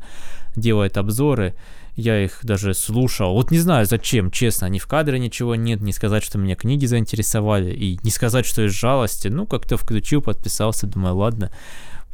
делает 0.55 0.97
обзоры, 0.97 1.55
я 1.95 2.23
их 2.23 2.39
даже 2.43 2.73
слушал. 2.73 3.33
Вот 3.33 3.51
не 3.51 3.59
знаю 3.59 3.85
зачем, 3.85 4.31
честно, 4.31 4.67
ни 4.67 4.79
в 4.79 4.87
кадре 4.87 5.17
ничего 5.17 5.55
нет, 5.55 5.81
не 5.81 5.93
сказать, 5.93 6.23
что 6.23 6.37
меня 6.37 6.55
книги 6.55 6.85
заинтересовали, 6.85 7.73
и 7.73 7.99
не 8.03 8.11
сказать, 8.11 8.45
что 8.45 8.65
из 8.65 8.73
жалости. 8.73 9.29
Ну, 9.29 9.45
как-то 9.45 9.77
включил, 9.77 10.21
подписался, 10.21 10.87
думаю, 10.87 11.15
ладно, 11.15 11.51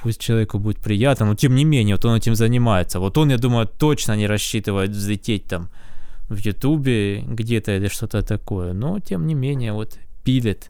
пусть 0.02 0.22
человеку 0.22 0.60
будет 0.60 0.78
приятно, 0.78 1.26
но 1.26 1.36
тем 1.36 1.56
не 1.56 1.66
менее, 1.66 1.96
вот 1.96 2.06
он 2.06 2.16
этим 2.16 2.36
занимается. 2.36 3.00
Вот 3.00 3.18
он, 3.18 3.32
я 3.32 3.38
думаю, 3.38 3.68
точно 3.68 4.16
не 4.16 4.28
рассчитывает 4.28 4.92
взлететь 4.92 5.46
там 5.46 5.70
в 6.30 6.38
Ютубе 6.38 7.22
где-то 7.22 7.76
или 7.76 7.88
что-то 7.88 8.22
такое, 8.22 8.74
но 8.74 9.00
тем 9.00 9.26
не 9.26 9.34
менее, 9.34 9.74
вот 9.74 9.98
пилит. 10.24 10.70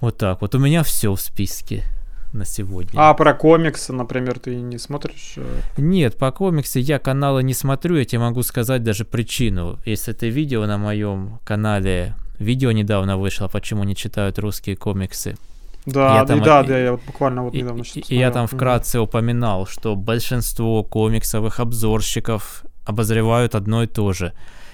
Вот 0.00 0.18
так 0.18 0.42
вот. 0.42 0.54
У 0.54 0.58
меня 0.58 0.82
все 0.82 1.14
в 1.14 1.20
списке 1.20 1.84
на 2.32 2.44
сегодня. 2.44 2.90
А 2.96 3.14
про 3.14 3.34
комиксы, 3.34 3.92
например, 3.92 4.38
ты 4.38 4.56
не 4.56 4.78
смотришь? 4.78 5.34
Э? 5.36 5.60
Нет, 5.76 6.16
по 6.16 6.30
комиксы 6.32 6.80
я 6.80 6.98
каналы 6.98 7.42
не 7.42 7.54
смотрю, 7.54 7.96
я 7.96 8.04
тебе 8.04 8.20
могу 8.20 8.42
сказать 8.42 8.82
даже 8.82 9.04
причину. 9.04 9.78
Если 9.84 10.12
ты 10.12 10.28
видел 10.28 10.64
на 10.66 10.78
моем 10.78 11.40
канале, 11.44 12.14
видео 12.38 12.72
недавно 12.72 13.16
вышло, 13.16 13.48
почему 13.48 13.84
не 13.84 13.94
читают 13.94 14.38
русские 14.38 14.76
комиксы. 14.76 15.36
Да, 15.86 16.16
я 16.16 16.24
там, 16.24 16.42
да, 16.42 16.64
да, 16.64 16.78
я 16.78 16.92
вот 16.92 17.02
буквально 17.06 17.44
вот 17.44 17.54
недавно 17.54 17.82
и, 17.94 18.00
и 18.00 18.18
я 18.18 18.32
там 18.32 18.48
вкратце 18.48 18.98
упоминал, 18.98 19.66
что 19.66 19.94
большинство 19.94 20.82
комиксовых 20.82 21.60
обзорщиков 21.60 22.64
обозревают 22.84 23.54
одно 23.54 23.84
и 23.84 23.86
то 23.86 24.12
же. 24.12 24.32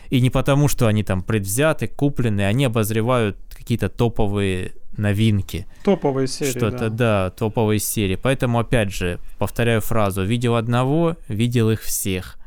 И 0.09 0.21
не 0.21 0.31
потому, 0.31 0.69
что 0.69 0.87
они 0.87 1.05
там 1.05 1.23
предвзяты, 1.23 1.87
куплены, 1.87 2.43
они 2.43 2.65
обозревают 2.65 3.37
какие-то 3.55 3.89
топовые 3.89 4.73
новинки. 4.97 5.67
Топовые 5.85 6.27
серии, 6.27 6.51
Что-то, 6.51 6.89
да. 6.91 7.25
да, 7.25 7.31
топовые 7.31 7.79
серии. 7.79 8.17
Поэтому, 8.17 8.59
опять 8.59 8.93
же, 8.93 9.19
повторяю 9.39 9.81
фразу, 9.81 10.23
видел 10.23 10.57
одного, 10.57 11.17
видел 11.29 11.71
их 11.71 11.83
всех. 11.83 12.39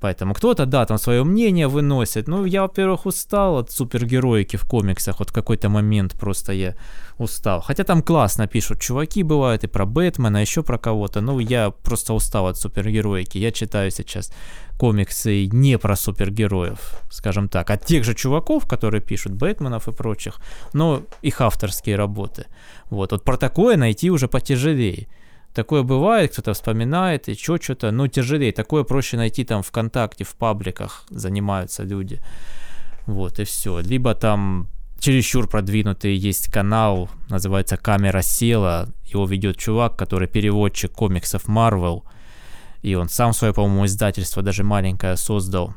Поэтому 0.00 0.32
кто-то, 0.32 0.64
да, 0.64 0.86
там 0.86 0.98
свое 0.98 1.24
мнение 1.24 1.68
выносит. 1.68 2.26
Ну, 2.26 2.46
я, 2.46 2.62
во-первых, 2.62 3.04
устал 3.04 3.58
от 3.58 3.70
супергероики 3.70 4.56
в 4.56 4.66
комиксах. 4.66 5.18
Вот 5.18 5.28
в 5.28 5.32
какой-то 5.32 5.68
момент 5.68 6.14
просто 6.18 6.52
я 6.54 6.74
устал. 7.18 7.60
Хотя 7.60 7.84
там 7.84 8.02
классно 8.02 8.46
пишут 8.46 8.80
чуваки 8.80 9.22
бывают 9.22 9.64
и 9.64 9.66
про 9.66 9.84
Бэтмена, 9.84 10.38
еще 10.38 10.62
про 10.62 10.78
кого-то. 10.78 11.20
Ну, 11.20 11.38
я 11.38 11.70
просто 11.70 12.14
устал 12.14 12.46
от 12.46 12.56
супергероики. 12.56 13.36
Я 13.36 13.52
читаю 13.52 13.90
сейчас 13.90 14.32
комиксы 14.80 15.46
не 15.52 15.76
про 15.78 15.94
супергероев, 15.94 16.78
скажем 17.10 17.48
так, 17.50 17.70
от 17.70 17.84
тех 17.84 18.02
же 18.02 18.14
чуваков, 18.14 18.66
которые 18.66 19.02
пишут 19.02 19.32
Бэтменов 19.32 19.88
и 19.88 19.92
прочих, 19.92 20.40
но 20.72 21.02
их 21.20 21.42
авторские 21.42 21.96
работы. 21.96 22.46
Вот, 22.88 23.12
вот 23.12 23.22
про 23.22 23.36
такое 23.36 23.76
найти 23.76 24.10
уже 24.10 24.26
потяжелее. 24.26 25.06
Такое 25.54 25.82
бывает, 25.82 26.32
кто-то 26.32 26.54
вспоминает, 26.54 27.28
и 27.28 27.34
что, 27.34 27.58
что-то, 27.60 27.90
но 27.90 28.08
тяжелее. 28.08 28.52
Такое 28.52 28.84
проще 28.84 29.18
найти 29.18 29.44
там 29.44 29.62
ВКонтакте, 29.62 30.24
в 30.24 30.34
пабликах 30.34 31.04
занимаются 31.10 31.82
люди. 31.82 32.18
Вот, 33.06 33.38
и 33.38 33.44
все. 33.44 33.80
Либо 33.80 34.14
там 34.14 34.68
чересчур 34.98 35.46
продвинутый 35.46 36.16
есть 36.16 36.50
канал, 36.50 37.10
называется 37.28 37.76
«Камера 37.76 38.22
села». 38.22 38.88
Его 39.04 39.26
ведет 39.26 39.58
чувак, 39.58 39.98
который 39.98 40.26
переводчик 40.26 40.90
комиксов 40.90 41.48
Marvel. 41.48 42.02
И 42.82 42.94
он 42.94 43.08
сам 43.08 43.32
свое, 43.32 43.52
по-моему, 43.52 43.86
издательство 43.86 44.42
даже 44.42 44.64
маленькое 44.64 45.16
создал. 45.16 45.74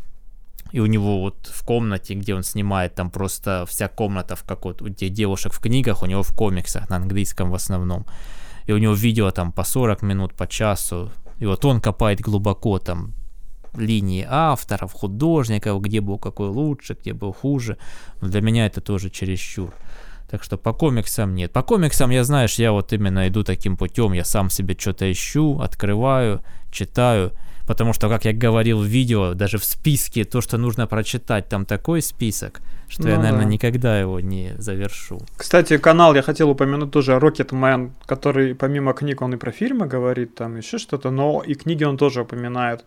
И 0.72 0.80
у 0.80 0.86
него 0.88 1.20
вот 1.20 1.51
в 1.54 1.64
комнате, 1.64 2.16
где 2.16 2.34
он 2.34 2.43
снимает, 2.43 2.95
там 2.95 3.12
просто 3.12 3.66
вся 3.68 3.88
комната, 3.88 4.36
в 4.36 4.43
как 4.43 4.66
вот, 4.66 4.82
где 4.82 5.10
девушек 5.10 5.54
в 5.54 5.60
книгах, 5.60 6.01
у 6.01 6.06
него 6.08 6.24
в 6.24 6.34
комиксах, 6.34 6.89
на 6.89 6.95
английском 6.95 7.51
в 7.51 7.56
основном. 7.56 8.06
И 8.66 8.72
у 8.72 8.78
него 8.78 8.93
видео 8.93 9.32
там 9.32 9.51
по 9.51 9.64
40 9.64 10.01
минут, 10.01 10.34
по 10.34 10.47
часу. 10.47 11.12
И 11.39 11.45
вот 11.45 11.64
он 11.66 11.82
копает 11.82 12.22
глубоко 12.22 12.80
там 12.80 13.14
линии 13.76 14.26
авторов, 14.28 14.93
художников, 14.93 15.82
где 15.82 16.01
был 16.01 16.18
какой 16.18 16.49
лучше, 16.49 16.97
где 16.99 17.14
был 17.14 17.34
хуже. 17.34 17.78
Но 18.22 18.30
для 18.30 18.41
меня 18.41 18.66
это 18.66 18.82
тоже 18.82 19.10
чересчур. 19.10 19.74
Так 20.34 20.43
что 20.43 20.57
по 20.57 20.73
комиксам 20.73 21.36
нет. 21.36 21.51
По 21.51 21.61
комиксам, 21.61 22.09
я, 22.09 22.23
знаешь, 22.23 22.55
я 22.55 22.71
вот 22.71 22.91
именно 22.91 23.27
иду 23.27 23.43
таким 23.43 23.77
путем. 23.77 24.13
Я 24.13 24.25
сам 24.25 24.49
себе 24.49 24.75
что-то 24.75 25.11
ищу, 25.11 25.59
открываю, 25.61 26.41
читаю. 26.71 27.34
Потому 27.67 27.93
что, 27.93 28.09
как 28.09 28.25
я 28.25 28.34
говорил 28.34 28.79
в 28.79 28.86
видео, 28.86 29.36
даже 29.36 29.59
в 29.59 29.63
списке, 29.63 30.23
то, 30.23 30.41
что 30.41 30.57
нужно 30.57 30.88
прочитать, 30.88 31.49
там 31.49 31.65
такой 31.65 32.01
список, 32.01 32.61
что 32.88 33.03
ну, 33.03 33.09
я, 33.09 33.17
наверное, 33.17 33.43
да. 33.43 33.49
никогда 33.51 33.99
его 33.99 34.19
не 34.21 34.55
завершу. 34.57 35.21
Кстати, 35.38 35.77
канал 35.77 36.15
я 36.15 36.23
хотел 36.23 36.49
упомянуть 36.49 36.89
тоже 36.89 37.11
Rocketman, 37.11 37.91
который 38.07 38.55
помимо 38.55 38.93
книг 38.93 39.21
он 39.21 39.36
и 39.36 39.38
про 39.38 39.51
фильмы 39.51 39.86
говорит, 39.86 40.34
там 40.34 40.57
еще 40.57 40.79
что-то, 40.79 41.11
но 41.11 41.43
и 41.45 41.53
книги 41.53 41.84
он 41.84 41.95
тоже 41.95 42.21
упоминает 42.21 42.86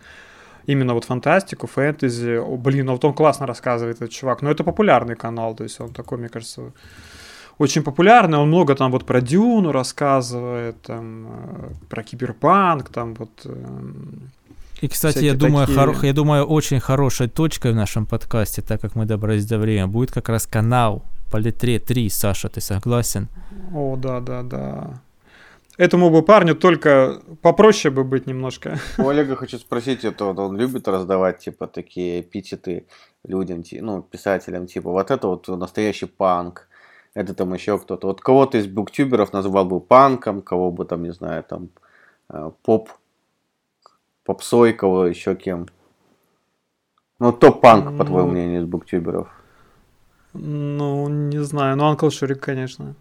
именно 0.67 0.95
вот 0.95 1.05
фантастику, 1.05 1.69
фэнтези. 1.69 2.39
О, 2.39 2.57
блин, 2.57 2.87
ну 2.87 2.93
вот 2.95 3.05
он 3.05 3.15
классно 3.15 3.47
рассказывает, 3.47 3.99
этот 3.99 4.11
чувак. 4.11 4.43
Но 4.43 4.51
это 4.51 4.65
популярный 4.65 5.15
канал, 5.15 5.55
то 5.55 5.63
есть 5.63 5.81
он 5.81 5.93
такой, 5.93 6.19
мне 6.19 6.29
кажется, 6.29 6.73
очень 7.59 7.83
популярный. 7.83 8.39
Он 8.39 8.49
много 8.49 8.75
там 8.75 8.93
вот 8.93 9.05
про 9.05 9.21
Дюну 9.21 9.73
рассказывает, 9.73 10.81
там, 10.83 11.27
э, 11.29 11.71
про 11.89 12.03
киберпанк, 12.03 12.89
там 12.89 13.15
вот... 13.15 13.31
Эм, 13.45 14.31
И, 14.81 14.89
кстати, 14.89 15.25
я 15.25 15.35
думаю, 15.35 15.67
такие... 15.67 15.87
хоро... 15.87 16.07
я 16.07 16.13
думаю, 16.13 16.45
очень 16.45 16.81
хорошей 16.81 17.29
точкой 17.29 17.73
в 17.73 17.77
нашем 17.77 18.07
подкасте, 18.07 18.63
так 18.63 18.81
как 18.81 18.95
мы 18.95 19.07
добрались 19.07 19.47
до 19.47 19.59
времени, 19.59 19.87
будет 19.87 20.13
как 20.13 20.29
раз 20.29 20.47
канал 20.47 21.03
по 21.31 21.39
литре 21.39 21.79
3. 21.79 22.11
Саша, 22.11 22.49
ты 22.49 22.61
согласен? 22.61 23.29
О, 23.75 23.97
да, 23.97 24.21
да, 24.21 24.43
да 24.43 25.01
этому 25.77 26.11
бы 26.11 26.23
парню 26.23 26.55
только 26.55 27.21
попроще 27.43 27.93
бы 27.93 28.05
быть 28.05 28.27
немножко. 28.27 28.79
У 28.99 29.09
Олега 29.09 29.37
хочу 29.37 29.59
спросить, 29.59 30.05
это 30.05 30.25
вот 30.27 30.39
он 30.39 30.57
любит 30.57 30.89
раздавать 30.89 31.39
типа 31.39 31.67
такие 31.67 32.21
эпитеты 32.21 32.87
людям, 33.25 33.63
ну, 33.81 34.03
писателям, 34.03 34.67
типа 34.67 34.91
вот 34.91 35.11
это 35.11 35.29
вот 35.29 35.49
настоящий 35.49 36.07
панк, 36.07 36.69
это 37.17 37.33
там 37.33 37.55
еще 37.55 37.79
кто-то. 37.79 38.09
Вот 38.09 38.21
кого-то 38.21 38.59
из 38.59 38.67
буктюберов 38.67 39.33
назвал 39.33 39.65
бы 39.65 39.81
панком, 39.81 40.43
кого 40.43 40.71
бы 40.71 40.85
там, 40.85 41.03
не 41.03 41.13
знаю, 41.13 41.43
там 41.45 41.71
э, 42.29 42.51
поп, 42.63 42.91
попсой, 44.23 44.75
кого 44.75 45.07
еще 45.07 45.35
кем. 45.35 45.67
Ну, 47.19 47.33
топ-панк, 47.33 47.91
ну, 47.91 47.99
по 47.99 48.05
твоему 48.05 48.31
мнению, 48.31 48.61
из 48.61 48.67
буктюберов. 48.67 49.29
Ну, 50.35 51.09
не 51.09 51.43
знаю. 51.43 51.77
Ну, 51.77 51.87
Анкл 51.87 52.11
Шурик, 52.11 52.41
конечно. 52.41 52.95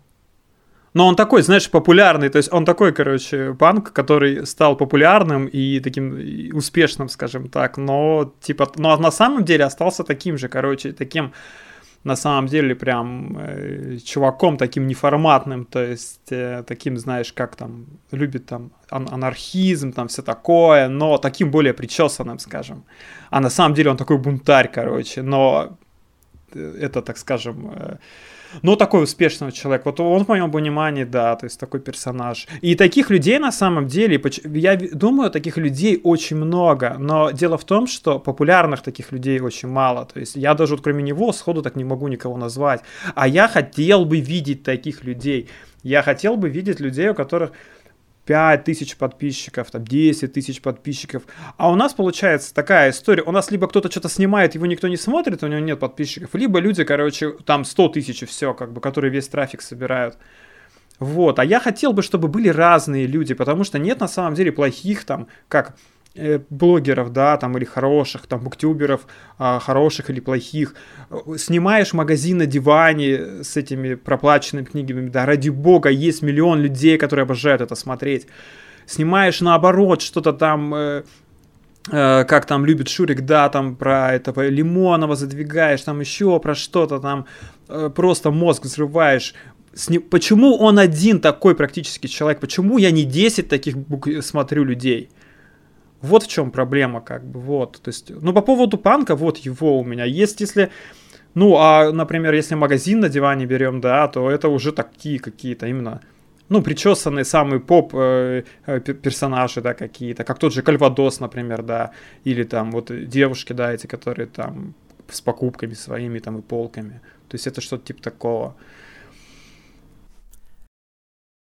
Но 0.94 1.08
он 1.08 1.18
такой, 1.18 1.42
знаешь, 1.42 1.70
популярный, 1.70 2.30
то 2.30 2.38
есть 2.38 2.54
он 2.54 2.64
такой, 2.64 2.94
короче, 2.94 3.54
панк, 3.54 3.92
который 3.92 4.46
стал 4.46 4.78
популярным 4.78 5.46
и 5.48 5.82
таким 5.82 6.56
успешным, 6.56 7.10
скажем 7.10 7.50
так, 7.50 7.78
но 7.78 8.34
типа, 8.40 8.72
но 8.78 8.96
на 8.96 9.12
самом 9.12 9.44
деле 9.44 9.66
остался 9.66 10.06
таким 10.06 10.38
же, 10.38 10.48
короче, 10.48 10.94
таким 10.94 11.34
на 12.06 12.16
самом 12.16 12.46
деле 12.48 12.76
прям 12.76 13.38
э, 13.38 13.98
чуваком 14.06 14.58
таким 14.58 14.88
неформатным, 14.88 15.66
то 15.66 15.80
есть 15.80 16.32
э, 16.32 16.64
таким, 16.68 16.98
знаешь, 16.98 17.34
как 17.34 17.56
там, 17.56 17.86
любит 18.12 18.46
там 18.46 18.72
ан- 18.92 19.10
анархизм, 19.12 19.92
там 19.92 20.08
все 20.08 20.22
такое, 20.22 20.88
но 20.88 21.18
таким 21.18 21.52
более 21.52 21.74
причесанным, 21.74 22.40
скажем. 22.40 22.84
А 23.32 23.40
на 23.40 23.50
самом 23.50 23.74
деле 23.74 23.90
он 23.90 23.98
такой 23.98 24.18
бунтарь, 24.18 24.72
короче, 24.72 25.24
но 25.24 25.78
э, 26.54 26.78
это, 26.82 27.02
так 27.02 27.18
скажем, 27.18 27.72
э, 27.76 27.98
ну, 28.62 28.76
такой 28.76 29.04
успешный 29.04 29.52
человек. 29.52 29.86
Вот 29.86 30.00
он, 30.00 30.26
в 30.26 30.28
моем 30.28 30.52
понимании, 30.52 31.04
да, 31.04 31.36
то 31.36 31.46
есть 31.46 31.60
такой 31.60 31.80
персонаж. 31.80 32.48
И 32.62 32.76
таких 32.76 33.10
людей 33.10 33.40
на 33.40 33.52
самом 33.52 33.88
деле, 33.88 34.22
я 34.46 34.76
думаю, 34.76 35.32
таких 35.32 35.58
людей 35.58 36.00
очень 36.04 36.38
много, 36.38 36.96
но 37.00 37.32
дело 37.32 37.58
в 37.58 37.66
том, 37.66 37.88
что 37.88 38.20
популярных 38.20 38.82
таких 38.82 39.12
людей 39.12 39.40
очень 39.40 39.70
мало. 39.70 40.06
То 40.06 40.20
есть 40.20 40.36
я 40.36 40.54
даже 40.54 40.76
вот 40.76 40.84
кроме 40.84 41.04
него 41.04 41.34
сходу 41.34 41.62
так 41.62 41.76
не 41.76 41.84
могу 41.84 42.08
никого 42.08 42.38
назвать. 42.38 42.82
А 43.16 43.28
я 43.28 43.48
хотел 43.48 44.06
бы 44.06 44.20
видеть 44.20 44.64
таких 44.64 45.04
людей. 45.04 45.50
Я 45.84 46.02
хотел 46.02 46.36
бы 46.36 46.50
видеть 46.50 46.80
людей, 46.80 47.10
у 47.10 47.14
которых 47.14 47.52
5 48.26 48.64
тысяч 48.64 48.98
подписчиков, 48.98 49.70
там 49.72 49.84
10 49.84 50.34
тысяч 50.34 50.62
подписчиков. 50.62 51.24
А 51.58 51.72
у 51.72 51.76
нас 51.76 51.94
получается 51.94 52.54
такая 52.54 52.92
история. 52.92 53.24
У 53.24 53.32
нас 53.32 53.52
либо 53.52 53.68
кто-то 53.68 53.90
что-то 53.90 54.10
снимает, 54.10 54.56
его 54.56 54.66
никто 54.66 54.88
не 54.88 54.98
смотрит, 54.98 55.44
у 55.44 55.48
него 55.48 55.60
нет 55.60 55.80
подписчиков, 55.80 56.34
либо 56.34 56.60
люди, 56.60 56.84
короче, 56.84 57.32
там 57.46 57.66
100 57.66 57.90
тысяч 57.90 58.24
и 58.24 58.26
все, 58.26 58.54
как 58.54 58.74
бы, 58.74 58.82
которые 58.82 59.12
весь 59.12 59.28
трафик 59.28 59.62
собирают. 59.62 60.18
Вот, 61.00 61.40
а 61.40 61.46
я 61.46 61.60
хотел 61.60 61.92
бы, 61.92 62.02
чтобы 62.02 62.28
были 62.28 62.48
разные 62.48 63.06
люди, 63.06 63.34
потому 63.34 63.64
что 63.64 63.78
нет 63.80 64.00
на 64.00 64.08
самом 64.08 64.34
деле 64.34 64.52
плохих 64.52 65.04
там, 65.04 65.28
как 65.50 65.76
блогеров, 66.50 67.12
да, 67.12 67.38
там, 67.38 67.58
или 67.58 67.66
хороших, 67.66 68.28
там, 68.28 68.40
буктюберов, 68.42 69.02
а, 69.38 69.60
хороших 69.60 70.10
или 70.10 70.20
плохих, 70.20 70.76
снимаешь 71.38 71.94
магазин 71.94 72.38
на 72.38 72.46
диване 72.46 73.44
с 73.44 73.58
этими 73.58 73.96
проплаченными 73.96 74.66
книгами, 74.66 75.10
да, 75.10 75.26
ради 75.26 75.50
бога, 75.50 75.90
есть 75.90 76.22
миллион 76.22 76.62
людей, 76.62 76.98
которые 76.98 77.24
обожают 77.24 77.62
это 77.62 77.76
смотреть. 77.76 78.28
Снимаешь 78.86 79.42
наоборот 79.42 80.02
что-то 80.02 80.32
там, 80.32 80.74
э, 80.74 81.04
э, 81.92 82.24
как 82.26 82.46
там 82.46 82.66
любит 82.66 82.88
Шурик, 82.88 83.22
да, 83.22 83.50
там 83.50 83.76
про 83.76 84.14
этого 84.14 84.48
Лимонова 84.48 85.16
задвигаешь, 85.16 85.82
там 85.82 86.00
еще 86.00 86.40
про 86.40 86.56
что-то 86.56 87.00
там, 87.00 87.26
э, 87.68 87.90
просто 87.94 88.32
мозг 88.32 88.64
взрываешь, 88.64 89.34
Почему 90.10 90.56
он 90.56 90.80
один 90.80 91.20
такой 91.20 91.54
практически 91.54 92.08
человек? 92.08 92.40
Почему 92.40 92.78
я 92.78 92.92
не 92.92 93.04
10 93.04 93.50
таких 93.50 93.76
смотрю 94.22 94.64
людей? 94.64 95.10
Вот 96.06 96.24
в 96.24 96.28
чем 96.28 96.52
проблема, 96.52 97.02
как 97.02 97.26
бы, 97.26 97.40
вот. 97.40 97.82
То 97.82 97.90
есть, 97.90 98.10
ну, 98.10 98.34
по 98.34 98.42
поводу 98.42 98.78
панка, 98.78 99.16
вот 99.16 99.38
его 99.38 99.80
у 99.80 99.84
меня 99.84 100.06
есть, 100.06 100.42
если... 100.42 100.70
Ну, 101.34 101.58
а, 101.58 101.92
например, 101.92 102.34
если 102.34 102.56
магазин 102.56 103.02
на 103.02 103.10
диване 103.10 103.46
берем, 103.46 103.82
да, 103.82 104.08
то 104.08 104.32
это 104.32 104.48
уже 104.48 104.72
такие 104.72 105.20
какие-то 105.20 105.68
именно, 105.68 106.00
ну, 106.48 106.62
причесанные 106.62 107.26
самые 107.26 107.60
поп 107.60 107.94
э, 107.94 108.44
э, 108.66 108.80
персонажи, 108.80 109.62
да, 109.62 109.74
какие-то, 109.74 110.24
как 110.24 110.40
тот 110.40 110.54
же 110.54 110.62
Кальвадос, 110.62 111.20
например, 111.20 111.62
да, 111.62 111.92
или 112.24 112.44
там 112.44 112.72
вот 112.72 112.90
девушки, 113.10 113.52
да, 113.52 113.74
эти, 113.74 113.88
которые 113.88 114.28
там 114.28 114.76
с 115.10 115.20
покупками 115.22 115.74
своими 115.74 116.20
там 116.20 116.38
и 116.38 116.42
полками. 116.42 117.02
То 117.28 117.36
есть 117.36 117.48
это 117.48 117.62
что-то 117.62 117.86
типа 117.86 118.02
такого. 118.02 118.56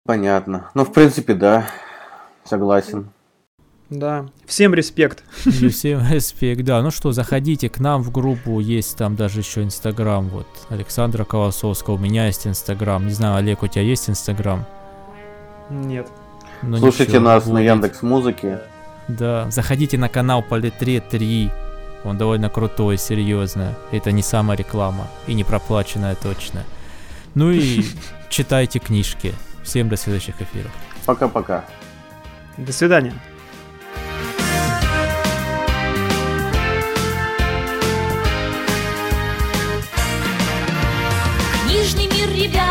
Понятно. 0.05 0.71
Ну, 0.75 0.85
в 0.85 0.93
принципе, 0.93 1.35
да, 1.35 1.67
согласен. 2.45 3.11
Да. 3.93 4.27
Всем 4.47 4.73
респект. 4.73 5.23
Всем 5.45 6.01
респект, 6.11 6.65
да. 6.65 6.81
Ну 6.81 6.91
что, 6.91 7.13
заходите 7.13 7.69
к 7.69 7.79
нам 7.79 8.03
в 8.03 8.11
группу, 8.11 8.59
есть 8.59 8.97
там 8.97 9.17
даже 9.17 9.41
еще 9.41 9.63
Инстаграм, 9.63 10.29
вот, 10.29 10.47
Александра 10.71 11.25
Колосовского, 11.25 11.95
у 11.95 11.99
меня 11.99 12.27
есть 12.27 12.47
Инстаграм. 12.47 13.07
Не 13.07 13.13
знаю, 13.13 13.37
Олег, 13.37 13.63
у 13.63 13.67
тебя 13.67 13.83
есть 13.83 14.09
Инстаграм? 14.09 14.65
Нет. 15.71 16.09
Ну, 16.63 16.79
Слушайте 16.79 17.13
ничего, 17.13 17.25
нас 17.25 17.45
будет. 17.45 17.55
на 17.55 17.59
Яндекс 17.61 18.03
Музыке. 18.03 18.61
Да, 19.09 19.51
заходите 19.51 19.99
на 19.99 20.09
канал 20.09 20.43
Политре 20.43 21.01
3. 21.01 21.51
Он 22.05 22.17
довольно 22.17 22.49
крутой, 22.49 22.97
серьезно. 22.97 23.75
Это 23.91 24.11
не 24.11 24.23
самая 24.23 24.57
реклама. 24.57 25.07
И 25.27 25.35
не 25.35 25.45
проплаченная 25.45 26.15
точно. 26.15 26.65
Ну 27.35 27.51
и 27.51 27.85
читайте 28.31 28.79
книжки. 28.79 29.35
Всем 29.63 29.89
до 29.89 29.97
следующих 29.97 30.41
эфиров. 30.41 30.73
Пока-пока. 31.05 31.65
До 32.57 32.73
свидания. 32.73 33.13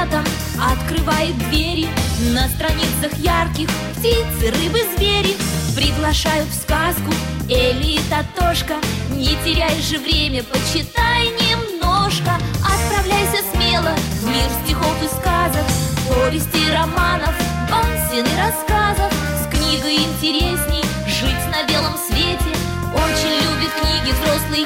Летом 0.02 0.24
Открывает 0.60 1.38
двери. 1.49 1.88
На 2.34 2.47
страницах 2.49 3.18
ярких 3.18 3.70
Птицы, 3.95 4.52
рыбы, 4.52 4.80
звери 4.95 5.36
Приглашают 5.76 6.47
в 6.49 6.54
сказку. 6.54 7.12
Эли 7.49 7.95
и 7.95 8.02
Татошка 8.10 8.76
Не 9.12 9.36
теряй 9.43 9.82
же 9.82 9.97
время, 9.97 10.43
почитай 10.43 11.30
немножко. 11.49 12.32
Отправляйся 12.62 13.43
смело 13.54 13.93
в 14.22 14.28
мир 14.28 14.49
стихов 14.64 14.95
и 15.04 15.08
сказок 15.08 15.66
Повести, 16.08 16.70
романов, 16.72 17.34
басен 17.70 18.26
и 18.26 18.38
рассказов. 18.38 19.12
С 19.41 19.47
книгой 19.49 19.97
интересней 19.97 20.84
жить 21.08 21.45
на 21.49 21.68
белом 21.68 21.95
свете. 21.97 22.52
Очень 22.93 23.36
любят 23.36 23.72
книги 23.80 24.12
взрослые 24.12 24.66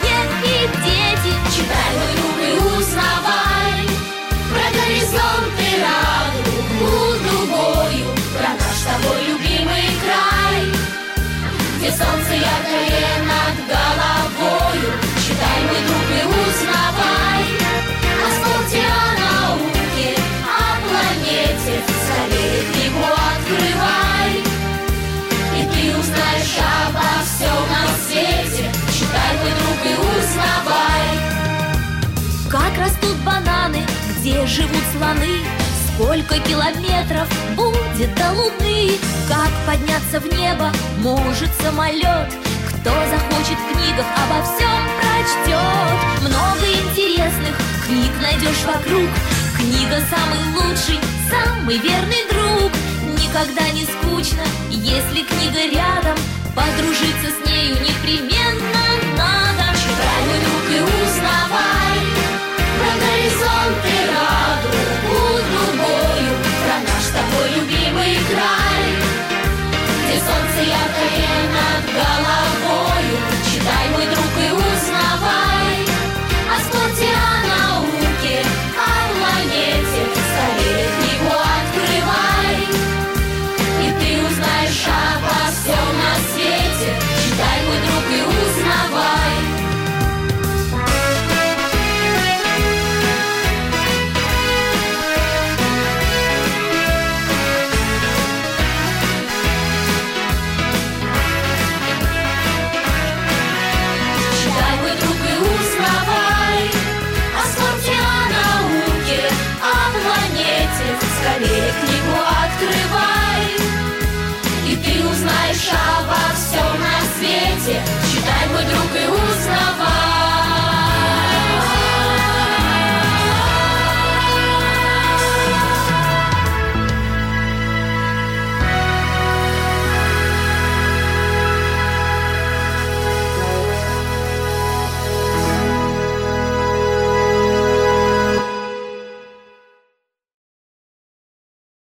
живут 34.55 34.83
слоны, 34.95 35.43
Сколько 35.93 36.39
километров 36.39 37.27
будет 37.55 38.15
до 38.15 38.31
Луны? 38.31 38.91
Как 39.27 39.49
подняться 39.67 40.19
в 40.19 40.25
небо 40.37 40.71
может 40.99 41.49
самолет? 41.61 42.29
Кто 42.67 42.91
захочет 43.11 43.57
в 43.57 43.73
книгах 43.73 44.05
обо 44.23 44.43
всем 44.43 44.81
прочтет? 44.99 46.21
Много 46.21 46.65
интересных 46.67 47.55
книг 47.85 48.11
найдешь 48.21 48.63
вокруг. 48.65 49.09
Книга 49.57 49.99
самый 50.09 50.43
лучший, 50.55 50.99
самый 51.29 51.77
верный 51.77 52.23
друг. 52.29 52.71
Никогда 53.19 53.69
не 53.71 53.83
скучно, 53.83 54.43
если 54.69 55.23
книга 55.23 55.65
рядом. 55.69 56.17
Подружиться 56.55 57.29
с 57.29 57.47
нею 57.47 57.75
непременно 57.75 58.85
надо. 59.17 59.77
Читай, 59.77 60.39
друг, 60.39 60.71
и 60.71 60.81
узнавай 60.81 61.84
горизонты 63.25 63.93
радугу 64.13 65.17
другую, 65.49 66.31
Про 66.63 66.77
наш 66.79 67.03
с 67.03 67.09
тобой 67.09 67.49
любимый 67.55 68.17
край. 68.29 68.85
Где 70.03 70.19
солнце 70.19 70.61
яркое 70.69 71.39
над 71.55 71.85
головой. 71.93 72.94